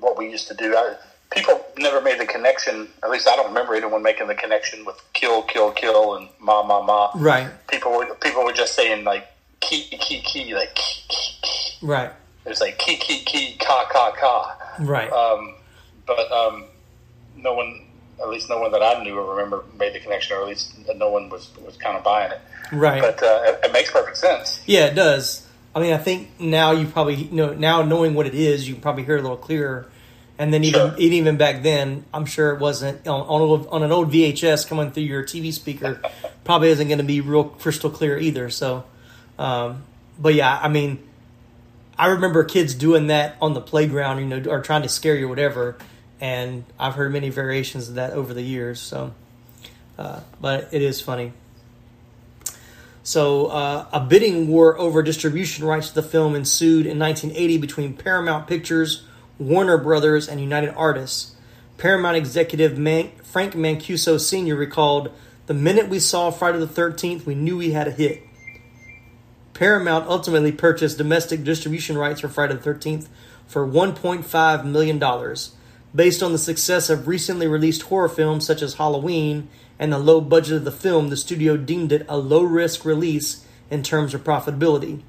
what 0.00 0.16
we 0.18 0.30
used 0.30 0.48
to 0.48 0.54
do. 0.54 0.74
I, 0.76 0.94
people 1.30 1.60
never 1.78 2.00
made 2.00 2.18
the 2.20 2.26
connection. 2.26 2.88
At 3.02 3.10
least 3.10 3.28
I 3.28 3.36
don't 3.36 3.48
remember 3.48 3.74
anyone 3.74 4.02
making 4.02 4.26
the 4.28 4.34
connection 4.34 4.84
with 4.84 4.96
kill, 5.12 5.42
kill, 5.42 5.70
kill, 5.72 6.14
and 6.16 6.28
ma, 6.38 6.62
ma, 6.62 6.80
ma. 6.82 7.10
Right, 7.14 7.48
People 7.68 7.92
were 7.92 8.06
people 8.16 8.44
were 8.44 8.52
just 8.52 8.74
saying 8.74 9.04
like 9.04 9.26
key, 9.60 9.84
key, 10.00 10.20
key, 10.20 10.54
like 10.54 10.74
key, 10.74 11.02
key, 11.08 11.32
key. 11.42 11.86
right, 11.86 12.10
It 12.44 12.48
was 12.48 12.60
like 12.60 12.78
key, 12.78 12.96
key, 12.96 13.20
key, 13.24 13.56
ka, 13.58 13.86
ka, 13.90 14.12
ka. 14.12 14.56
right. 14.80 15.10
Um, 15.10 15.54
but 16.06 16.30
um, 16.30 16.66
no 17.36 17.52
one, 17.54 17.82
at 18.22 18.28
least 18.28 18.48
no 18.48 18.58
one 18.60 18.70
that 18.72 18.82
I 18.82 19.02
knew 19.02 19.18
or 19.18 19.34
remember, 19.34 19.64
made 19.78 19.92
the 19.94 20.00
connection, 20.00 20.36
or 20.36 20.42
at 20.42 20.46
least 20.46 20.72
no 20.94 21.10
one 21.10 21.28
was 21.28 21.50
was 21.64 21.76
kind 21.76 21.96
of 21.96 22.04
buying 22.04 22.30
it. 22.32 22.40
Right. 22.72 23.00
But 23.00 23.22
uh, 23.22 23.42
it, 23.46 23.60
it 23.64 23.72
makes 23.72 23.90
perfect 23.90 24.16
sense. 24.16 24.60
Yeah, 24.66 24.86
it 24.86 24.94
does. 24.94 25.46
I 25.74 25.80
mean, 25.80 25.92
I 25.92 25.98
think 25.98 26.40
now 26.40 26.72
you 26.72 26.86
probably 26.86 27.14
you 27.16 27.32
know 27.32 27.52
now 27.52 27.82
knowing 27.82 28.14
what 28.14 28.26
it 28.26 28.34
is, 28.34 28.66
you 28.66 28.74
can 28.74 28.82
probably 28.82 29.04
hear 29.04 29.16
it 29.16 29.20
a 29.20 29.22
little 29.22 29.36
clearer. 29.36 29.86
And 30.38 30.52
then 30.52 30.64
even 30.64 30.90
Sure. 30.90 30.98
even 30.98 31.36
back 31.38 31.62
then, 31.62 32.04
I'm 32.12 32.26
sure 32.26 32.52
it 32.52 32.60
wasn't 32.60 33.06
on 33.06 33.22
on, 33.22 33.66
on 33.68 33.82
an 33.82 33.92
old 33.92 34.12
VHS 34.12 34.68
coming 34.68 34.90
through 34.90 35.04
your 35.04 35.22
TV 35.22 35.52
speaker. 35.52 36.00
probably 36.44 36.68
isn't 36.68 36.88
going 36.88 36.98
to 36.98 37.04
be 37.04 37.20
real 37.20 37.44
crystal 37.44 37.90
clear 37.90 38.18
either. 38.18 38.50
So, 38.50 38.84
um, 39.38 39.84
but 40.18 40.34
yeah, 40.34 40.58
I 40.62 40.68
mean, 40.68 40.98
I 41.98 42.08
remember 42.08 42.44
kids 42.44 42.74
doing 42.74 43.06
that 43.08 43.36
on 43.40 43.54
the 43.54 43.60
playground, 43.60 44.18
you 44.18 44.26
know, 44.26 44.50
or 44.50 44.60
trying 44.60 44.82
to 44.82 44.88
scare 44.88 45.16
you, 45.16 45.26
or 45.26 45.28
whatever. 45.28 45.76
And 46.20 46.64
I've 46.78 46.94
heard 46.94 47.12
many 47.12 47.30
variations 47.30 47.88
of 47.88 47.94
that 47.96 48.12
over 48.12 48.32
the 48.32 48.42
years. 48.42 48.78
So, 48.80 49.12
uh, 49.98 50.20
but 50.40 50.68
it 50.72 50.82
is 50.82 51.00
funny. 51.00 51.32
So, 53.06 53.46
uh, 53.46 53.86
a 53.92 54.00
bidding 54.00 54.48
war 54.48 54.76
over 54.80 55.00
distribution 55.00 55.64
rights 55.64 55.90
to 55.90 55.94
the 55.94 56.02
film 56.02 56.34
ensued 56.34 56.86
in 56.86 56.98
1980 56.98 57.56
between 57.58 57.94
Paramount 57.94 58.48
Pictures, 58.48 59.04
Warner 59.38 59.78
Brothers, 59.78 60.28
and 60.28 60.40
United 60.40 60.74
Artists. 60.74 61.36
Paramount 61.78 62.16
executive 62.16 62.76
Man- 62.76 63.12
Frank 63.22 63.54
Mancuso 63.54 64.18
Sr. 64.18 64.56
recalled, 64.56 65.12
The 65.46 65.54
minute 65.54 65.88
we 65.88 66.00
saw 66.00 66.32
Friday 66.32 66.58
the 66.58 66.66
13th, 66.66 67.24
we 67.24 67.36
knew 67.36 67.58
we 67.58 67.70
had 67.70 67.86
a 67.86 67.92
hit. 67.92 68.24
Paramount 69.54 70.08
ultimately 70.08 70.50
purchased 70.50 70.98
domestic 70.98 71.44
distribution 71.44 71.96
rights 71.96 72.22
for 72.22 72.28
Friday 72.28 72.54
the 72.54 72.68
13th 72.68 73.06
for 73.46 73.64
$1.5 73.64 74.64
million. 74.64 75.36
Based 75.94 76.24
on 76.24 76.32
the 76.32 76.38
success 76.38 76.90
of 76.90 77.06
recently 77.06 77.46
released 77.46 77.82
horror 77.82 78.08
films 78.08 78.44
such 78.44 78.62
as 78.62 78.74
Halloween 78.74 79.48
and 79.78 79.92
the 79.92 79.98
low 79.98 80.20
budget 80.20 80.56
of 80.56 80.64
the 80.64 80.72
film, 80.72 81.08
the 81.08 81.16
studio 81.16 81.56
deemed 81.56 81.92
it 81.92 82.06
a 82.08 82.16
low 82.16 82.42
risk 82.42 82.84
release 82.84 83.46
in 83.70 83.82
terms 83.82 84.14
of 84.14 84.24
profitability. 84.24 85.02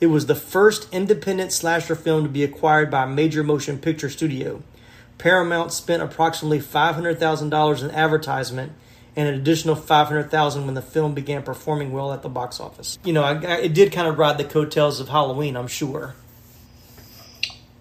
It 0.00 0.06
was 0.06 0.26
the 0.26 0.34
first 0.34 0.92
independent 0.92 1.52
slasher 1.52 1.94
film 1.94 2.22
to 2.22 2.28
be 2.28 2.42
acquired 2.42 2.90
by 2.90 3.04
a 3.04 3.06
major 3.06 3.44
motion 3.44 3.78
picture 3.78 4.08
studio. 4.08 4.62
Paramount 5.18 5.72
spent 5.72 6.02
approximately 6.02 6.58
$500,000 6.58 7.82
in 7.82 7.90
advertisement 7.90 8.72
and 9.16 9.28
an 9.28 9.34
additional 9.34 9.74
500,000 9.74 10.64
when 10.64 10.74
the 10.74 10.82
film 10.82 11.14
began 11.14 11.42
performing 11.42 11.92
well 11.92 12.12
at 12.12 12.22
the 12.22 12.28
box 12.28 12.60
office. 12.60 12.98
You 13.04 13.12
know, 13.12 13.22
I, 13.22 13.32
I, 13.32 13.56
it 13.58 13.74
did 13.74 13.92
kind 13.92 14.08
of 14.08 14.18
ride 14.18 14.38
the 14.38 14.44
coattails 14.44 15.00
of 15.00 15.08
Halloween, 15.08 15.56
I'm 15.56 15.66
sure. 15.66 16.14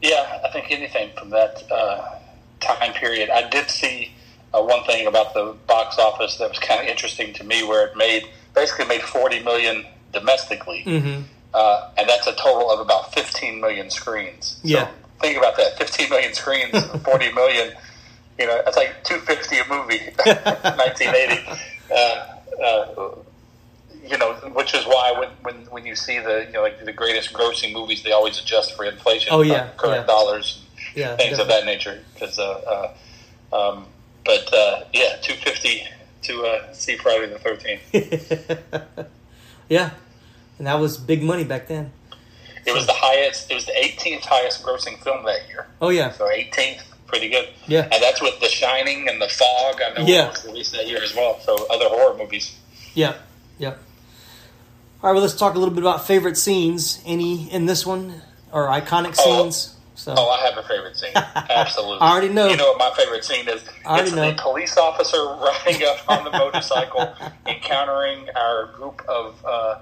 Yeah, 0.02 0.42
I 0.44 0.50
think 0.52 0.72
anything 0.72 1.12
from 1.18 1.30
that 1.30 1.64
uh, 1.72 2.20
time 2.60 2.94
period. 2.94 3.30
I 3.30 3.50
did 3.50 3.70
see 3.70 4.12
uh, 4.54 4.62
one 4.62 4.84
thing 4.86 5.08
about 5.08 5.34
the 5.34 5.56
box 5.68 5.98
office 6.00 6.38
that 6.38 6.50
was 6.50 6.60
kind 6.60 6.82
of 6.82 6.88
interesting 6.88 7.34
to 7.34 7.44
me, 7.44 7.64
where 7.64 7.86
it 7.86 7.96
made 7.96 8.24
basically 8.56 8.86
made 8.86 9.02
40 9.02 9.44
million 9.44 9.86
domestically, 10.12 10.84
Mm-hmm. 10.86 11.22
uh, 11.54 11.82
and 11.98 12.10
that's 12.10 12.28
a 12.28 12.34
total 12.34 12.72
of 12.72 12.80
about 12.80 13.14
15 13.14 13.62
million 13.62 13.90
screens. 13.90 14.60
So 14.64 14.70
Yeah. 14.70 14.88
think 15.22 15.38
about 15.38 15.56
that: 15.58 15.78
15 15.78 16.10
million 16.10 16.34
screens, 16.34 16.84
40 17.04 17.32
million. 17.34 17.74
You 18.40 18.48
know, 18.48 18.62
that's 18.64 18.78
like 18.78 19.04
250 19.04 19.58
a 19.60 19.66
movie, 19.68 20.00
1980. 20.26 21.46
Uh, 21.92 22.24
uh, 22.64 22.86
you 24.06 24.16
know, 24.20 24.34
which 24.54 24.76
is 24.76 24.86
why 24.86 25.12
when, 25.20 25.30
when, 25.42 25.66
when 25.72 25.86
you 25.88 25.96
see 25.96 26.20
the 26.20 26.46
you 26.46 26.52
know 26.54 26.62
like 26.62 26.80
the 26.86 26.94
greatest 26.94 27.34
grossing 27.34 27.74
movies, 27.74 28.04
they 28.04 28.12
always 28.12 28.40
adjust 28.40 28.76
for 28.76 28.86
inflation, 28.86 29.34
Oh, 29.34 29.42
yeah, 29.42 29.56
uh, 29.56 29.68
current 29.78 30.02
yeah. 30.02 30.06
dollars, 30.06 30.64
Yeah, 30.94 31.16
things 31.16 31.40
of 31.40 31.48
that 31.48 31.66
nature. 31.66 32.04
Because, 32.14 32.38
uh, 32.38 32.92
uh, 33.52 33.56
um, 33.56 33.88
but 34.30 34.54
uh, 34.54 34.84
yeah, 34.94 35.16
250 35.24 35.88
to 36.24 36.44
uh, 36.46 36.72
see 36.74 36.96
Friday 36.98 37.26
the 37.34 37.40
13th. 37.40 39.08
yeah, 39.70 39.90
and 40.60 40.68
that 40.68 40.80
was 40.80 40.98
big 40.98 41.24
money 41.24 41.44
back 41.44 41.68
then. 41.68 41.92
It 42.66 42.74
was 42.76 42.86
the 42.86 42.94
highest. 42.96 43.50
It 43.50 43.56
was 43.56 43.66
the 43.66 43.72
18th 43.72 44.22
highest 44.22 44.62
grossing 44.64 45.02
film 45.04 45.26
that 45.26 45.48
year. 45.48 45.66
Oh 45.82 45.90
yeah, 45.90 46.12
So 46.12 46.26
18th, 46.28 46.82
pretty 47.08 47.30
good. 47.30 47.50
Yeah. 47.68 47.88
and 47.92 48.04
that's 48.04 48.22
with 48.22 48.40
The 48.40 48.48
Shining 48.50 49.08
and 49.10 49.20
The 49.20 49.30
Fog. 49.30 49.82
I 49.82 49.94
know 49.98 50.06
Yeah. 50.06 50.30
was 50.30 50.46
released 50.46 50.74
that 50.74 50.88
year 50.88 51.02
as 51.02 51.16
well. 51.16 51.40
So 51.40 51.56
other 51.72 51.86
horror 51.90 52.16
movies. 52.18 52.56
yeah, 52.94 53.16
yeah. 53.58 53.70
All 55.02 55.10
right, 55.10 55.14
well, 55.14 55.22
let's 55.22 55.36
talk 55.36 55.56
a 55.56 55.58
little 55.58 55.74
bit 55.74 55.82
about 55.82 56.06
favorite 56.06 56.38
scenes. 56.38 57.02
Any 57.06 57.50
in 57.52 57.66
this 57.66 57.86
one 57.86 58.22
or 58.52 58.68
iconic 58.68 59.16
Oh. 59.18 59.40
So 60.00 60.16
Oh, 60.18 60.30
I 60.30 60.40
have 60.48 60.58
a 60.58 60.64
favorite 60.66 60.96
scene. 60.96 61.12
Absolutely. 61.14 61.98
I 62.02 62.10
already 62.12 62.30
know. 62.30 62.48
You 62.48 62.56
know 62.56 62.72
what 62.74 62.78
my 62.80 62.92
favorite 62.96 63.26
scene 63.26 63.50
is? 63.50 63.62
I 63.86 64.00
it's 64.02 64.14
know. 64.14 64.32
the 64.32 64.42
police 64.42 64.78
officer 64.78 65.18
riding 65.68 65.86
up 65.86 65.98
on 66.08 66.24
the 66.24 66.32
motorcycle, 66.32 67.14
encountering 67.46 68.28
our 68.36 68.68
group 68.78 69.02
of 69.10 69.36
uh, 69.46 69.76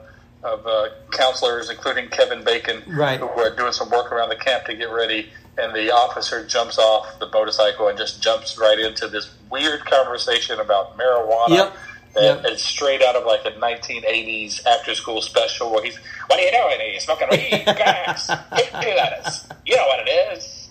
of 0.43 0.65
uh, 0.65 0.87
counselors, 1.11 1.69
including 1.69 2.09
Kevin 2.09 2.43
Bacon, 2.43 2.81
Right. 2.87 3.19
who 3.19 3.27
were 3.27 3.55
doing 3.55 3.73
some 3.73 3.89
work 3.91 4.11
around 4.11 4.29
the 4.29 4.35
camp 4.35 4.65
to 4.65 4.75
get 4.75 4.85
ready. 4.91 5.29
And 5.59 5.75
the 5.75 5.91
officer 5.91 6.45
jumps 6.47 6.77
off 6.79 7.19
the 7.19 7.27
motorcycle 7.29 7.87
and 7.87 7.97
just 7.97 8.21
jumps 8.23 8.57
right 8.59 8.79
into 8.79 9.07
this 9.07 9.35
weird 9.51 9.85
conversation 9.85 10.59
about 10.59 10.97
marijuana. 10.97 11.49
Yep. 11.49 11.75
Yep. 12.23 12.45
is 12.51 12.61
straight 12.63 13.01
out 13.01 13.15
of 13.15 13.25
like 13.25 13.41
a 13.45 13.51
1980s 13.59 14.65
after 14.65 14.93
school 14.95 15.21
special 15.21 15.71
where 15.71 15.83
he's, 15.83 15.97
What 16.27 16.39
are 16.39 16.43
you 16.43 16.51
doing? 16.51 16.81
Are 16.81 16.93
you 16.93 16.99
smoking 16.99 17.27
weed? 17.31 17.65
Gas? 17.65 18.29
Lettuce. 18.29 19.47
You 19.65 19.75
know 19.75 19.87
what 19.87 20.07
it 20.07 20.11
is. 20.33 20.69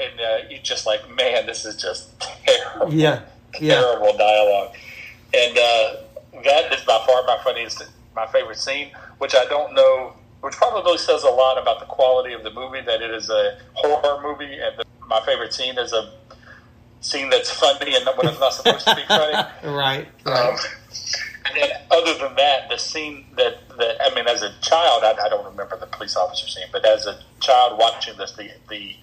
And 0.00 0.20
uh, 0.20 0.48
you're 0.50 0.62
just 0.62 0.86
like, 0.86 1.08
man, 1.14 1.46
this 1.46 1.64
is 1.64 1.76
just 1.76 2.18
terrible. 2.20 2.92
yeah, 2.92 3.22
yeah, 3.60 3.74
Terrible 3.74 4.16
dialogue. 4.16 4.74
And 5.32 5.56
uh, 5.56 5.94
that 6.44 6.72
is 6.72 6.80
by 6.84 7.02
far 7.06 7.22
my 7.26 7.38
funniest, 7.44 7.84
my 8.16 8.26
favorite 8.26 8.58
scene, 8.58 8.90
which 9.18 9.34
I 9.34 9.44
don't 9.46 9.72
know, 9.74 10.14
which 10.40 10.54
probably 10.56 10.98
says 10.98 11.22
a 11.22 11.30
lot 11.30 11.60
about 11.60 11.78
the 11.80 11.86
quality 11.86 12.32
of 12.34 12.42
the 12.42 12.50
movie, 12.52 12.80
that 12.80 13.00
it 13.02 13.10
is 13.12 13.30
a 13.30 13.56
horror 13.74 14.20
movie. 14.22 14.52
And 14.60 14.76
the, 14.78 14.84
my 15.06 15.20
favorite 15.24 15.52
scene 15.54 15.78
is 15.78 15.92
a 15.92 16.12
scene 17.04 17.28
that's 17.30 17.50
funny 17.50 17.94
and 17.94 18.06
when 18.16 18.26
it's 18.28 18.40
not 18.40 18.54
supposed 18.54 18.86
to 18.86 18.94
be 18.96 19.02
funny. 19.06 19.34
right, 19.74 20.08
Um, 20.24 20.56
and 21.46 21.54
then, 21.56 21.70
other 21.90 22.14
than 22.18 22.34
that, 22.36 22.68
the 22.70 22.78
scene 22.78 23.26
that, 23.36 23.56
that 23.76 23.96
I 24.00 24.14
mean, 24.14 24.26
as 24.26 24.40
a 24.42 24.50
child, 24.62 25.04
I, 25.04 25.14
I 25.22 25.28
don't 25.28 25.44
remember 25.44 25.76
the 25.76 25.86
police 25.86 26.16
officer 26.16 26.48
scene, 26.48 26.66
but 26.72 26.84
as 26.86 27.06
a 27.06 27.18
child 27.40 27.78
watching 27.78 28.16
this, 28.16 28.32
the 28.32 28.50
the 28.70 28.96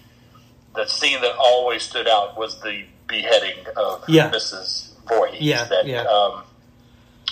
the 0.74 0.86
scene 0.86 1.20
that 1.20 1.36
always 1.38 1.82
stood 1.82 2.08
out 2.08 2.36
was 2.36 2.60
the 2.62 2.84
beheading 3.06 3.64
of 3.76 4.02
Yeah. 4.08 4.30
Mrs. 4.30 4.88
Voorhees. 5.06 5.42
Yeah, 5.42 5.64
that, 5.64 5.86
yeah. 5.86 6.02
Um, 6.04 6.44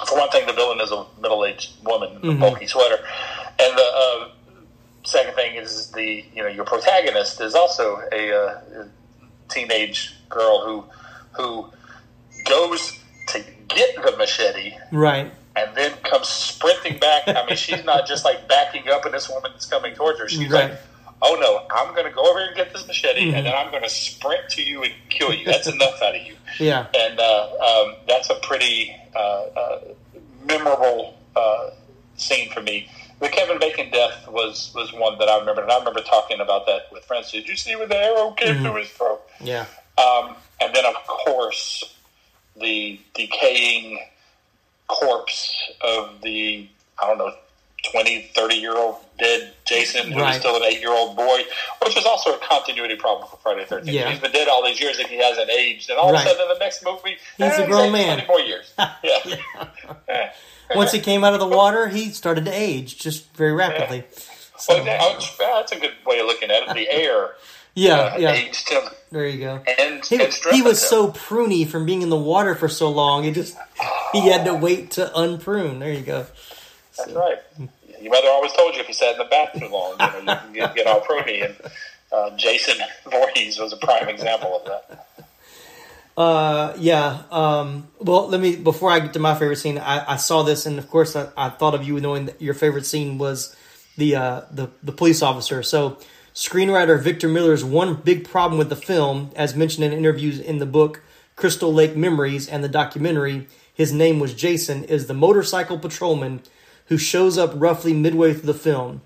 for 0.07 0.19
one 0.19 0.29
thing, 0.31 0.47
the 0.47 0.53
villain 0.53 0.79
is 0.81 0.93
a 0.93 1.07
middle-aged 1.21 1.83
woman, 1.83 2.11
in 2.23 2.31
a 2.31 2.33
Mhm. 2.35 2.41
bulky 2.41 2.67
sweater, 2.67 2.99
and 3.59 3.77
the 3.79 3.83
uh, 3.83 4.29
second 5.05 5.35
thing 5.35 5.57
is 5.57 5.91
the 5.93 6.25
you 6.35 6.43
know 6.43 6.49
your 6.49 6.65
protagonist 6.65 7.41
is 7.41 7.55
also 7.55 8.01
a, 8.13 8.33
uh, 8.33 8.85
teenage 9.51 10.15
girl 10.29 10.61
who 10.61 10.85
who 11.33 11.69
goes 12.45 12.93
to 13.29 13.41
get 13.69 13.95
the 14.03 14.13
machete 14.17 14.73
right. 14.91 15.31
and 15.57 15.75
then 15.77 15.93
comes 16.03 16.29
sprinting 16.29 16.99
back. 16.99 17.23
I 17.29 17.45
mean, 17.47 17.57
she's 17.57 17.85
not 17.85 18.07
just 18.07 18.25
like 18.25 18.47
backing 18.49 18.89
up 18.89 19.05
and 19.05 19.15
this 19.15 19.29
woman 19.29 19.53
is 19.57 19.67
coming 19.67 19.95
towards 19.95 20.19
her. 20.21 20.29
She's 20.29 20.51
Right. 20.51 20.71
like, 20.71 20.79
oh 21.23 21.37
no, 21.41 21.61
I'm 21.71 21.93
going 21.95 22.07
to 22.07 22.11
go 22.11 22.23
over 22.29 22.39
here 22.39 22.49
and 22.49 22.57
get 22.57 22.73
this 22.73 22.87
machete 22.87 23.31
Mhm. 23.31 23.37
and 23.37 23.47
then 23.47 23.55
I'm 23.55 23.71
going 23.71 23.83
to 23.83 23.89
sprint 23.91 24.49
to 24.51 24.63
you 24.63 24.83
and 24.83 24.95
kill 25.11 25.33
you. 25.33 25.45
That's 25.45 25.67
enough 25.69 26.01
out 26.03 26.17
of 26.17 26.23
you. 26.23 26.37
Yeah, 26.59 26.87
And 26.95 27.21
uh, 27.21 27.49
um, 27.85 27.97
that's 28.09 28.31
a 28.31 28.35
pretty 28.37 28.95
uh, 29.15 29.19
uh, 29.19 29.79
memorable 30.47 31.15
uh, 31.37 31.71
scene 32.17 32.51
for 32.51 32.61
me. 32.63 32.89
The 33.21 33.29
Kevin 33.29 33.59
Bacon 33.59 33.91
death 33.91 34.27
was, 34.29 34.73
was 34.75 34.93
one 34.95 35.19
that 35.19 35.29
I 35.29 35.39
remember, 35.39 35.63
and 35.63 35.71
I 35.71 35.79
remember 35.79 36.01
talking 36.01 36.41
about 36.41 36.67
that 36.67 36.91
with 36.91 37.05
friends. 37.05 37.31
Did 37.31 37.47
you 37.49 37.55
see 37.57 37.77
where 37.77 37.87
the 37.87 37.97
arrow 37.99 38.31
came 38.33 38.57
Mhm. 38.57 38.63
through 38.63 38.77
his 38.77 38.89
throat? 38.89 39.21
Yeah, 39.41 39.67
Um, 39.99 40.37
and 40.61 40.75
then, 40.75 40.85
of 40.87 40.95
course, 41.07 41.85
the 42.57 43.01
decaying 43.15 44.01
corpse 44.89 45.55
of 45.81 46.21
the, 46.23 46.69
I 47.03 47.07
don't 47.07 47.19
know, 47.19 47.33
20, 47.93 48.31
30 48.35 48.55
year 48.57 48.77
old 48.77 48.97
dead 49.19 49.55
Jason, 49.67 50.11
who 50.13 50.17
was 50.19 50.23
Right. 50.25 50.41
still 50.41 50.57
an 50.57 50.63
eight 50.65 50.81
year 50.81 50.93
old 50.93 51.17
boy, 51.17 51.45
which 51.85 51.97
is 51.97 52.05
also 52.05 52.35
a 52.35 52.39
continuity 52.39 52.97
problem 52.97 53.29
for 53.29 53.37
Friday 53.39 53.65
the 53.65 53.75
13th. 53.77 53.93
Yeah. 53.93 54.11
He's 54.11 54.21
been 54.21 54.33
dead 54.33 54.49
all 54.49 54.65
these 54.65 54.81
years 54.81 54.99
and 54.99 55.09
he 55.09 55.17
hasn't 55.17 55.49
aged. 55.51 55.89
And 55.89 55.99
all 55.99 56.13
Right. 56.13 56.21
of 56.21 56.27
a 56.27 56.31
sudden, 56.31 56.43
in 56.53 56.59
the 56.59 56.59
next 56.65 56.85
movie, 56.85 57.17
He's 57.39 57.59
a 57.59 57.63
eh, 57.63 57.67
grown 57.67 57.85
aged 57.85 57.93
man. 57.93 58.25
20 58.27 58.29
more 58.29 58.41
years. 58.41 58.73
Yeah. 59.03 59.37
Eh. 60.09 60.29
Once 60.75 60.93
he 60.93 61.01
came 61.01 61.25
out 61.25 61.33
of 61.35 61.41
the 61.41 61.47
water, 61.49 61.89
he 61.89 62.11
started 62.11 62.45
to 62.45 62.53
age 62.53 62.97
just 62.99 63.33
very 63.35 63.53
rapidly. 63.53 64.05
So, 64.59 64.75
Well, 64.85 65.19
that's 65.39 65.73
a 65.73 65.81
good 65.81 65.95
way 66.07 66.21
of 66.21 66.27
looking 66.27 66.51
at 66.51 66.63
it. 66.69 66.75
The 66.75 66.89
air 66.91 67.35
yeah, 67.81 67.99
uh, 67.99 68.19
yeah. 68.19 68.33
aged 68.33 68.69
him 68.69 68.83
There 69.11 69.27
you 69.27 69.41
go. 69.41 69.63
and, 69.79 70.05
He, 70.05 70.23
and 70.23 70.33
he 70.53 70.63
was 70.63 70.83
him. 70.83 70.89
so 70.89 71.13
pruny 71.13 71.67
from 71.67 71.87
being 71.87 72.03
in 72.03 72.11
the 72.11 72.17
water 72.17 72.55
for 72.55 72.69
so 72.69 72.91
long. 72.91 73.25
It 73.25 73.35
just 73.35 73.57
he 74.13 74.29
had 74.29 74.45
to 74.45 74.55
wait 74.55 74.93
to 74.93 75.11
unprune. 75.19 75.79
There 75.79 75.93
you 75.93 76.03
go. 76.03 76.27
That's 76.97 77.13
right. 77.13 77.39
Your 78.01 78.13
mother 78.13 78.29
always 78.29 78.53
told 78.53 78.75
you 78.75 78.81
if 78.81 78.89
you 78.89 78.95
sat 78.95 79.13
in 79.13 79.19
the 79.19 79.25
bath 79.25 79.51
too 79.59 79.69
long, 79.69 79.93
you, 79.93 80.23
know, 80.25 80.33
you 80.33 80.39
can 80.39 80.53
get, 80.53 80.75
get 80.75 80.87
all 80.87 81.01
pruny. 81.01 81.45
And 81.45 81.55
uh, 82.13 82.37
Jason 82.37 82.77
Voorhees 83.11 83.59
was 83.59 83.73
a 83.73 83.77
prime 83.77 84.09
example 84.09 84.57
of 84.57 84.65
that. 84.67 85.07
Uh, 86.17 86.75
yeah. 86.79 87.23
Um, 87.31 87.89
well, 87.99 88.29
let 88.29 88.41
me 88.41 88.57
before 88.57 88.91
I 88.91 89.01
get 89.01 89.13
to 89.15 89.19
my 89.19 89.35
favorite 89.39 89.57
scene. 89.57 89.79
I, 89.79 90.15
I 90.15 90.17
saw 90.17 90.43
this, 90.43 90.67
and 90.67 90.79
of 90.79 90.89
course, 90.91 91.15
I, 91.17 91.29
I 91.37 91.49
thought 91.51 91.75
of 91.75 91.85
you 91.85 91.99
knowing 92.01 92.27
that 92.27 92.41
your 92.43 92.55
favorite 92.55 92.85
scene 92.87 93.17
was 93.19 93.55
the 93.97 94.17
uh, 94.17 94.41
the 94.51 94.69
the 94.83 94.93
police 94.93 95.23
officer. 95.23 95.63
So, 95.63 95.99
screenwriter 96.41 96.99
Victor 96.99 97.29
Miller's 97.29 97.63
one 97.63 97.97
big 97.97 98.27
problem 98.27 98.57
with 98.57 98.71
the 98.71 98.77
film, 98.77 99.31
as 99.37 99.55
mentioned 99.55 99.85
in 99.85 99.93
interviews 99.93 100.41
in 100.41 100.57
the 100.57 100.65
book 100.65 101.03
Crystal 101.37 101.71
Lake 101.71 101.95
Memories 101.95 102.49
and 102.49 102.65
the 102.65 102.69
documentary, 102.69 103.47
his 103.75 103.93
name 103.93 104.19
was 104.19 104.33
Jason, 104.33 104.85
is 104.85 105.07
the 105.07 105.13
motorcycle 105.13 105.79
patrolman 105.79 106.41
who 106.87 106.97
shows 106.97 107.37
up 107.37 107.53
roughly 107.55 107.93
midway 107.93 108.33
through 108.33 108.51
the 108.51 108.55
film. 108.55 109.03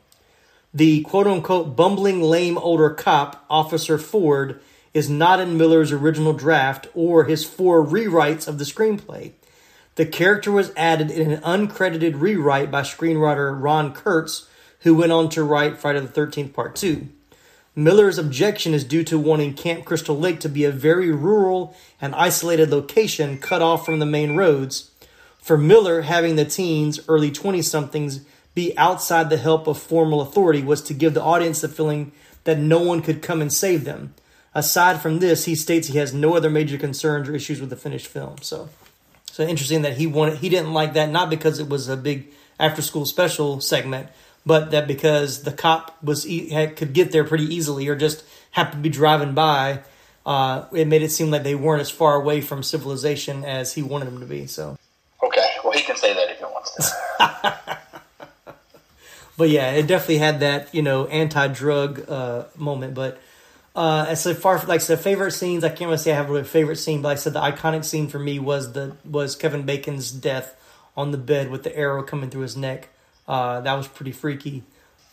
The 0.72 1.00
quote 1.00 1.26
unquote 1.26 1.74
bumbling 1.74 2.22
lame 2.22 2.56
older 2.56 2.90
cop, 2.90 3.44
Officer 3.50 3.98
Ford, 3.98 4.60
is 4.92 5.10
not 5.10 5.40
in 5.40 5.58
Miller's 5.58 5.90
original 5.90 6.34
draft 6.34 6.86
or 6.94 7.24
his 7.24 7.44
four 7.44 7.84
rewrites 7.84 8.46
of 8.46 8.58
the 8.58 8.64
screenplay. 8.64 9.32
The 9.96 10.06
character 10.06 10.52
was 10.52 10.72
added 10.76 11.10
in 11.10 11.32
an 11.32 11.40
uncredited 11.40 12.20
rewrite 12.20 12.70
by 12.70 12.82
screenwriter 12.82 13.60
Ron 13.60 13.92
Kurz, 13.92 14.48
who 14.82 14.94
went 14.94 15.10
on 15.10 15.28
to 15.30 15.42
write 15.42 15.78
Friday 15.78 15.98
the 15.98 16.06
13th 16.06 16.52
Part 16.52 16.76
2. 16.76 17.08
Miller's 17.76 18.18
objection 18.18 18.72
is 18.72 18.84
due 18.84 19.02
to 19.04 19.18
wanting 19.18 19.54
Camp 19.54 19.84
Crystal 19.84 20.16
Lake 20.16 20.38
to 20.40 20.48
be 20.48 20.64
a 20.64 20.70
very 20.70 21.10
rural 21.10 21.74
and 22.00 22.14
isolated 22.14 22.70
location 22.70 23.38
cut 23.38 23.62
off 23.62 23.84
from 23.84 23.98
the 23.98 24.06
main 24.06 24.36
roads. 24.36 24.92
For 25.38 25.58
Miller, 25.58 26.02
having 26.02 26.36
the 26.36 26.44
teens, 26.44 27.00
early 27.08 27.32
20 27.32 27.62
somethings, 27.62 28.24
be 28.54 28.76
outside 28.78 29.28
the 29.28 29.36
help 29.36 29.66
of 29.66 29.78
formal 29.78 30.20
authority 30.20 30.62
was 30.62 30.80
to 30.82 30.94
give 30.94 31.14
the 31.14 31.22
audience 31.22 31.60
the 31.60 31.68
feeling 31.68 32.12
that 32.44 32.58
no 32.58 32.78
one 32.80 33.02
could 33.02 33.22
come 33.22 33.42
and 33.42 33.52
save 33.52 33.84
them. 33.84 34.14
Aside 34.54 35.02
from 35.02 35.18
this, 35.18 35.46
he 35.46 35.56
states 35.56 35.88
he 35.88 35.98
has 35.98 36.14
no 36.14 36.36
other 36.36 36.48
major 36.48 36.78
concerns 36.78 37.28
or 37.28 37.34
issues 37.34 37.60
with 37.60 37.70
the 37.70 37.76
finished 37.76 38.06
film. 38.06 38.36
So, 38.40 38.68
so 39.32 39.42
interesting 39.42 39.82
that 39.82 39.96
he 39.96 40.06
wanted 40.06 40.38
he 40.38 40.48
didn't 40.48 40.72
like 40.72 40.92
that 40.92 41.10
not 41.10 41.28
because 41.28 41.58
it 41.58 41.68
was 41.68 41.88
a 41.88 41.96
big 41.96 42.28
after 42.60 42.80
school 42.82 43.04
special 43.04 43.60
segment, 43.60 44.08
but 44.46 44.70
that 44.70 44.86
because 44.86 45.42
the 45.42 45.52
cop 45.52 45.96
was 46.02 46.26
e- 46.26 46.50
had, 46.50 46.76
could 46.76 46.92
get 46.92 47.12
there 47.12 47.24
pretty 47.24 47.44
easily 47.54 47.88
or 47.88 47.96
just 47.96 48.24
happened 48.52 48.82
to 48.82 48.88
be 48.88 48.88
driving 48.88 49.34
by, 49.34 49.80
uh, 50.26 50.64
it 50.72 50.86
made 50.86 51.02
it 51.02 51.10
seem 51.10 51.30
like 51.30 51.42
they 51.42 51.54
weren't 51.54 51.80
as 51.80 51.90
far 51.90 52.14
away 52.14 52.40
from 52.40 52.62
civilization 52.62 53.44
as 53.44 53.74
he 53.74 53.82
wanted 53.82 54.06
them 54.06 54.20
to 54.20 54.26
be. 54.26 54.46
So, 54.46 54.76
Okay, 55.22 55.46
well, 55.64 55.72
he 55.72 55.80
can 55.82 55.96
say 55.96 56.14
that 56.14 56.30
if 56.30 56.38
he 56.38 56.44
wants 56.44 56.74
to. 56.76 57.78
but 59.36 59.48
yeah, 59.48 59.70
it 59.72 59.86
definitely 59.86 60.18
had 60.18 60.40
that 60.40 60.74
you 60.74 60.82
know 60.82 61.06
anti-drug 61.06 62.08
uh, 62.08 62.44
moment. 62.56 62.94
But 62.94 63.20
uh, 63.74 64.06
as 64.08 64.22
so 64.22 64.34
far 64.34 64.62
like 64.66 64.80
said, 64.80 65.00
favorite 65.00 65.32
scenes, 65.32 65.64
I 65.64 65.68
can't 65.68 65.88
really 65.88 65.98
say 65.98 66.12
I 66.12 66.16
have 66.16 66.30
a 66.30 66.44
favorite 66.44 66.76
scene, 66.76 67.02
but 67.02 67.08
like 67.08 67.18
I 67.18 67.20
said 67.20 67.32
the 67.32 67.40
iconic 67.40 67.84
scene 67.84 68.08
for 68.08 68.18
me 68.18 68.38
was 68.38 68.72
the 68.72 68.96
was 69.04 69.36
Kevin 69.36 69.62
Bacon's 69.64 70.10
death 70.10 70.54
on 70.96 71.10
the 71.10 71.18
bed 71.18 71.50
with 71.50 71.64
the 71.64 71.76
arrow 71.76 72.02
coming 72.02 72.30
through 72.30 72.42
his 72.42 72.56
neck. 72.56 72.88
Uh, 73.26 73.60
that 73.62 73.74
was 73.74 73.88
pretty 73.88 74.12
freaky. 74.12 74.62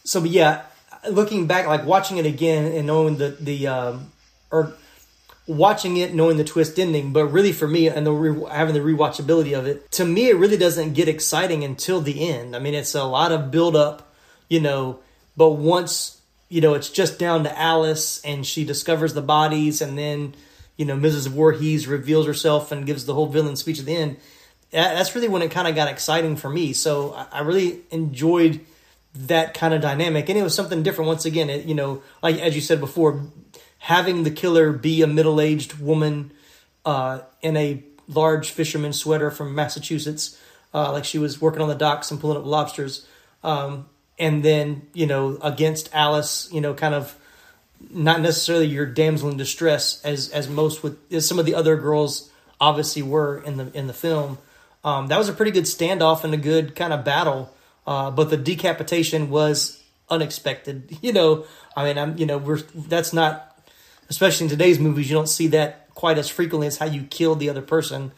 So, 0.03 0.21
but 0.21 0.29
yeah, 0.29 0.63
looking 1.09 1.47
back, 1.47 1.67
like 1.67 1.85
watching 1.85 2.17
it 2.17 2.25
again 2.25 2.71
and 2.71 2.87
knowing 2.87 3.17
the 3.17 3.29
the 3.39 3.67
um, 3.67 4.11
or 4.51 4.73
watching 5.47 5.97
it 5.97 6.13
knowing 6.13 6.37
the 6.37 6.43
twist 6.43 6.79
ending, 6.79 7.13
but 7.13 7.25
really 7.27 7.51
for 7.51 7.67
me 7.67 7.87
and 7.87 8.05
the 8.05 8.11
re- 8.11 8.49
having 8.51 8.73
the 8.73 8.79
rewatchability 8.79 9.57
of 9.57 9.65
it, 9.65 9.91
to 9.91 10.05
me 10.05 10.29
it 10.29 10.35
really 10.35 10.57
doesn't 10.57 10.93
get 10.93 11.07
exciting 11.07 11.63
until 11.63 12.01
the 12.01 12.29
end. 12.29 12.55
I 12.55 12.59
mean, 12.59 12.73
it's 12.73 12.95
a 12.95 13.03
lot 13.03 13.31
of 13.31 13.51
build 13.51 13.75
up, 13.75 14.13
you 14.49 14.59
know, 14.59 14.99
but 15.35 15.51
once 15.51 16.21
you 16.49 16.61
know 16.61 16.73
it's 16.73 16.89
just 16.89 17.17
down 17.17 17.43
to 17.43 17.59
Alice 17.59 18.21
and 18.25 18.45
she 18.45 18.65
discovers 18.65 19.13
the 19.13 19.21
bodies, 19.21 19.81
and 19.81 19.97
then 19.97 20.35
you 20.77 20.85
know 20.85 20.95
Mrs. 20.95 21.27
Voorhees 21.27 21.87
reveals 21.87 22.25
herself 22.25 22.71
and 22.71 22.85
gives 22.85 23.05
the 23.05 23.13
whole 23.13 23.27
villain 23.27 23.55
speech 23.55 23.79
at 23.79 23.85
the 23.85 23.95
end. 23.95 24.17
That- 24.71 24.95
That's 24.95 25.13
really 25.15 25.27
when 25.27 25.41
it 25.41 25.51
kind 25.51 25.67
of 25.67 25.75
got 25.75 25.87
exciting 25.87 26.35
for 26.35 26.49
me. 26.49 26.73
So 26.73 27.13
I- 27.31 27.41
really 27.41 27.81
enjoyed 27.91 28.61
that 29.13 29.53
kind 29.53 29.73
of 29.73 29.81
dynamic, 29.81 30.29
and 30.29 30.37
it 30.37 30.43
was 30.43 30.55
something 30.55 30.83
different. 30.83 31.07
Once 31.07 31.25
again, 31.25 31.49
it, 31.49 31.65
you 31.65 31.75
know, 31.75 32.01
like 32.23 32.39
as 32.39 32.55
you 32.55 32.61
said 32.61 32.79
before, 32.79 33.21
having 33.79 34.23
the 34.23 34.31
killer 34.31 34.71
be 34.71 35.01
a 35.01 35.07
middle-aged 35.07 35.79
woman 35.79 36.31
uh, 36.85 37.19
in 37.41 37.57
a 37.57 37.83
large 38.07 38.51
fisherman 38.51 38.93
sweater 38.93 39.29
from 39.29 39.53
Massachusetts, 39.53 40.37
uh, 40.73 40.91
like 40.91 41.03
she 41.03 41.17
was 41.17 41.41
working 41.41 41.61
on 41.61 41.67
the 41.67 41.75
docks 41.75 42.09
and 42.11 42.19
pulling 42.21 42.37
up 42.37 42.45
lobsters, 42.45 43.05
um, 43.43 43.85
and 44.17 44.43
then 44.43 44.83
you 44.93 45.05
know 45.05 45.37
against 45.41 45.89
Alice, 45.93 46.47
you 46.51 46.61
know, 46.61 46.73
kind 46.73 46.95
of 46.95 47.15
not 47.89 48.21
necessarily 48.21 48.67
your 48.67 48.85
damsel 48.85 49.29
in 49.29 49.37
distress 49.37 50.01
as 50.05 50.29
as 50.29 50.47
most 50.47 50.83
with 50.83 50.97
as 51.11 51.27
some 51.27 51.39
of 51.39 51.45
the 51.45 51.55
other 51.55 51.75
girls 51.75 52.29
obviously 52.61 53.01
were 53.01 53.41
in 53.43 53.57
the 53.57 53.71
in 53.77 53.87
the 53.87 53.93
film. 53.93 54.37
Um, 54.83 55.07
that 55.07 55.17
was 55.17 55.29
a 55.29 55.33
pretty 55.33 55.51
good 55.51 55.65
standoff 55.65 56.23
and 56.23 56.33
a 56.33 56.37
good 56.37 56.75
kind 56.75 56.91
of 56.91 57.03
battle, 57.05 57.53
uh, 57.85 58.11
but 58.11 58.29
the 58.29 58.37
decapitation 58.37 59.29
was 59.29 59.81
unexpected. 60.09 60.97
You 61.01 61.13
know, 61.13 61.45
I 61.75 61.85
mean, 61.85 61.97
I'm 61.97 62.17
you 62.17 62.25
know 62.25 62.37
we're 62.37 62.61
that's 62.73 63.13
not 63.13 63.51
especially 64.11 64.43
in 64.43 64.49
today's 64.49 64.77
movies, 64.77 65.09
you 65.09 65.15
don't 65.15 65.29
see 65.29 65.47
that 65.47 65.87
quite 65.95 66.17
as 66.17 66.27
frequently 66.27 66.67
as 66.67 66.77
how 66.77 66.85
you 66.85 67.03
killed 67.03 67.39
the 67.39 67.49
other 67.49 67.61
person. 67.61 68.11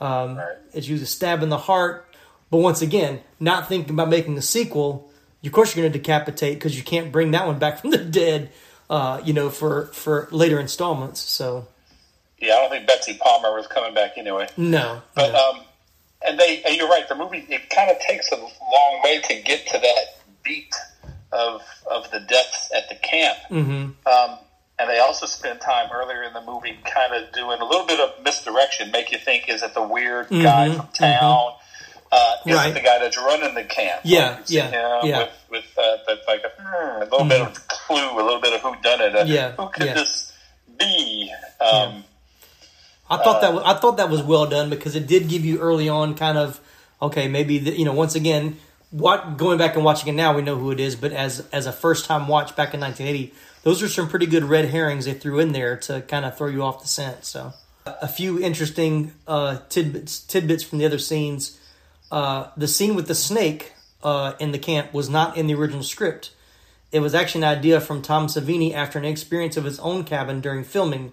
Um, 0.00 0.36
Right. 0.36 0.56
It's 0.72 0.88
usually 0.88 1.02
a 1.02 1.06
stab 1.06 1.42
in 1.42 1.48
the 1.48 1.58
heart. 1.58 2.06
But 2.50 2.58
once 2.58 2.80
again, 2.82 3.20
not 3.40 3.68
thinking 3.68 3.92
about 3.92 4.08
making 4.08 4.38
a 4.38 4.42
sequel, 4.42 5.10
of 5.44 5.52
course 5.52 5.74
you're 5.74 5.82
going 5.82 5.92
to 5.92 5.98
decapitate 5.98 6.54
because 6.54 6.76
you 6.76 6.84
can't 6.84 7.10
bring 7.10 7.32
that 7.32 7.46
one 7.48 7.58
back 7.58 7.78
from 7.80 7.90
the 7.90 7.98
dead, 7.98 8.50
uh, 8.88 9.20
you 9.24 9.32
know, 9.32 9.50
for, 9.50 9.86
for 9.86 10.28
later 10.30 10.60
installments. 10.60 11.20
So, 11.20 11.66
yeah, 12.38 12.54
I 12.54 12.60
don't 12.60 12.70
think 12.70 12.86
Betsy 12.86 13.18
Palmer 13.20 13.52
was 13.52 13.66
coming 13.66 13.92
back 13.92 14.12
anyway. 14.16 14.48
no. 14.56 15.02
But 15.16 15.32
no. 15.32 15.50
um, 15.50 15.60
and 16.26 16.38
they, 16.38 16.62
and 16.64 16.76
you're 16.76 16.88
right. 16.88 17.08
The 17.08 17.14
movie 17.14 17.44
it 17.48 17.70
kind 17.70 17.90
of 17.90 17.98
takes 18.00 18.30
a 18.32 18.36
long 18.36 19.00
way 19.04 19.20
to 19.20 19.42
get 19.42 19.66
to 19.68 19.78
that 19.78 20.04
beat 20.42 20.74
of 21.32 21.62
of 21.90 22.10
the 22.10 22.20
deaths 22.20 22.70
at 22.74 22.88
the 22.88 22.94
camp. 22.96 23.38
Mhm. 23.50 23.94
Um, 24.06 24.38
and 24.78 24.88
they 24.88 24.98
also 24.98 25.26
spend 25.26 25.60
time 25.60 25.90
earlier 25.92 26.22
in 26.22 26.32
the 26.32 26.40
movie 26.40 26.78
kind 26.84 27.12
of 27.12 27.32
doing 27.32 27.60
a 27.60 27.64
little 27.64 27.86
bit 27.86 28.00
of 28.00 28.18
misdirection, 28.24 28.90
make 28.90 29.12
you 29.12 29.18
think 29.18 29.48
is 29.48 29.62
it 29.62 29.74
the 29.74 29.82
weird 29.82 30.28
guy 30.30 30.68
Mhm, 30.68 30.76
from 30.76 30.88
town? 30.92 31.52
Uh, 32.12 32.34
is 32.46 32.56
Right. 32.56 32.70
it 32.70 32.74
the 32.74 32.80
guy 32.80 32.98
that's 32.98 33.16
running 33.18 33.54
the 33.54 33.62
camp? 33.62 34.00
Yeah, 34.02 34.38
see 34.44 34.56
yeah, 34.56 35.04
yeah. 35.04 35.18
With, 35.18 35.30
with 35.50 35.78
uh, 35.78 35.96
the, 36.06 36.18
like 36.26 36.42
a, 36.42 36.50
hmm, 36.60 37.02
a 37.02 37.04
little 37.04 37.24
bit 37.26 37.40
of 37.40 37.68
clue, 37.68 38.14
a 38.20 38.22
little 38.24 38.40
bit 38.40 38.52
of 38.52 38.62
who 38.62 38.74
done 38.82 39.00
it. 39.00 39.14
Uh, 39.14 39.24
Yeah, 39.26 39.52
who 39.52 39.68
could 39.68 39.86
yeah. 39.86 39.94
this 39.94 40.32
be? 40.76 41.32
Um, 41.60 42.04
I 43.10 43.16
thought 43.16 43.40
that 43.40 43.52
was, 43.52 43.62
I 43.64 43.74
thought 43.74 43.96
that 43.96 44.08
was 44.08 44.22
well 44.22 44.46
done 44.46 44.70
because 44.70 44.94
it 44.94 45.06
did 45.06 45.28
give 45.28 45.44
you 45.44 45.58
early 45.58 45.88
on 45.88 46.14
kind 46.14 46.38
of 46.38 46.60
okay 47.02 47.28
maybe 47.28 47.58
the, 47.58 47.76
you 47.76 47.84
know 47.84 47.92
once 47.92 48.14
again 48.14 48.58
what 48.90 49.36
going 49.36 49.58
back 49.58 49.74
and 49.74 49.84
watching 49.84 50.08
it 50.08 50.16
now 50.16 50.34
we 50.34 50.42
know 50.42 50.56
who 50.56 50.70
it 50.70 50.80
is 50.80 50.96
but 50.96 51.12
as 51.12 51.46
as 51.52 51.66
a 51.66 51.72
first 51.72 52.06
time 52.06 52.28
watch 52.28 52.54
back 52.56 52.72
in 52.72 52.80
1980 52.80 53.34
those 53.62 53.82
are 53.82 53.88
some 53.88 54.08
pretty 54.08 54.26
good 54.26 54.44
red 54.44 54.66
herrings 54.66 55.04
they 55.04 55.12
threw 55.12 55.38
in 55.38 55.52
there 55.52 55.76
to 55.76 56.00
kind 56.02 56.24
of 56.24 56.36
throw 56.36 56.46
you 56.46 56.62
off 56.62 56.80
the 56.82 56.88
scent 56.88 57.24
so. 57.24 57.52
A 57.86 58.08
few 58.08 58.40
interesting 58.40 59.12
uh, 59.26 59.58
tidbits 59.68 60.20
tidbits 60.20 60.62
from 60.62 60.78
the 60.78 60.84
other 60.84 60.98
scenes. 60.98 61.58
Uh, 62.10 62.48
the 62.56 62.68
scene 62.68 62.94
with 62.94 63.08
the 63.08 63.14
snake 63.14 63.72
uh, 64.02 64.34
in 64.38 64.52
the 64.52 64.58
camp 64.58 64.92
was 64.92 65.08
not 65.08 65.36
in 65.36 65.46
the 65.46 65.54
original 65.54 65.82
script. 65.82 66.30
It 66.92 67.00
was 67.00 67.14
actually 67.14 67.42
an 67.42 67.58
idea 67.58 67.80
from 67.80 68.02
Tom 68.02 68.26
Savini 68.26 68.74
after 68.74 68.98
an 68.98 69.04
experience 69.04 69.56
of 69.56 69.64
his 69.64 69.78
own 69.80 70.04
cabin 70.04 70.40
during 70.40 70.62
filming 70.62 71.12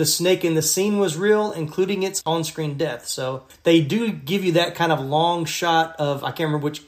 the 0.00 0.06
snake 0.06 0.44
in 0.46 0.54
the 0.54 0.62
scene 0.62 0.98
was 0.98 1.16
real, 1.18 1.52
including 1.52 2.02
its 2.02 2.22
on-screen 2.24 2.78
death. 2.78 3.06
So 3.06 3.44
they 3.64 3.82
do 3.82 4.10
give 4.10 4.42
you 4.44 4.52
that 4.52 4.74
kind 4.74 4.90
of 4.92 4.98
long 5.00 5.44
shot 5.44 5.94
of 5.98 6.24
I 6.24 6.28
can't 6.32 6.48
remember 6.48 6.64
which 6.64 6.82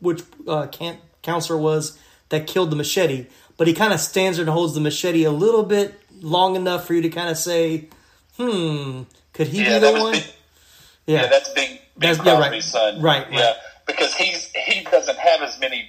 which 0.00 0.22
uh, 0.46 0.66
camp 0.66 1.00
counselor 1.22 1.58
was 1.58 1.98
that 2.28 2.46
killed 2.46 2.70
the 2.70 2.76
machete, 2.76 3.26
but 3.56 3.66
he 3.66 3.72
kind 3.74 3.92
of 3.94 4.00
stands 4.00 4.36
there 4.36 4.44
and 4.44 4.52
holds 4.52 4.74
the 4.74 4.80
machete 4.80 5.24
a 5.24 5.30
little 5.32 5.62
bit 5.62 5.98
long 6.20 6.54
enough 6.54 6.86
for 6.86 6.94
you 6.94 7.02
to 7.02 7.08
kind 7.08 7.30
of 7.30 7.36
say, 7.38 7.88
"Hmm, 8.36 9.02
could 9.32 9.48
he 9.48 9.58
Yeah, 9.62 9.64
be 9.64 9.78
that 9.86 9.94
the 9.94 10.00
one?" 10.00 10.12
big. 10.12 10.24
Yeah, 11.06 11.22
Yeah, 11.22 11.26
that's 11.28 11.48
Big 11.50 11.80
That's- 11.96 12.24
yeah, 12.24 12.38
right. 12.38 12.62
Son. 12.62 13.00
Right, 13.02 13.24
right. 13.30 13.32
Yeah, 13.40 13.52
because 13.86 14.14
he's 14.14 14.50
he 14.54 14.84
doesn't 14.84 15.18
have 15.18 15.42
as 15.42 15.58
many 15.58 15.88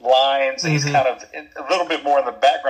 lines. 0.00 0.62
He's 0.62 0.84
Mhm. 0.84 0.92
kind 0.92 1.08
of 1.08 1.22
a 1.56 1.68
little 1.70 1.86
bit 1.86 2.04
more 2.04 2.18
in 2.20 2.24
the 2.24 2.32
background 2.32 2.69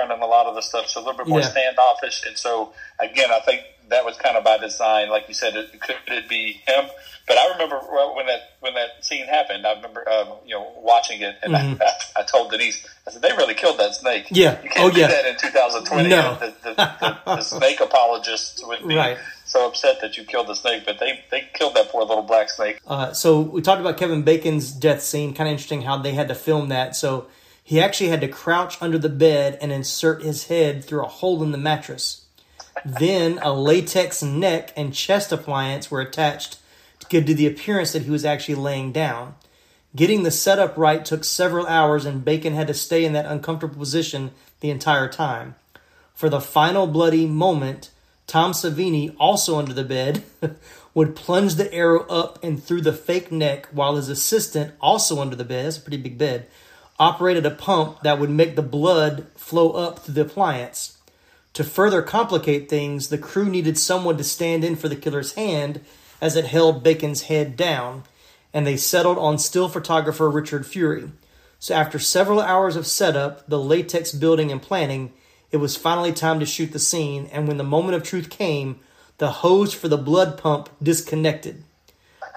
of 0.51 0.55
the 0.55 0.61
stuff, 0.61 0.87
so 0.87 0.99
a 0.99 1.03
little 1.03 1.17
bit 1.17 1.27
more 1.27 1.39
Yeah. 1.41 1.49
standoffish. 1.49 2.25
And 2.27 2.37
so 2.37 2.73
again, 2.99 3.31
I 3.31 3.39
think 3.39 3.61
that 3.89 4.05
was 4.05 4.15
kind 4.17 4.37
of 4.37 4.43
by 4.43 4.57
design. 4.57 5.09
Like 5.09 5.27
you 5.27 5.33
said, 5.33 5.55
it, 5.55 5.79
could 5.81 5.95
it 6.07 6.29
be 6.29 6.61
him? 6.67 6.85
But 7.27 7.37
I 7.37 7.51
remember 7.53 7.77
when 8.15 8.25
that 8.27 8.41
when 8.59 8.73
that 8.75 9.03
scene 9.05 9.25
happened. 9.25 9.65
I 9.65 9.73
remember 9.73 10.07
um, 10.09 10.27
you 10.45 10.55
know 10.55 10.71
watching 10.77 11.21
it, 11.21 11.35
and 11.43 11.55
I, 11.55 11.77
I 12.17 12.23
told 12.23 12.51
Denise, 12.51 12.85
I 13.07 13.11
said 13.11 13.21
they 13.21 13.31
really 13.31 13.53
killed 13.53 13.79
that 13.79 13.95
snake. 13.95 14.25
Mm-hmm. 14.25 14.35
Yeah. 14.35 14.61
you 14.63 14.69
can't 14.69 14.85
Oh, 14.85 14.93
do 14.93 14.99
yeah. 15.01 15.07
that 15.07 15.25
in 15.25 15.37
2020. 15.37 16.09
No. 16.09 16.35
The, 16.39 16.53
the, 16.63 16.73
the, 16.73 17.17
the 17.35 17.41
snake 17.57 17.79
apologists 17.79 18.65
would 18.65 18.85
be 18.87 18.95
Right. 18.95 19.17
so 19.45 19.67
upset 19.67 20.01
that 20.01 20.17
you 20.17 20.23
killed 20.25 20.47
the 20.47 20.55
snake, 20.55 20.83
but 20.85 20.99
they 20.99 21.23
they 21.31 21.47
killed 21.53 21.75
that 21.75 21.89
poor 21.89 22.03
little 22.03 22.23
black 22.23 22.49
snake. 22.49 22.79
Uh, 22.87 23.13
so 23.13 23.39
we 23.39 23.61
talked 23.61 23.81
about 23.81 23.97
Kevin 23.97 24.23
Bacon's 24.23 24.71
death 24.71 25.01
scene. 25.01 25.33
Kind 25.33 25.47
of 25.47 25.51
interesting 25.51 25.83
how 25.83 25.97
they 25.97 26.13
had 26.13 26.27
to 26.29 26.35
film 26.35 26.69
that. 26.69 26.95
So 26.95 27.27
he 27.71 27.79
actually 27.79 28.09
had 28.09 28.19
to 28.19 28.27
crouch 28.27 28.77
under 28.81 28.97
the 28.97 29.07
bed 29.07 29.57
and 29.61 29.71
insert 29.71 30.23
his 30.23 30.47
head 30.47 30.83
through 30.83 31.05
a 31.05 31.07
hole 31.07 31.41
in 31.41 31.53
the 31.53 31.57
mattress. 31.57 32.25
Then 32.83 33.39
a 33.41 33.53
latex 33.53 34.21
neck 34.21 34.73
and 34.75 34.93
chest 34.93 35.31
appliance 35.31 35.89
were 35.89 36.01
attached 36.01 36.57
to 36.99 37.07
give 37.07 37.25
to 37.27 37.33
the 37.33 37.47
appearance 37.47 37.93
that 37.93 38.01
he 38.01 38.11
was 38.11 38.25
actually 38.25 38.55
laying 38.55 38.91
down. 38.91 39.35
Getting 39.95 40.23
the 40.23 40.31
setup 40.31 40.75
right 40.75 41.05
took 41.05 41.23
several 41.23 41.65
hours, 41.65 42.03
and 42.03 42.25
Bacon 42.25 42.55
had 42.55 42.67
to 42.67 42.73
stay 42.73 43.05
in 43.05 43.13
that 43.13 43.25
uncomfortable 43.25 43.79
position 43.79 44.31
the 44.59 44.69
entire 44.69 45.07
time. 45.07 45.55
For 46.13 46.27
the 46.27 46.41
final 46.41 46.87
bloody 46.87 47.25
moment, 47.25 47.89
Tom 48.27 48.51
Savini, 48.51 49.15
also 49.17 49.57
under 49.57 49.71
the 49.71 49.85
bed, 49.85 50.25
would 50.93 51.15
plunge 51.15 51.55
the 51.55 51.73
arrow 51.73 52.05
up 52.07 52.43
and 52.43 52.61
through 52.61 52.81
the 52.81 52.91
fake 52.91 53.31
neck 53.31 53.69
while 53.71 53.95
his 53.95 54.09
assistant, 54.09 54.73
also 54.81 55.21
under 55.21 55.37
the 55.37 55.45
bed, 55.45 55.67
that's 55.67 55.77
a 55.77 55.81
pretty 55.81 55.95
big 55.95 56.17
bed, 56.17 56.47
operated 57.01 57.47
a 57.47 57.49
pump 57.51 57.99
that 58.03 58.19
would 58.19 58.29
make 58.29 58.55
the 58.55 58.61
blood 58.61 59.25
flow 59.35 59.71
up 59.71 59.97
through 59.97 60.13
the 60.13 60.21
appliance. 60.21 60.99
To 61.53 61.63
further 61.63 62.03
complicate 62.03 62.69
things, 62.69 63.07
the 63.07 63.17
crew 63.17 63.49
needed 63.49 63.79
someone 63.79 64.17
to 64.17 64.23
stand 64.23 64.63
in 64.63 64.75
for 64.75 64.87
the 64.87 64.95
killer's 64.95 65.33
hand 65.33 65.81
as 66.21 66.35
it 66.35 66.45
held 66.45 66.83
Bacon's 66.83 67.23
head 67.23 67.57
down, 67.57 68.03
and 68.53 68.67
they 68.67 68.77
settled 68.77 69.17
on 69.17 69.39
still 69.39 69.67
photographer 69.67 70.29
Richard 70.29 70.67
Feury. 70.67 71.09
So, 71.57 71.73
after 71.73 71.97
several 71.97 72.39
hours 72.39 72.75
of 72.75 72.85
setup, 72.85 73.47
the 73.47 73.57
latex 73.57 74.11
building 74.11 74.51
and 74.51 74.61
planning, 74.61 75.11
it 75.49 75.57
was 75.57 75.75
finally 75.75 76.13
time 76.13 76.39
to 76.39 76.45
shoot 76.45 76.71
the 76.71 76.77
scene, 76.77 77.27
and 77.31 77.47
when 77.47 77.57
the 77.57 77.63
moment 77.63 77.95
of 77.95 78.03
truth 78.03 78.29
came, 78.29 78.79
the 79.17 79.31
hose 79.31 79.73
for 79.73 79.87
the 79.87 79.97
blood 79.97 80.37
pump 80.37 80.69
disconnected. 80.83 81.63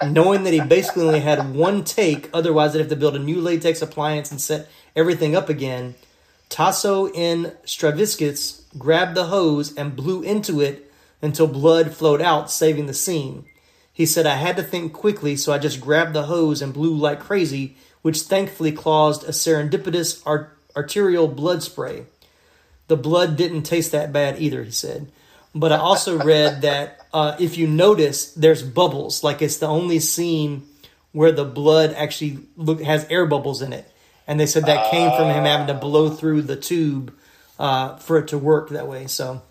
Knowing 0.03 0.43
that 0.43 0.53
he 0.53 0.59
basically 0.59 1.05
only 1.05 1.19
had 1.19 1.53
one 1.53 1.83
take, 1.83 2.29
otherwise, 2.33 2.73
they'd 2.73 2.79
have 2.79 2.89
to 2.89 2.95
build 2.95 3.15
a 3.15 3.19
new 3.19 3.39
latex 3.39 3.81
appliance 3.81 4.31
and 4.31 4.41
set 4.41 4.69
everything 4.95 5.35
up 5.35 5.49
again, 5.49 5.95
Taso 6.49 7.11
N. 7.13 7.53
Stavrakis 7.65 8.61
grabbed 8.77 9.15
the 9.15 9.25
hose 9.25 9.75
and 9.75 9.95
blew 9.95 10.21
into 10.21 10.61
it 10.61 10.91
until 11.21 11.47
blood 11.47 11.93
flowed 11.93 12.21
out, 12.21 12.51
saving 12.51 12.85
the 12.85 12.93
scene. 12.93 13.45
He 13.91 14.05
said, 14.05 14.25
I 14.25 14.35
had 14.35 14.57
to 14.57 14.63
think 14.63 14.93
quickly, 14.93 15.35
so 15.35 15.53
I 15.53 15.57
just 15.57 15.81
grabbed 15.81 16.13
the 16.13 16.23
hose 16.23 16.61
and 16.61 16.73
blew 16.73 16.93
like 16.93 17.19
crazy, 17.19 17.77
which 18.01 18.21
thankfully 18.21 18.71
caused 18.71 19.23
a 19.23 19.31
serendipitous 19.31 20.21
art- 20.25 20.57
arterial 20.75 21.27
blood 21.27 21.63
spray. 21.63 22.05
The 22.87 22.97
blood 22.97 23.35
didn't 23.37 23.63
taste 23.63 23.91
that 23.93 24.13
bad 24.13 24.39
either, 24.39 24.63
he 24.63 24.71
said. 24.71 25.11
But 25.57 25.71
I 25.71 25.77
also 25.77 26.21
read 26.21 26.63
that 26.63 27.07
uh, 27.13 27.37
if 27.39 27.57
you 27.57 27.65
notice, 27.65 28.33
there's 28.33 28.61
bubbles. 28.61 29.23
Like 29.23 29.41
it's 29.41 29.57
the 29.57 29.67
only 29.67 29.99
scene 29.99 30.67
where 31.13 31.31
the 31.31 31.45
blood 31.45 31.93
actually 31.93 32.39
look 32.57 32.81
has 32.81 33.07
air 33.09 33.25
bubbles 33.25 33.61
in 33.61 33.71
it, 33.71 33.89
and 34.27 34.37
they 34.37 34.45
said 34.47 34.65
that 34.65 34.91
came 34.91 35.09
from 35.11 35.29
him 35.29 35.45
having 35.45 35.67
to 35.67 35.73
blow 35.73 36.09
through 36.09 36.41
the 36.41 36.57
tube 36.57 37.13
uh, 37.57 37.95
for 37.95 38.17
it 38.17 38.27
to 38.27 38.37
work 38.37 38.69
that 38.69 38.87
way. 38.87 39.07
So 39.07 39.41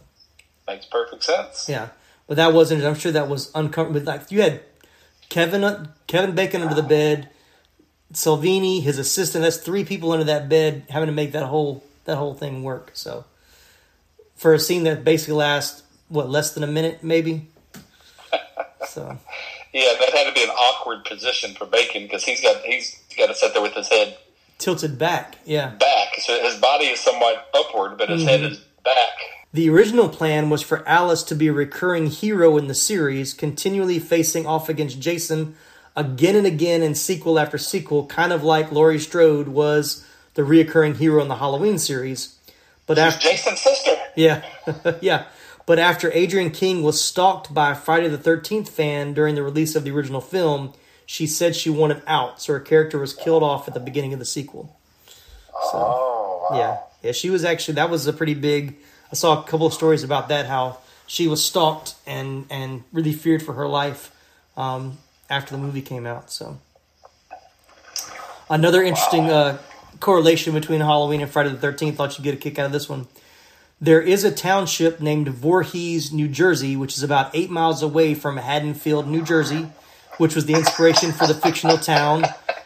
Makes 0.69 0.87
perfect 0.87 1.25
sense. 1.25 1.69
yeah, 1.71 1.89
but 2.27 2.37
that 2.37 2.53
wasn't. 2.53 2.85
I'm 2.85 2.95
sure 2.95 3.13
that 3.13 3.29
was 3.29 3.51
uncomfortable. 3.55 4.05
Like 4.05 4.31
you 4.31 4.43
had 4.43 4.61
Kevin 5.31 5.65
uh, 5.65 5.87
Kevin 6.07 6.35
Bacon 6.35 6.61
under 6.61 6.75
the 6.75 6.83
bed, 6.83 7.31
Savini, 8.13 8.83
his 8.83 8.99
assistant. 8.99 9.43
That's 9.43 9.57
three 9.57 9.87
people 9.87 10.13
under 10.13 10.25
that 10.25 10.51
bed 10.51 10.85
having 10.91 11.07
to 11.07 11.15
make 11.15 11.33
that 11.33 11.45
whole 11.47 11.83
that 12.05 12.17
whole 12.17 12.35
thing 12.35 12.63
work. 12.63 12.91
So 12.93 13.25
for 14.37 14.53
a 14.53 14.59
scene 14.59 14.85
that 14.85 15.03
basically 15.03 15.37
lasts 15.37 15.83
what 16.15 16.31
less 16.31 16.53
than 16.55 16.63
a 16.63 16.69
minute, 16.69 17.03
maybe. 17.03 17.47
So 18.89 19.19
Yeah, 19.73 19.93
that 19.99 20.11
had 20.15 20.25
to 20.29 20.33
be 20.33 20.43
an 20.45 20.51
awkward 20.51 21.05
position 21.05 21.55
for 21.55 21.67
Bacon 21.67 22.03
because 22.05 22.23
he's 22.25 22.41
got 22.43 22.63
he's 22.63 23.03
got 23.17 23.27
to 23.27 23.35
sit 23.35 23.53
there 23.55 23.63
with 23.63 23.75
his 23.75 23.89
head 23.89 24.17
tilted 24.59 24.99
back, 24.99 25.39
yeah. 25.45 25.71
back. 25.71 26.15
So 26.21 26.41
his 26.43 26.55
body 26.61 26.87
is 26.87 27.01
somewhat 27.01 27.49
upward, 27.55 27.99
but 27.99 28.09
his 28.09 28.23
head 28.23 28.41
Mm-hmm. 28.41 28.53
is 28.53 28.59
back. 28.85 29.09
The 29.53 29.69
original 29.71 30.09
plan 30.09 30.51
was 30.51 30.63
for 30.63 30.87
Alice 30.89 31.23
to 31.25 31.35
be 31.35 31.49
a 31.49 31.53
recurring 31.53 32.07
hero 32.09 32.57
in 32.57 32.67
the 32.67 32.75
series, 32.75 33.33
continually 33.35 33.99
facing 33.99 34.47
off 34.47 34.69
against 34.69 35.01
Jason 35.01 35.55
again 35.97 36.37
and 36.37 36.47
again 36.47 36.83
in 36.83 36.95
sequel 36.95 37.39
after 37.39 37.57
sequel, 37.59 38.07
kind 38.07 38.33
of 38.33 38.43
like 38.45 38.71
Laurie 38.73 38.99
Strode 38.99 39.49
was 39.49 40.05
the 40.35 40.43
reoccurring 40.43 40.97
hero 40.97 41.23
in 41.23 41.29
the 41.29 41.37
Halloween 41.37 41.79
series. 41.79 42.37
But 42.87 42.99
after 42.99 43.29
Jason's 43.29 43.61
sister. 43.61 43.93
yeah, 44.17 44.43
yeah. 45.01 45.25
But 45.67 45.79
after 45.79 46.13
Adrienne 46.13 46.51
King 46.51 46.83
was 46.83 47.01
stalked 47.01 47.55
by 47.55 47.71
a 47.73 47.75
Friday 47.75 48.09
the 48.09 48.19
13th 48.19 48.69
fan 48.69 49.15
during 49.15 49.35
the 49.35 49.43
release 49.43 49.75
of 49.75 49.85
the 49.85 49.91
original 49.91 50.21
film, 50.21 50.75
she 51.07 51.27
said 51.27 51.57
she 51.57 51.71
wanted 51.71 52.03
out, 52.07 52.41
so 52.41 52.53
her 52.53 52.61
character 52.61 52.99
was 52.99 53.15
killed 53.15 53.43
off 53.43 53.69
at 53.69 53.75
the 53.75 53.81
beginning 53.81 54.13
of 54.13 54.19
the 54.19 54.25
sequel. 54.25 54.77
Oh, 55.55 56.49
wow. 56.51 56.59
Yeah, 56.59 56.79
yeah. 57.03 57.13
She 57.13 57.31
was 57.31 57.45
actually 57.45 57.75
that 57.75 57.91
was 57.91 58.07
a 58.07 58.13
pretty 58.13 58.35
big. 58.35 58.77
I 59.11 59.15
saw 59.15 59.41
a 59.41 59.45
couple 59.45 59.67
of 59.67 59.73
stories 59.73 60.03
about 60.03 60.29
that 60.29 60.47
how 60.47 60.79
she 61.07 61.29
was 61.29 61.45
stalked 61.45 61.95
and 62.07 62.47
and 62.51 62.85
really 62.93 63.13
feared 63.13 63.43
for 63.43 63.53
her 63.55 63.69
life 63.69 64.11
um, 64.57 64.99
after 65.31 65.55
the 65.55 65.61
movie 65.61 65.83
came 65.83 66.07
out. 66.07 66.31
So 66.31 66.59
another 68.51 68.83
interesting 68.83 69.31
uh, 69.31 69.59
correlation 70.01 70.55
between 70.55 70.81
Halloween 70.81 71.21
and 71.21 71.31
Friday 71.31 71.51
the 71.51 71.59
Thirteenth. 71.59 71.97
Thought 71.97 72.19
you'd 72.19 72.25
get 72.25 72.35
a 72.35 72.39
kick 72.39 72.59
out 72.59 72.67
of 72.67 72.73
this 72.73 72.89
one. 72.89 73.07
There 73.85 74.01
is 74.01 74.25
a 74.25 74.33
township 74.33 74.99
named 74.99 75.29
Voorhees, 75.29 76.11
New 76.11 76.27
Jersey, 76.27 76.75
which 76.75 76.97
is 76.97 77.03
about 77.03 77.37
eight 77.37 77.51
miles 77.51 77.83
away 77.83 78.15
from 78.15 78.39
Haddonfield, 78.39 79.07
New 79.07 79.23
Jersey, 79.23 79.69
which 80.17 80.35
was 80.35 80.47
the 80.47 80.55
inspiration 80.55 81.13
for 81.13 81.27
the 81.27 81.35
fictional 81.35 81.77
town 81.77 82.25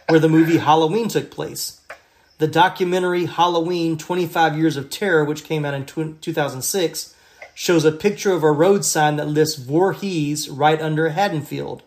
where 0.08 0.20
the 0.20 0.28
movie 0.28 0.58
Halloween 0.58 1.08
took 1.08 1.32
place. 1.32 1.80
The 2.38 2.46
documentary 2.46 3.24
Halloween 3.24 3.98
25 3.98 4.56
Years 4.56 4.76
of 4.76 4.90
Terror, 4.90 5.24
which 5.24 5.42
came 5.42 5.64
out 5.64 5.74
in 5.74 5.86
tw- 5.86 6.22
2006, 6.22 7.16
shows 7.52 7.84
a 7.84 7.90
picture 7.90 8.30
of 8.30 8.44
a 8.44 8.52
road 8.52 8.84
sign 8.84 9.16
that 9.16 9.26
lists 9.26 9.60
Voorhees 9.60 10.48
right 10.48 10.80
under 10.80 11.08
Haddonfield. 11.08 11.82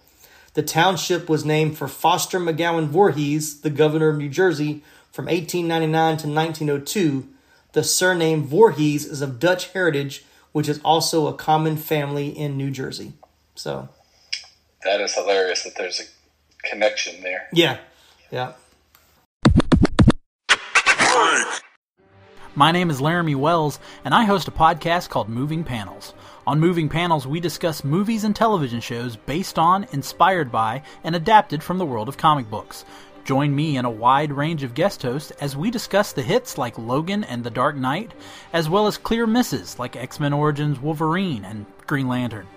The 0.55 0.63
township 0.63 1.29
was 1.29 1.45
named 1.45 1.77
for 1.77 1.87
Foster 1.87 2.37
MacGowan 2.37 2.87
Voorhees, 2.87 3.61
the 3.61 3.69
governor 3.69 4.09
of 4.09 4.17
New 4.17 4.27
Jersey 4.27 4.83
from 5.09 5.27
1899 5.27 6.17
to 6.17 6.27
1902. 6.27 7.29
The 7.73 7.83
surname 7.83 8.43
Voorhees 8.43 9.05
is 9.05 9.21
of 9.21 9.39
Dutch 9.39 9.67
heritage, 9.71 10.25
which 10.51 10.67
is 10.67 10.81
also 10.83 11.27
a 11.27 11.33
common 11.33 11.77
family 11.77 12.27
in 12.27 12.57
New 12.57 12.69
Jersey. 12.69 13.13
So, 13.55 13.87
That 14.83 14.99
is 14.99 15.13
hilarious 15.13 15.63
that 15.63 15.75
there's 15.77 15.99
a 16.01 16.67
connection 16.67 17.21
there. 17.23 17.47
yeah, 17.53 17.77
yeah. 18.31 18.53
My 22.53 22.73
name 22.73 22.89
is 22.89 22.99
Laramie 22.99 23.33
Wells, 23.35 23.79
and 24.03 24.13
I 24.13 24.25
host 24.25 24.49
a 24.49 24.51
podcast 24.51 25.07
called 25.07 25.29
Moving 25.29 25.63
Panels. 25.63 26.13
On 26.45 26.59
Moving 26.59 26.89
Panels, 26.89 27.25
we 27.25 27.39
discuss 27.39 27.85
movies 27.85 28.25
and 28.25 28.35
television 28.35 28.81
shows 28.81 29.15
based 29.15 29.57
on, 29.57 29.87
inspired 29.93 30.51
by, 30.51 30.83
and 31.05 31.15
adapted 31.15 31.63
from 31.63 31.77
the 31.77 31.85
world 31.85 32.09
of 32.09 32.17
comic 32.17 32.49
books. 32.49 32.83
Join 33.23 33.55
me 33.55 33.77
and 33.77 33.85
a 33.85 33.91
wide 33.91 34.31
range 34.31 34.63
of 34.63 34.73
guest 34.73 35.03
hosts 35.03 35.31
as 35.39 35.55
we 35.55 35.71
discuss 35.71 36.11
the 36.11 36.21
hits 36.21 36.57
like 36.57 36.77
Logan 36.77 37.23
and 37.23 37.43
The 37.43 37.49
Dark 37.49 37.75
Knight, 37.75 38.11
as 38.53 38.69
well 38.69 38.87
as 38.87 38.97
clear 38.97 39.27
misses 39.27 39.77
like 39.77 39.95
X 39.95 40.19
Men 40.19 40.33
Origins 40.33 40.79
Wolverine 40.79 41.45
and 41.45 41.65
Green 41.87 42.07
Lantern. 42.07 42.47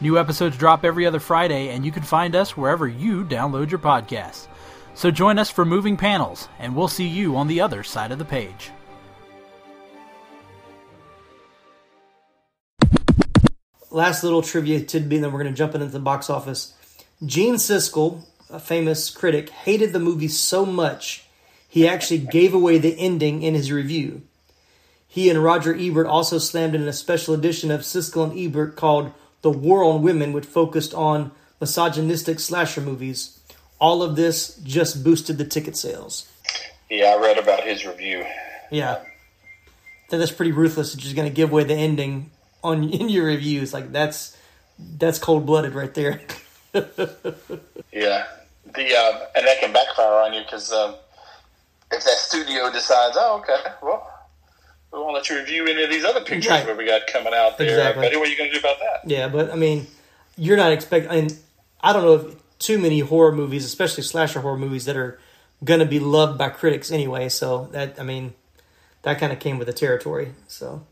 New 0.00 0.18
episodes 0.18 0.56
drop 0.56 0.84
every 0.84 1.06
other 1.06 1.20
Friday, 1.20 1.70
and 1.70 1.84
you 1.84 1.90
can 1.90 2.02
find 2.02 2.36
us 2.36 2.56
wherever 2.56 2.86
you 2.86 3.24
download 3.24 3.70
your 3.70 3.80
podcasts. 3.80 4.46
So 4.94 5.10
join 5.10 5.38
us 5.38 5.50
for 5.50 5.64
Moving 5.64 5.96
Panels, 5.96 6.48
and 6.58 6.76
we'll 6.76 6.88
see 6.88 7.06
you 7.06 7.36
on 7.36 7.48
the 7.48 7.60
other 7.60 7.82
side 7.82 8.12
of 8.12 8.18
the 8.18 8.24
page. 8.24 8.70
last 13.90 14.22
little 14.22 14.42
trivia 14.42 14.80
tidbit, 14.80 15.16
and 15.16 15.24
then 15.24 15.32
we're 15.32 15.42
going 15.42 15.52
to 15.52 15.56
jump 15.56 15.74
into 15.74 15.86
the 15.86 15.98
box 15.98 16.30
office. 16.30 16.74
Gene 17.24 17.54
Siskel, 17.54 18.22
a 18.50 18.58
famous 18.58 19.10
critic, 19.10 19.50
hated 19.50 19.92
the 19.92 19.98
movie 19.98 20.28
so 20.28 20.64
much 20.64 21.24
he 21.68 21.86
actually 21.86 22.18
gave 22.18 22.54
away 22.54 22.78
the 22.78 22.98
ending 22.98 23.42
in 23.42 23.54
his 23.54 23.70
review. 23.70 24.22
He 25.06 25.28
and 25.28 25.42
Roger 25.42 25.74
Ebert 25.74 26.06
also 26.06 26.38
slammed 26.38 26.74
in 26.74 26.88
a 26.88 26.92
special 26.92 27.34
edition 27.34 27.70
of 27.70 27.82
Siskel 27.82 28.30
and 28.30 28.38
Ebert 28.38 28.76
called 28.76 29.12
The 29.42 29.50
War 29.50 29.84
on 29.84 30.02
Women, 30.02 30.32
which 30.32 30.46
focused 30.46 30.94
on 30.94 31.30
misogynistic 31.60 32.40
slasher 32.40 32.80
movies. 32.80 33.38
All 33.80 34.02
of 34.02 34.16
this 34.16 34.56
just 34.56 35.04
boosted 35.04 35.38
the 35.38 35.44
ticket 35.44 35.76
sales. 35.76 36.30
Yeah, 36.90 37.16
I 37.16 37.20
read 37.20 37.38
about 37.38 37.64
his 37.64 37.86
review. 37.86 38.24
Yeah. 38.70 38.94
I 38.94 40.10
think 40.10 40.20
that's 40.20 40.32
pretty 40.32 40.52
ruthless. 40.52 40.94
It's 40.94 41.02
just 41.02 41.16
going 41.16 41.28
to 41.28 41.34
give 41.34 41.52
away 41.52 41.64
the 41.64 41.74
ending 41.74 42.30
on 42.64 42.84
in 42.90 43.08
your 43.08 43.26
reviews. 43.26 43.74
Like 43.74 43.92
that's 43.92 44.36
that's 44.78 45.18
cold 45.18 45.44
blooded 45.44 45.74
right 45.74 45.92
there. 45.92 46.20
Yeah, 47.90 48.26
the 48.74 48.94
um, 48.94 49.22
and 49.36 49.46
that 49.46 49.60
can 49.60 49.72
backfire 49.72 50.24
on 50.24 50.32
you 50.32 50.42
because 50.42 50.72
um, 50.72 50.94
if 51.92 52.04
that 52.04 52.16
studio 52.18 52.70
decides, 52.70 53.16
oh, 53.18 53.38
okay, 53.38 53.70
well, 53.82 54.08
we 54.92 54.98
won't 54.98 55.14
let 55.14 55.28
you 55.28 55.38
review 55.38 55.66
any 55.66 55.82
of 55.82 55.90
these 55.90 56.04
other 56.04 56.20
pictures 56.20 56.50
Right. 56.50 56.66
where 56.66 56.76
we 56.76 56.86
got 56.86 57.06
coming 57.06 57.34
out 57.34 57.58
there. 57.58 57.68
Exactly. 57.68 58.08
But 58.08 58.18
what 58.18 58.28
are 58.28 58.30
you 58.30 58.36
going 58.36 58.50
to 58.50 58.54
do 58.54 58.60
about 58.60 58.78
that? 58.78 59.10
yeah, 59.10 59.28
but 59.28 59.52
I 59.52 59.56
mean, 59.56 59.86
you're 60.36 60.56
not 60.56 60.72
expecting. 60.72 61.10
I, 61.10 61.20
mean, 61.22 61.30
I 61.80 61.92
don't 61.92 62.02
know 62.02 62.14
if 62.14 62.58
too 62.58 62.78
many 62.78 63.00
horror 63.00 63.32
movies, 63.32 63.64
especially 63.64 64.02
slasher 64.02 64.40
horror 64.40 64.58
movies, 64.58 64.84
that 64.86 64.96
are 64.96 65.18
going 65.64 65.80
to 65.80 65.86
be 65.86 65.98
loved 66.00 66.38
by 66.38 66.48
critics 66.48 66.90
anyway. 66.90 67.28
So 67.28 67.68
that 67.72 67.98
I 67.98 68.02
mean, 68.02 68.34
that 69.02 69.18
kind 69.18 69.32
of 69.32 69.38
came 69.38 69.58
with 69.58 69.66
the 69.66 69.74
territory. 69.74 70.34
So. 70.46 70.86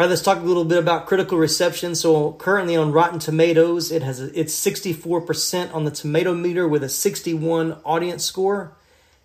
All 0.00 0.06
right, 0.06 0.10
let's 0.12 0.22
talk 0.22 0.38
a 0.38 0.44
little 0.44 0.64
bit 0.64 0.78
about 0.78 1.04
critical 1.04 1.36
reception. 1.36 1.94
So 1.94 2.32
currently 2.32 2.74
on 2.74 2.90
Rotten 2.90 3.18
Tomatoes, 3.18 3.92
it 3.92 4.00
has 4.00 4.18
a, 4.18 4.40
it's 4.40 4.58
64% 4.58 5.74
on 5.74 5.84
the 5.84 5.90
tomato 5.90 6.32
meter 6.32 6.66
with 6.66 6.82
a 6.82 6.88
61 6.88 7.76
audience 7.84 8.24
score. 8.24 8.74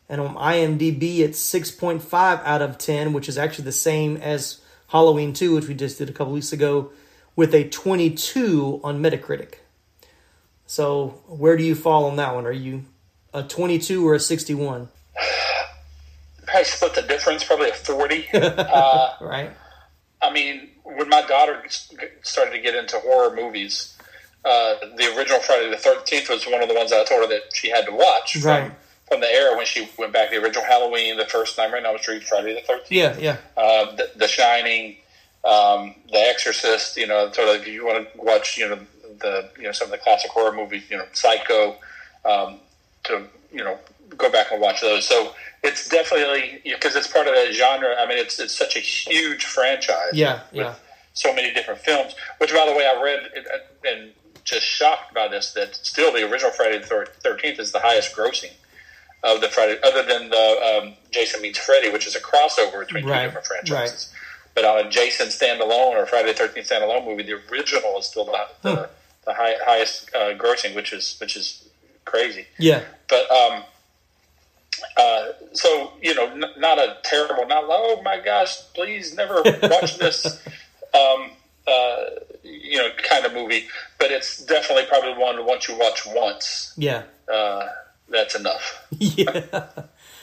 And 0.09 0.19
on 0.19 0.35
IMDb, 0.35 1.19
it's 1.19 1.39
6.5 1.39 2.13
out 2.43 2.61
of 2.61 2.77
10, 2.77 3.13
which 3.13 3.29
is 3.29 3.37
actually 3.37 3.63
the 3.63 3.71
same 3.71 4.17
as 4.17 4.59
Halloween 4.89 5.31
2, 5.31 5.55
which 5.55 5.69
we 5.69 5.75
just 5.75 5.97
did 5.97 6.09
a 6.09 6.11
couple 6.11 6.33
weeks 6.33 6.51
ago, 6.51 6.91
with 7.37 7.55
a 7.55 7.69
22 7.69 8.81
on 8.83 9.01
Metacritic. 9.01 9.53
So 10.67 11.21
where 11.27 11.55
do 11.55 11.63
you 11.63 11.75
fall 11.75 12.03
on 12.03 12.17
that 12.17 12.35
one? 12.35 12.45
Are 12.45 12.51
you 12.51 12.83
a 13.33 13.43
22 13.43 14.05
or 14.05 14.15
a 14.15 14.19
61? 14.19 14.89
Probably 16.45 16.65
split 16.65 16.95
the 16.95 17.01
difference, 17.03 17.45
probably 17.45 17.69
a 17.69 17.73
forty. 17.73 18.27
uh, 18.33 19.13
Right? 19.21 19.51
I 20.25 20.31
mean, 20.33 20.69
when 20.83 21.09
my 21.09 21.21
daughter 21.23 21.63
started 22.23 22.51
to 22.51 22.59
get 22.59 22.75
into 22.75 22.99
horror 22.99 23.35
movies, 23.35 23.95
uh, 24.43 24.75
the 24.97 25.15
original 25.17 25.39
Friday 25.39 25.69
the 25.69 25.77
Thirteenth 25.77 26.29
was 26.29 26.45
one 26.45 26.61
of 26.61 26.67
the 26.69 26.75
ones 26.75 26.91
that 26.91 27.01
I 27.01 27.03
told 27.05 27.21
her 27.23 27.27
that 27.27 27.53
she 27.53 27.69
had 27.69 27.85
to 27.85 27.91
watch 27.91 28.33
from, 28.33 28.43
Right. 28.43 28.71
from 29.09 29.19
the 29.21 29.31
era 29.31 29.55
when 29.57 29.65
she 29.65 29.89
went 29.97 30.13
back. 30.13 30.29
The 30.29 30.37
original 30.37 30.63
Halloween, 30.65 31.17
the 31.17 31.25
first 31.25 31.57
Nightmare 31.57 31.79
on 31.79 31.85
Elm 31.85 31.97
Street, 31.99 32.23
Friday 32.23 32.53
the 32.53 32.61
Thirteenth. 32.61 32.91
Yeah, 32.91 33.17
yeah. 33.17 33.37
uh, 33.57 33.95
the, 33.95 34.11
the 34.15 34.27
Shining, 34.27 34.97
um, 35.43 35.95
The 36.11 36.19
Exorcist. 36.19 36.97
You 36.97 37.07
know, 37.07 37.31
sort 37.31 37.49
of 37.49 37.55
if 37.61 37.67
you 37.67 37.85
want 37.85 38.11
to 38.13 38.21
watch, 38.21 38.57
you 38.57 38.69
know, 38.69 38.79
the 39.19 39.49
you 39.57 39.63
know 39.63 39.71
some 39.71 39.87
of 39.87 39.91
the 39.91 39.97
classic 39.97 40.29
horror 40.31 40.53
movies, 40.55 40.83
you 40.89 40.97
know, 40.97 41.05
Psycho, 41.13 41.77
um, 42.23 42.59
to 43.05 43.23
you 43.51 43.63
know 43.63 43.79
go 44.17 44.29
back 44.29 44.51
and 44.51 44.61
watch 44.61 44.81
those. 44.81 45.07
So 45.07 45.33
it's 45.63 45.87
definitely 45.89 46.61
because 46.63 46.95
it's 46.95 47.07
part 47.07 47.27
of 47.27 47.35
that 47.35 47.53
genre. 47.53 47.95
I 47.97 48.05
mean, 48.07 48.17
it's 48.17 48.39
it's 48.39 48.55
such 48.55 48.75
a 48.75 48.79
huge 48.79 49.45
franchise. 49.45 50.13
Yeah, 50.13 50.41
with 50.51 50.61
yeah. 50.61 50.75
So 51.13 51.33
many 51.33 51.53
different 51.53 51.79
films. 51.79 52.13
Which, 52.39 52.53
by 52.53 52.65
the 52.65 52.73
way, 52.73 52.85
I 52.85 53.01
read 53.01 53.29
and 53.87 54.11
just 54.43 54.65
shocked 54.65 55.13
by 55.13 55.27
this 55.27 55.53
that 55.53 55.75
still 55.75 56.11
the 56.13 56.29
original 56.29 56.51
Friday 56.51 56.77
the 56.79 57.07
Thirteenth 57.21 57.59
is 57.59 57.71
the 57.71 57.79
highest 57.79 58.15
grossing 58.15 58.51
of 59.23 59.41
the 59.41 59.47
Friday, 59.49 59.79
other 59.83 60.03
than 60.03 60.29
the 60.29 60.81
um, 60.83 60.93
Jason 61.09 61.41
Meets 61.41 61.57
Freddy, 61.57 61.89
which 61.89 62.05
is 62.05 62.15
a 62.15 62.19
crossover 62.19 62.81
between 62.85 63.05
Right, 63.05 63.21
two 63.21 63.27
different 63.27 63.47
franchises. 63.47 64.13
But 64.53 64.65
on 64.65 64.85
a 64.85 64.89
Jason 64.89 65.27
standalone 65.27 65.95
or 65.95 66.05
Friday 66.05 66.27
the 66.31 66.37
Thirteenth 66.37 66.69
standalone 66.69 67.05
movie, 67.05 67.23
the 67.23 67.41
original 67.51 67.97
is 67.97 68.05
still 68.05 68.25
the, 68.25 68.47
the, 68.61 68.75
Hmm. 68.75 68.83
the 69.25 69.33
high, 69.33 69.55
highest 69.65 70.13
uh, 70.13 70.35
grossing, 70.35 70.75
which 70.75 70.93
is 70.93 71.17
which 71.19 71.35
is 71.35 71.67
crazy. 72.05 72.45
Yeah. 72.59 72.83
But 73.09 73.29
um, 73.31 73.63
uh, 74.97 75.27
so 75.53 75.91
you 76.01 76.13
know, 76.15 76.27
n- 76.29 76.43
not 76.57 76.77
a 76.79 76.97
terrible, 77.03 77.45
not 77.47 77.67
like, 77.67 77.79
oh 77.81 78.01
my 78.03 78.19
gosh, 78.19 78.57
please 78.73 79.15
never 79.15 79.41
watch 79.63 79.97
this. 79.97 80.41
Um, 80.95 81.31
uh, 81.67 81.95
you 82.41 82.77
know, 82.77 82.87
kind 83.03 83.25
of 83.25 83.33
movie, 83.33 83.65
but 83.99 84.11
it's 84.11 84.37
definitely 84.45 84.85
probably 84.85 85.13
one 85.21 85.45
once 85.45 85.67
you 85.67 85.77
watch 85.77 86.05
once, 86.07 86.73
Yeah. 86.77 87.03
uh, 87.29 87.67
that's 88.07 88.33
enough. 88.33 88.87
yeah, 88.97 89.65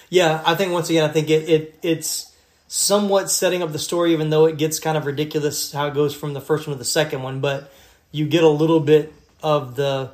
yeah. 0.09 0.43
I 0.47 0.55
think 0.55 0.73
once 0.73 0.89
again, 0.89 1.05
I 1.05 1.13
think 1.13 1.29
it, 1.29 1.47
it 1.47 1.79
it's 1.83 2.35
somewhat 2.69 3.31
setting 3.31 3.63
up 3.63 3.71
the 3.73 3.79
story, 3.79 4.15
even 4.15 4.31
though 4.31 4.47
it 4.47 4.57
gets 4.57 4.81
kind 4.81 4.97
of 4.97 5.05
ridiculous 5.05 5.73
how 5.73 5.89
it 5.89 5.93
goes 5.95 6.15
from 6.15 6.33
the 6.33 6.41
first 6.41 6.67
one 6.67 6.75
to 6.75 6.79
the 6.79 6.87
second 6.87 7.23
one. 7.23 7.41
But 7.41 7.71
you 8.11 8.27
get 8.27 8.43
a 8.43 8.49
little 8.49 8.81
bit 8.81 9.13
of 9.43 9.77
the, 9.77 10.11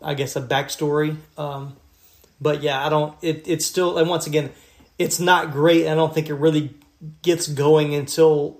I 0.00 0.14
guess, 0.14 0.36
a 0.36 0.42
backstory. 0.42 1.16
Um, 1.36 1.74
but 2.40 2.62
yeah, 2.62 2.84
I 2.84 2.88
don't. 2.88 3.14
It 3.22 3.44
it's 3.46 3.66
still, 3.66 3.98
and 3.98 4.08
once 4.08 4.26
again, 4.26 4.50
it's 4.98 5.20
not 5.20 5.52
great. 5.52 5.86
I 5.88 5.94
don't 5.94 6.12
think 6.14 6.28
it 6.28 6.34
really 6.34 6.74
gets 7.22 7.46
going 7.46 7.94
until 7.94 8.58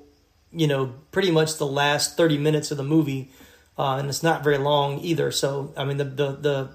you 0.52 0.66
know 0.66 0.94
pretty 1.12 1.30
much 1.30 1.56
the 1.58 1.66
last 1.66 2.16
thirty 2.16 2.38
minutes 2.38 2.70
of 2.70 2.76
the 2.76 2.82
movie, 2.84 3.30
uh, 3.78 3.96
and 3.96 4.08
it's 4.08 4.22
not 4.22 4.42
very 4.44 4.58
long 4.58 4.98
either. 5.00 5.30
So 5.30 5.72
I 5.76 5.84
mean, 5.84 5.96
the 5.98 6.04
the 6.04 6.32
the 6.32 6.68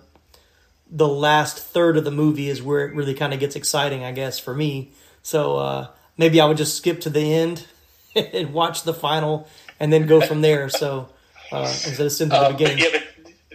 the 0.90 1.08
last 1.08 1.58
third 1.60 1.98
of 1.98 2.04
the 2.04 2.12
movie 2.12 2.48
is 2.50 2.62
where 2.62 2.88
it 2.88 2.94
really 2.94 3.14
kind 3.16 3.34
of 3.34 3.40
gets 3.40 3.56
exciting, 3.56 4.04
I 4.04 4.12
guess, 4.12 4.38
for 4.40 4.54
me. 4.54 4.92
So 5.24 5.58
uh, 5.58 5.88
maybe 6.18 6.40
I 6.40 6.46
would 6.46 6.58
just 6.58 6.78
skip 6.78 7.02
to 7.02 7.10
the 7.10 7.34
end 7.34 7.66
and 8.16 8.54
watch 8.54 8.84
the 8.84 8.94
final 8.94 9.48
and 9.80 9.92
then 9.92 10.06
go 10.06 10.22
from 10.22 10.42
there. 10.42 10.70
So 10.70 11.10
uh, 11.52 11.62
instead 11.64 12.06
of 12.06 12.12
sitting 12.12 12.30
to 12.32 12.36
the 12.38 12.46
Um, 12.46 12.52
beginning. 12.54 12.78
yeah, 12.78 12.86
but 12.92 13.04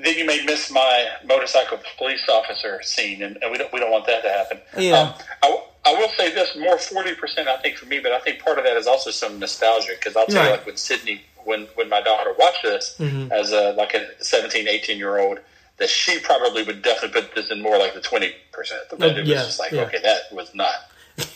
then 0.05 0.16
you 0.18 0.24
may 0.24 0.44
miss 0.44 0.70
my 0.70 1.07
motorcycle 1.24 1.78
police 1.98 2.22
officer 2.28 2.80
scene, 2.82 3.22
and, 3.22 3.38
and 3.42 3.51
we 3.53 3.59
don't 3.59 3.72
we 3.72 3.80
don't 3.80 3.90
want 3.90 4.07
that 4.07 4.22
to 4.22 4.28
happen. 4.28 4.59
Yeah. 4.78 4.98
Um, 5.01 5.14
I, 5.42 5.62
I 5.86 5.92
will 5.94 6.09
say 6.18 6.32
this: 6.32 6.57
more 6.57 6.78
forty 6.78 7.14
percent, 7.14 7.48
I 7.48 7.57
think, 7.59 7.76
for 7.76 7.86
me, 7.86 8.01
but 8.01 8.12
I 8.12 8.20
think 8.20 8.40
part 8.42 8.59
of 8.59 8.64
that 8.64 8.76
is 8.76 8.86
also 8.86 9.11
some 9.11 9.38
nostalgia 9.38 9.92
because 9.98 10.16
I'll 10.16 10.26
tell 10.26 10.42
Right. 10.42 10.51
you, 10.51 10.57
like 10.57 10.66
when 10.66 10.76
Sydney, 10.76 11.22
when 11.44 11.66
when 11.74 11.88
my 11.88 12.01
daughter 12.01 12.34
watched 12.38 12.62
this 12.62 12.96
Mm-hmm. 12.98 13.32
as 13.32 13.53
a 13.53 13.72
like 13.72 13.94
a 13.94 14.07
17, 14.24 14.68
18 14.68 14.98
year 14.98 15.18
old. 15.18 15.38
That 15.78 15.88
she 15.88 16.18
probably 16.18 16.62
would 16.62 16.82
definitely 16.82 17.22
put 17.22 17.34
this 17.34 17.51
in 17.51 17.62
more 17.62 17.78
like 17.78 17.94
the 17.94 18.03
twenty 18.03 18.34
percent. 18.53 18.82
But 18.90 19.01
it 19.16 19.20
was 19.20 19.26
yeah, 19.28 19.36
just 19.36 19.59
like, 19.59 19.72
yeah. 19.72 19.80
okay, 19.84 19.98
that 20.03 20.30
was 20.30 20.55
not 20.55 20.74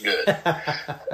good. 0.03 0.29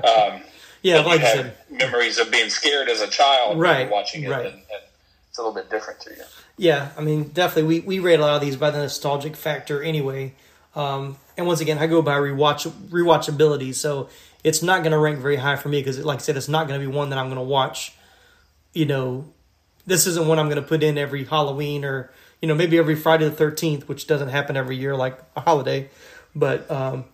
um, 0.04 0.42
yeah, 0.82 1.00
like 1.00 1.20
you 1.20 1.26
have 1.26 1.52
memories 1.70 2.18
of 2.18 2.30
being 2.32 2.50
scared 2.50 2.88
as 2.88 3.00
a 3.00 3.06
child, 3.06 3.56
Right, 3.60 3.88
watching 3.88 4.24
it, 4.24 4.30
right. 4.30 4.46
and, 4.46 4.54
and 4.54 4.82
it's 5.28 5.38
a 5.38 5.42
little 5.42 5.54
bit 5.54 5.70
different 5.70 6.00
to 6.00 6.10
you. 6.10 6.22
Yeah, 6.60 6.90
I 6.94 7.00
mean, 7.00 7.28
definitely, 7.28 7.80
we, 7.80 7.80
we 7.80 7.98
rate 8.00 8.20
a 8.20 8.22
lot 8.22 8.34
of 8.34 8.42
these 8.42 8.54
by 8.54 8.70
the 8.70 8.76
nostalgic 8.76 9.34
factor 9.34 9.82
anyway. 9.82 10.34
Um, 10.76 11.16
and 11.38 11.46
once 11.46 11.62
again, 11.62 11.78
I 11.78 11.86
go 11.86 12.02
by 12.02 12.18
rewatch 12.18 12.70
rewatchability, 12.90 13.74
so 13.74 14.10
it's 14.44 14.62
not 14.62 14.82
going 14.82 14.92
to 14.92 14.98
rank 14.98 15.20
very 15.20 15.36
high 15.36 15.56
for 15.56 15.70
me 15.70 15.80
because, 15.80 16.04
like 16.04 16.18
I 16.18 16.20
said, 16.20 16.36
it's 16.36 16.50
not 16.50 16.68
going 16.68 16.78
to 16.78 16.86
be 16.86 16.94
one 16.94 17.08
that 17.08 17.18
I'm 17.18 17.28
going 17.28 17.38
to 17.38 17.42
watch. 17.42 17.94
You 18.74 18.84
know, 18.84 19.32
this 19.86 20.06
isn't 20.06 20.26
one 20.28 20.38
I'm 20.38 20.50
going 20.50 20.62
to 20.62 20.68
put 20.68 20.82
in 20.82 20.98
every 20.98 21.24
Halloween 21.24 21.82
or 21.82 22.12
you 22.42 22.48
know 22.48 22.54
maybe 22.54 22.76
every 22.76 22.94
Friday 22.94 23.24
the 23.24 23.30
Thirteenth, 23.30 23.88
which 23.88 24.06
doesn't 24.06 24.28
happen 24.28 24.54
every 24.54 24.76
year 24.76 24.94
like 24.94 25.18
a 25.36 25.40
holiday. 25.40 25.88
But 26.36 26.70
um, 26.70 27.06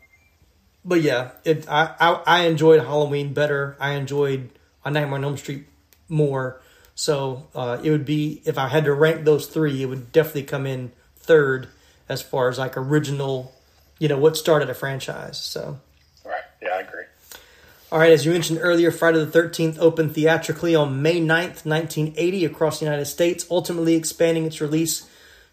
but 0.85 1.03
yeah, 1.03 1.31
it 1.45 1.69
I, 1.69 1.95
I 2.01 2.13
I 2.27 2.41
enjoyed 2.47 2.81
Halloween 2.81 3.33
better. 3.33 3.77
I 3.79 3.93
enjoyed 3.93 4.51
A 4.85 4.91
Nightmare 4.91 5.19
on 5.19 5.25
Elm 5.25 5.37
Street 5.37 5.67
more. 6.09 6.61
So 6.97 7.47
uh, 7.55 7.79
it 7.85 7.91
would 7.91 8.07
be 8.07 8.41
if 8.47 8.57
I 8.59 8.69
had 8.69 8.85
to 8.87 8.95
rank 8.95 9.25
those 9.25 9.47
three, 9.47 9.83
it 9.83 9.87
would 9.87 10.11
definitely 10.13 10.45
come 10.45 10.67
in 10.67 10.91
third 11.19 11.69
as 12.09 12.23
far 12.23 12.49
as 12.49 12.59
like 12.59 12.77
original, 12.77 13.55
you 13.99 14.09
know, 14.09 14.19
what 14.19 14.37
started 14.37 14.71
a 14.71 14.75
franchise. 14.75 15.41
So 15.41 15.79
Right. 16.25 16.41
Yeah, 16.63 16.71
I 16.71 16.81
agree. 16.81 17.05
all 17.93 17.99
right, 17.99 18.11
as 18.13 18.25
you 18.25 18.33
mentioned 18.33 18.61
earlier, 18.63 18.91
Friday 18.91 19.23
the 19.23 19.39
13th 19.39 19.79
opened 19.79 20.15
theatrically 20.15 20.75
on 20.75 21.03
May 21.03 21.21
9th, 21.21 21.67
1980, 21.67 22.45
across 22.47 22.81
the 22.81 22.87
United 22.87 23.05
States, 23.05 23.47
ultimately 23.51 23.95
expanding 23.95 24.47
its 24.47 24.61
release 24.63 25.07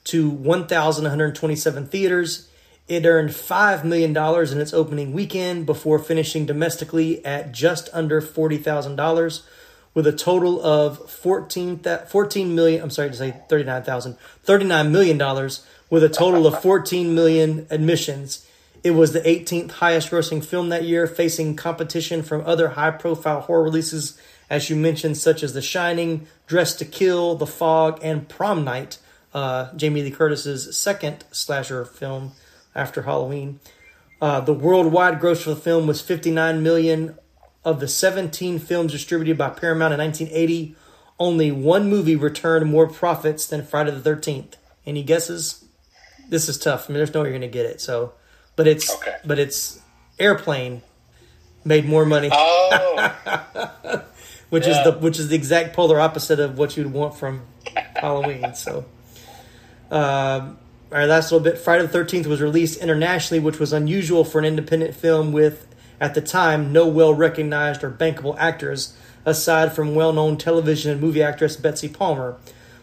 to 0.06 0.30
1,127 0.30 1.88
theaters. 1.88 2.50
It 2.88 3.06
earned 3.06 3.30
$5 3.32 3.84
million 3.84 4.16
in 4.18 4.62
its 4.62 4.74
opening 4.74 5.14
weekend 5.14 5.66
before 5.66 6.00
finishing 6.00 6.46
domestically 6.46 7.24
at 7.26 7.52
just 7.52 7.89
under 7.94 8.22
$40,000 8.22 9.41
with 9.94 10.08
a 10.08 10.12
total 10.12 10.64
of 10.64 11.10
14, 11.10 11.80
th- 11.80 12.02
14 12.08 12.56
million, 12.56 12.82
I'm 12.82 12.89
sorry 12.89 13.10
to 13.10 13.16
say 13.16 13.36
39,000, 13.48 14.18
$39 14.46 14.89
million 14.91 15.50
with 15.89 16.04
a 16.04 16.10
total 16.10 16.48
of 16.48 16.62
14 16.62 17.14
million 17.14 17.68
admissions. 17.70 18.48
It 18.84 18.91
was 18.91 19.14
the 19.14 19.22
18th 19.22 19.72
highest 19.72 20.12
grossing 20.12 20.44
film 20.44 20.70
that 20.70 20.84
year, 20.84 21.08
facing 21.08 21.56
competition 21.56 22.24
from 22.24 22.44
other 22.46 22.70
high 22.70 22.91
profile 22.91 23.41
horror 23.41 23.64
releases, 23.64 24.20
as 24.50 24.70
you 24.70 24.76
mentioned, 24.76 25.18
such 25.18 25.44
as 25.44 25.54
The 25.54 25.62
Shining, 25.62 26.28
Dressed 26.48 26.80
to 26.80 26.86
Kill, 26.86 27.36
The 27.36 27.48
Fog, 27.48 28.00
and 28.04 28.28
Prom 28.28 28.64
Night, 28.66 28.98
uh, 29.34 29.74
Jamie 29.76 30.04
Lee 30.04 30.12
Curtis's 30.12 30.76
second 30.78 31.24
slasher 31.32 31.86
film 31.86 32.34
after 32.76 33.04
Halloween. 33.04 33.60
Uh, 34.22 34.39
the 34.39 34.54
worldwide 34.54 35.20
gross 35.20 35.44
for 35.44 35.52
the 35.52 35.56
film 35.56 35.86
was 35.86 36.02
59 36.02 36.64
million. 36.64 37.18
Of 37.66 37.80
the 37.80 37.88
17 37.88 38.59
films 38.59 38.91
distributed 38.91 39.38
by 39.38 39.49
Paramount 39.49 39.93
in 39.93 39.99
1980, 39.99 40.76
only 41.18 41.51
one 41.51 41.89
movie 41.89 42.16
returned 42.18 42.70
more 42.70 42.88
profits 42.88 43.45
than 43.45 43.66
Friday 43.66 43.91
the 43.91 44.09
13th. 44.09 44.55
Any 44.86 45.01
guesses? 45.01 45.64
This 46.28 46.49
is 46.49 46.57
tough. 46.57 46.86
I 46.86 46.93
mean, 46.93 46.97
there's 46.97 47.14
no 47.14 47.22
way 47.22 47.30
you're 47.30 47.39
going 47.39 47.49
to 47.49 47.53
get 47.53 47.66
it. 47.66 47.80
So, 47.80 48.14
but 48.57 48.68
it's 48.68 48.93
Okay. 48.95 49.16
but 49.24 49.39
it's 49.39 49.80
Airplane 50.20 50.82
made 51.64 51.86
more 51.86 52.05
money, 52.05 52.30
Oh, 52.32 53.16
which 54.49 54.68
yeah. 54.68 54.80
is 54.80 54.84
the 54.84 54.91
which 54.99 55.18
is 55.20 55.30
the 55.30 55.36
exact 55.36 55.74
polar 55.74 55.99
opposite 56.01 56.39
of 56.41 56.57
what 56.57 56.76
you'd 56.76 56.91
want 56.91 57.16
from 57.18 57.43
Halloween. 57.95 58.53
So, 58.55 58.86
um, 59.91 60.57
all 60.91 60.97
right, 60.99 61.05
last 61.05 61.32
little 61.32 61.43
bit. 61.43 61.57
Friday 61.57 61.84
the 61.84 61.89
Thirteenth 61.89 62.28
was 62.28 62.41
released 62.41 62.80
internationally, 62.82 63.39
which 63.39 63.59
was 63.59 63.72
unusual 63.74 64.24
for 64.26 64.39
an 64.39 64.45
independent 64.45 64.95
film 64.95 65.32
with, 65.32 65.66
at 66.04 66.16
the 66.16 66.22
time, 66.22 66.74
no 66.74 66.86
well 66.86 67.14
recognized 67.14 67.82
or 67.82 67.89
bankable 67.89 68.36
actors 68.38 68.93
aside 69.26 69.72
from 69.72 69.95
well-known 69.95 70.36
television 70.36 70.91
and 70.91 70.99
movie 70.99 71.24
actress 71.24 71.56
Betsy 71.56 71.88
Palmer. 71.88 72.36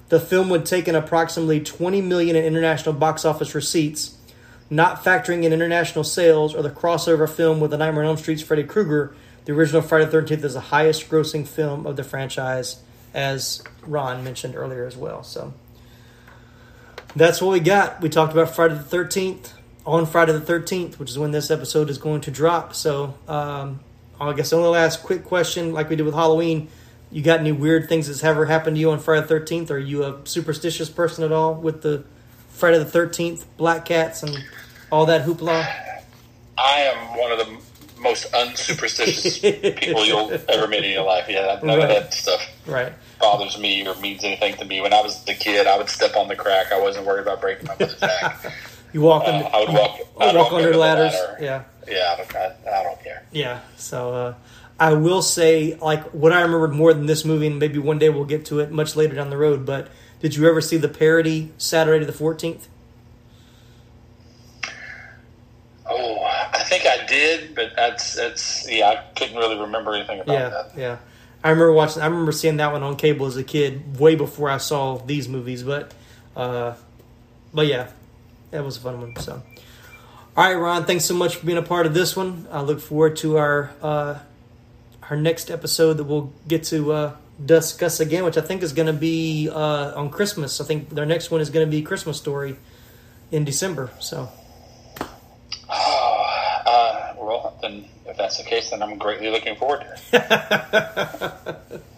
The 0.08 0.18
film 0.18 0.48
would 0.48 0.64
take 0.64 0.88
in 0.88 0.94
approximately 0.94 1.60
20 1.60 2.00
million 2.00 2.34
in 2.34 2.46
international 2.46 2.94
box 2.94 3.26
office 3.26 3.54
receipts, 3.54 4.16
not 4.70 5.04
factoring 5.04 5.44
in 5.44 5.52
international 5.52 6.02
sales 6.02 6.54
or 6.54 6.62
the 6.62 6.70
crossover 6.70 7.28
film 7.28 7.60
with 7.60 7.72
The 7.72 7.76
Nightmare 7.76 8.04
on 8.04 8.08
Elm 8.08 8.16
Street's 8.16 8.40
Freddy 8.40 8.64
Krueger. 8.64 9.14
The 9.44 9.52
original 9.52 9.82
Friday 9.82 10.06
the 10.06 10.16
13th 10.16 10.42
is 10.42 10.54
the 10.54 10.60
highest 10.60 11.10
grossing 11.10 11.46
film 11.46 11.86
of 11.86 11.96
the 11.96 12.04
franchise, 12.04 12.80
as 13.12 13.62
Ron 13.82 14.24
mentioned 14.24 14.56
earlier 14.56 14.86
as 14.86 14.96
well. 14.96 15.22
So 15.22 15.52
that's 17.14 17.42
what 17.42 17.52
we 17.52 17.60
got. 17.60 18.00
We 18.00 18.08
talked 18.08 18.32
about 18.32 18.54
Friday 18.54 18.76
the 18.76 18.96
13th 18.96 19.59
on 19.91 20.07
Friday 20.07 20.32
the 20.32 20.41
13th, 20.41 20.99
which 20.99 21.11
is 21.11 21.18
when 21.18 21.30
this 21.32 21.51
episode 21.51 21.91
is 21.91 21.99
going 21.99 22.20
to 22.22 22.30
drop. 22.30 22.74
So 22.74 23.14
um, 23.28 23.80
I 24.20 24.32
guess 24.32 24.51
the 24.51 24.57
only 24.57 24.68
last 24.68 25.03
quick 25.03 25.24
question, 25.24 25.72
like 25.72 25.88
we 25.91 25.97
did 25.97 26.05
with 26.07 26.14
Halloween, 26.14 26.68
you 27.11 27.22
got 27.22 27.41
any 27.41 27.53
weird 27.53 27.88
things 27.88 28.07
that's 28.07 28.22
ever 28.22 28.47
happened 28.47 28.76
to 28.76 28.80
you 28.80 28.91
on 28.93 29.01
Friday 29.01 29.26
the 29.26 29.34
13th? 29.34 29.70
Are 29.70 29.78
you 29.78 30.05
a 30.05 30.20
superstitious 30.24 30.88
person 30.88 31.24
at 31.24 31.32
all 31.32 31.55
with 31.55 31.82
the 31.82 32.05
Friday 32.51 32.78
the 32.78 32.84
13th, 32.84 33.45
black 33.57 33.84
cats, 33.84 34.22
and 34.22 34.36
all 34.93 35.07
that 35.07 35.24
hoopla? 35.26 35.66
I 36.57 36.80
am 36.82 37.18
one 37.18 37.32
of 37.32 37.38
the 37.38 37.59
most 38.01 38.30
unsuperstitious 38.32 39.41
people 39.80 40.07
you'll 40.07 40.30
ever 40.49 40.68
meet 40.68 40.84
in 40.84 40.93
your 40.93 41.05
life. 41.05 41.26
Yeah, 41.28 41.59
none 41.62 41.78
Right. 41.78 41.91
of 41.91 42.03
that 42.05 42.14
stuff 42.14 42.41
Right. 42.66 42.93
bothers 43.18 43.59
me 43.59 43.86
or 43.86 43.95
means 43.97 44.22
anything 44.22 44.55
to 44.59 44.64
me. 44.64 44.80
When 44.80 44.93
I 44.93 45.01
was 45.01 45.26
a 45.28 45.34
kid, 45.34 45.66
I 45.66 45.76
would 45.78 45.88
step 45.88 46.14
on 46.16 46.28
the 46.28 46.36
crack. 46.36 46.70
I 46.72 46.78
wasn't 46.80 47.07
worried 47.07 47.22
about 47.22 47.41
breaking 47.41 47.66
my 47.66 47.74
mother's 47.80 47.95
back. 47.99 48.53
You 48.93 49.01
walk, 49.03 49.22
Uh, 49.24 49.32
under, 49.32 49.47
I 49.55 49.61
would 49.61 49.68
walk. 49.68 49.99
you 49.99 50.05
I'd 50.20 50.36
walk 50.36 50.53
under 50.53 50.76
ladders. 50.76 51.12
ladder. 51.14 51.36
Yeah. 51.41 51.62
Yeah, 51.88 52.12
I 52.12 52.16
don't, 52.16 52.36
I, 52.36 52.78
I 52.80 52.82
don't 52.82 53.03
care. 53.03 53.22
Yeah. 53.32 53.61
So 53.76 54.12
uh, 54.14 54.34
I 54.78 54.93
will 54.95 55.22
say, 55.22 55.76
like, 55.80 56.05
what 56.11 56.32
I 56.32 56.41
remembered 56.43 56.72
more 56.72 56.93
than 56.95 57.07
this 57.07 57.24
movie, 57.24 57.47
and 57.47 57.59
maybe 57.59 57.78
one 57.78 57.99
day 57.99 58.09
we'll 58.11 58.24
get 58.24 58.45
to 58.47 58.61
it 58.61 58.70
much 58.70 58.97
later 58.97 59.14
down 59.14 59.30
the 59.30 59.36
road. 59.36 59.64
But 59.66 59.88
did 60.20 60.34
you 60.36 60.49
ever 60.49 60.61
see 60.61 60.76
the 60.76 60.88
parody 60.88 61.53
Saturday 61.59 62.05
the 62.05 62.12
Fourteenth? 62.12 62.68
Oh, 65.88 66.22
I 66.22 66.62
think 66.64 66.84
I 66.86 67.05
did, 67.07 67.55
but 67.55 67.72
that's 67.74 68.14
that's 68.14 68.70
yeah. 68.70 68.88
I 68.91 68.97
couldn't 69.18 69.36
really 69.36 69.59
remember 69.59 69.95
anything 69.95 70.20
about 70.20 70.32
Yeah, 70.32 70.49
that. 70.51 70.72
yeah. 70.76 70.97
I 71.43 71.51
remember 71.51 71.72
watching. 71.72 72.03
I 72.03 72.07
remember 72.07 72.32
seeing 72.32 72.59
that 72.59 72.70
one 72.72 72.82
on 72.82 72.97
cable 72.97 73.26
as 73.26 73.36
a 73.36 73.43
kid, 73.43 73.99
way 73.99 74.14
before 74.14 74.51
I 74.51 74.59
saw 74.59 74.99
these 74.99 75.28
movies. 75.28 75.62
But, 75.62 75.93
uh, 76.36 76.74
but 77.53 77.66
yeah, 77.66 77.88
that 78.51 78.64
was 78.64 78.76
a 78.76 78.80
fun 78.80 79.01
one. 79.01 79.16
So, 79.16 79.42
all 80.36 80.44
right, 80.44 80.55
Ron. 80.55 80.84
Thanks 80.84 81.05
so 81.05 81.14
much 81.14 81.36
for 81.36 81.46
being 81.46 81.59
a 81.59 81.62
part 81.62 81.86
of 81.86 81.94
this 81.94 82.16
one. 82.16 82.46
I 82.51 82.61
look 82.62 82.80
forward 82.80 83.16
to 83.18 83.38
our 83.38 83.70
uh, 83.82 84.18
our 85.09 85.16
next 85.16 85.51
episode 85.51 85.94
that 85.94 86.05
we'll 86.05 86.32
get 86.46 86.64
to 86.64 86.92
uh, 86.92 87.16
discuss 87.44 88.01
again, 88.01 88.24
which 88.24 88.36
I 88.36 88.40
think 88.40 88.62
is 88.62 88.72
going 88.72 88.86
to 88.86 88.92
be 88.92 89.48
uh, 89.48 89.92
on 89.96 90.11
Christmas. 90.11 90.61
I 90.61 90.64
think 90.64 90.90
their 90.90 91.07
next 91.07 91.30
one 91.30 91.40
is 91.40 91.51
going 91.51 91.66
to 91.66 91.70
be 91.70 91.82
Christmas 91.82 92.18
Story 92.18 92.57
in 93.30 93.44
December. 93.44 93.90
So. 94.01 94.28
Uh, 96.66 97.14
well, 97.16 97.59
then 97.62 97.84
if 98.07 98.16
that's 98.16 98.36
the 98.36 98.44
case, 98.44 98.70
then 98.70 98.80
I'm 98.80 98.96
greatly 98.96 99.28
looking 99.28 99.57
forward 99.57 99.80
to 99.80 101.61
it. 101.72 101.80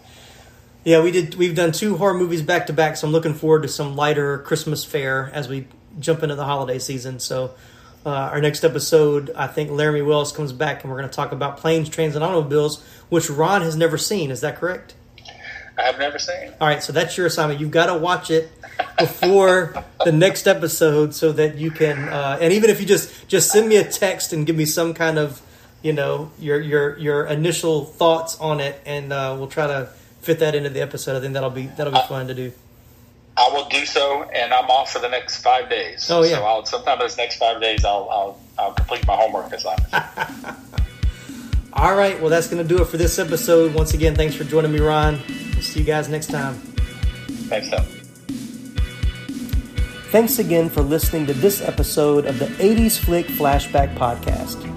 Yeah, 0.83 1.01
we 1.01 1.11
did. 1.11 1.35
We've 1.35 1.55
done 1.55 1.71
two 1.71 1.95
horror 1.95 2.13
movies 2.13 2.41
back 2.41 2.67
to 2.67 2.73
back, 2.73 2.97
so 2.97 3.07
I'm 3.07 3.13
looking 3.13 3.33
forward 3.33 3.61
to 3.61 3.69
some 3.69 3.95
lighter 3.95 4.39
Christmas 4.39 4.83
fare 4.83 5.31
as 5.33 5.47
we 5.47 5.67
jump 5.99 6.23
into 6.23 6.35
the 6.35 6.45
holiday 6.45 6.79
season. 6.79 7.19
So, 7.19 7.53
uh, 8.05 8.09
our 8.09 8.41
next 8.41 8.63
episode, 8.63 9.31
I 9.35 9.47
think 9.47 9.71
Laramie 9.71 10.01
Wells 10.01 10.31
comes 10.31 10.51
back, 10.51 10.83
and 10.83 10.91
we're 10.91 10.97
going 10.97 11.09
to 11.09 11.15
talk 11.15 11.31
about 11.31 11.57
planes, 11.57 11.87
trains, 11.89 12.15
and 12.15 12.23
automobiles, 12.23 12.83
which 13.09 13.29
Ron 13.29 13.61
has 13.61 13.75
never 13.75 13.97
seen. 13.97 14.29
Is 14.29 14.41
that 14.41 14.57
correct? 14.57 14.95
I 15.77 15.83
have 15.83 15.97
never 15.97 16.19
seen. 16.19 16.51
All 16.59 16.67
right, 16.67 16.83
so 16.83 16.93
that's 16.93 17.17
your 17.17 17.25
assignment. 17.25 17.59
You've 17.59 17.71
got 17.71 17.87
to 17.87 17.97
watch 17.97 18.29
it 18.29 18.51
before 18.97 19.83
the 20.03 20.11
next 20.11 20.47
episode, 20.47 21.15
so 21.15 21.31
that 21.31 21.57
you 21.57 21.71
can. 21.71 22.09
Uh, 22.09 22.37
and 22.41 22.53
even 22.53 22.69
if 22.69 22.79
you 22.79 22.85
just 22.85 23.27
just 23.27 23.51
send 23.51 23.67
me 23.69 23.77
a 23.77 23.83
text 23.83 24.33
and 24.33 24.45
give 24.45 24.55
me 24.55 24.65
some 24.65 24.93
kind 24.93 25.17
of, 25.17 25.41
you 25.81 25.93
know, 25.93 26.31
your 26.37 26.59
your 26.59 26.97
your 26.99 27.25
initial 27.25 27.85
thoughts 27.85 28.39
on 28.39 28.59
it, 28.59 28.79
and 28.85 29.11
uh, 29.11 29.35
we'll 29.37 29.47
try 29.47 29.67
to 29.67 29.89
fit 30.21 30.39
that 30.39 30.55
into 30.55 30.69
the 30.69 30.81
episode. 30.81 31.17
I 31.17 31.21
think 31.21 31.33
that'll 31.33 31.49
be 31.49 31.67
that'll 31.67 31.93
be 31.93 32.07
fun 32.07 32.27
to 32.27 32.33
do. 32.35 32.51
I 33.53 33.55
will 33.55 33.69
do 33.69 33.85
so, 33.85 34.23
and 34.23 34.51
I'm 34.51 34.69
off 34.69 34.91
for 34.91 34.99
the 34.99 35.09
next 35.09 35.43
five 35.43 35.69
days. 35.69 36.09
Oh, 36.09 36.23
yeah. 36.23 36.37
So 36.37 36.43
I'll, 36.43 36.65
sometime 36.65 36.97
those 36.99 37.17
next 37.17 37.37
five 37.37 37.61
days, 37.61 37.85
I'll 37.85 38.09
I'll, 38.09 38.39
I'll 38.57 38.73
complete 38.73 39.05
my 39.05 39.15
homework 39.15 39.51
assignment. 39.51 39.93
All 41.73 41.95
right, 41.95 42.19
well, 42.19 42.29
that's 42.29 42.47
going 42.47 42.61
to 42.61 42.67
do 42.67 42.81
it 42.81 42.85
for 42.85 42.97
this 42.97 43.19
episode. 43.19 43.73
Once 43.73 43.93
again, 43.93 44.15
thanks 44.15 44.35
for 44.35 44.43
joining 44.43 44.71
me, 44.71 44.79
Ron. 44.79 45.21
We'll 45.53 45.61
see 45.61 45.79
you 45.79 45.85
guys 45.85 46.09
next 46.09 46.27
time. 46.27 46.55
Thanks, 47.49 47.69
Tim. 47.69 47.83
Thanks 50.11 50.39
again 50.39 50.69
for 50.69 50.81
listening 50.81 51.25
to 51.27 51.33
this 51.33 51.61
episode 51.61 52.25
of 52.25 52.37
the 52.39 52.45
80s 52.45 52.99
Flick 52.99 53.25
Flashback 53.27 53.95
Podcast. 53.95 54.69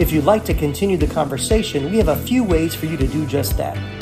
If 0.00 0.12
you'd 0.12 0.24
like 0.24 0.44
to 0.44 0.54
continue 0.54 0.96
the 0.96 1.08
conversation, 1.08 1.90
we 1.90 1.98
have 1.98 2.08
a 2.08 2.16
few 2.16 2.42
ways 2.44 2.74
for 2.74 2.86
you 2.86 2.96
to 2.96 3.06
do 3.06 3.26
just 3.26 3.56
that. 3.56 3.95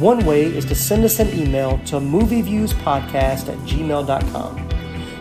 One 0.00 0.26
way 0.26 0.44
is 0.44 0.66
to 0.66 0.74
send 0.74 1.06
us 1.06 1.20
an 1.20 1.30
email 1.30 1.78
to 1.86 1.96
movieviewspodcast 1.96 3.48
at 3.48 3.58
gmail.com. 3.60 4.68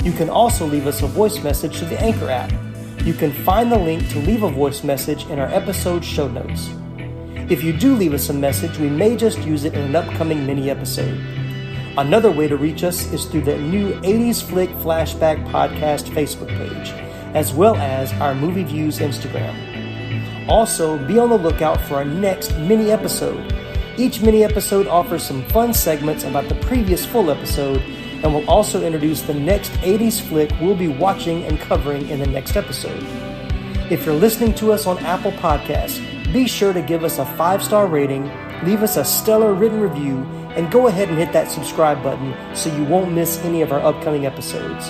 You 0.04 0.12
can 0.12 0.30
also 0.30 0.66
leave 0.66 0.86
us 0.86 1.02
a 1.02 1.08
voice 1.08 1.42
message 1.42 1.80
to 1.80 1.86
the 1.86 1.98
Anchor 2.02 2.30
app. 2.30 2.52
You 3.06 3.14
can 3.14 3.32
find 3.32 3.72
the 3.72 3.78
link 3.78 4.10
to 4.10 4.20
leave 4.20 4.44
a 4.44 4.50
voice 4.50 4.84
message 4.84 5.28
in 5.28 5.40
our 5.40 5.48
episode 5.48 6.04
show 6.04 6.28
notes. 6.28 6.72
If 7.50 7.64
you 7.64 7.72
do 7.72 7.96
leave 7.96 8.14
us 8.14 8.28
a 8.28 8.34
message, 8.34 8.78
we 8.78 8.90
may 8.90 9.16
just 9.16 9.40
use 9.44 9.64
it 9.64 9.76
in 9.76 9.80
an 9.80 9.96
upcoming 9.96 10.46
mini 10.46 10.70
episode. 10.70 11.18
Another 11.98 12.30
way 12.30 12.50
to 12.50 12.58
reach 12.58 12.84
us 12.84 13.10
is 13.14 13.24
through 13.24 13.44
the 13.44 13.58
new 13.58 13.94
80s 14.02 14.44
Flick 14.44 14.72
Flashback 14.72 15.42
Podcast 15.52 16.10
Facebook 16.10 16.50
page, 16.50 16.90
as 17.34 17.54
well 17.54 17.78
as 17.78 18.12
our 18.14 18.36
Movie 18.36 18.66
Views 18.66 19.00
Instagram. 19.00 20.50
Also, 20.50 20.98
be 21.08 21.18
on 21.18 21.30
the 21.30 21.38
lookout 21.38 21.80
for 21.88 21.96
our 21.96 22.06
next 22.06 22.58
mini 22.58 22.92
episode. 22.92 23.65
Each 23.98 24.20
mini 24.20 24.44
episode 24.44 24.88
offers 24.88 25.24
some 25.24 25.42
fun 25.46 25.74
segments 25.74 26.26
about 26.26 26.50
the 26.50 26.56
previous 26.56 27.06
full 27.06 27.32
episode 27.32 27.82
and 28.24 28.34
will 28.34 28.50
also 28.50 28.84
introduce 28.84 29.22
the 29.22 29.34
next 29.34 29.72
80s 29.84 30.20
flick 30.20 30.52
we'll 30.60 30.76
be 30.76 30.90
watching 30.90 31.46
and 31.46 31.58
covering 31.62 32.10
in 32.10 32.20
the 32.20 32.28
next 32.28 32.58
episode. 32.58 33.02
If 33.90 34.06
you're 34.06 34.14
listening 34.14 34.54
to 34.56 34.74
us 34.74 34.86
on 34.86 34.98
Apple 35.00 35.32
Podcasts, 35.32 36.04
be 36.34 36.46
sure 36.46 36.74
to 36.74 36.82
give 36.82 37.06
us 37.06 37.20
a 37.20 37.26
five 37.38 37.64
star 37.64 37.88
rating, 37.88 38.30
leave 38.66 38.84
us 38.84 38.98
a 38.98 39.06
stellar 39.06 39.54
written 39.54 39.80
review, 39.80 40.24
and 40.58 40.70
go 40.70 40.88
ahead 40.88 41.08
and 41.08 41.18
hit 41.18 41.32
that 41.32 41.50
subscribe 41.50 42.04
button 42.04 42.36
so 42.54 42.76
you 42.76 42.84
won't 42.84 43.14
miss 43.14 43.38
any 43.46 43.62
of 43.62 43.72
our 43.72 43.80
upcoming 43.80 44.26
episodes. 44.26 44.90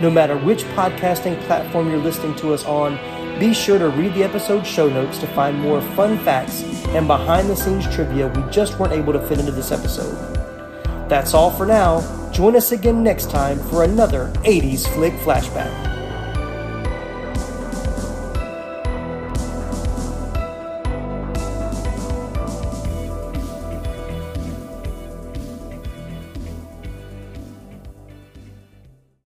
No 0.00 0.08
matter 0.08 0.36
which 0.36 0.62
podcasting 0.76 1.40
platform 1.46 1.90
you're 1.90 1.98
listening 1.98 2.36
to 2.36 2.54
us 2.54 2.64
on, 2.64 2.96
be 3.40 3.54
sure 3.54 3.78
to 3.78 3.88
read 3.88 4.12
the 4.12 4.22
episode 4.22 4.66
show 4.66 4.90
notes 4.90 5.16
to 5.16 5.26
find 5.28 5.58
more 5.58 5.80
fun 5.96 6.18
facts 6.18 6.62
and 6.88 7.06
behind 7.06 7.48
the 7.48 7.56
scenes 7.56 7.88
trivia 7.92 8.28
we 8.28 8.42
just 8.52 8.78
weren't 8.78 8.92
able 8.92 9.14
to 9.14 9.26
fit 9.28 9.38
into 9.38 9.50
this 9.50 9.72
episode. 9.72 10.14
That's 11.08 11.32
all 11.32 11.50
for 11.50 11.64
now. 11.64 12.02
Join 12.32 12.54
us 12.54 12.72
again 12.72 13.02
next 13.02 13.30
time 13.30 13.58
for 13.58 13.82
another 13.82 14.28
80s 14.44 14.86
Flick 14.92 15.14
Flashback. 15.14 15.89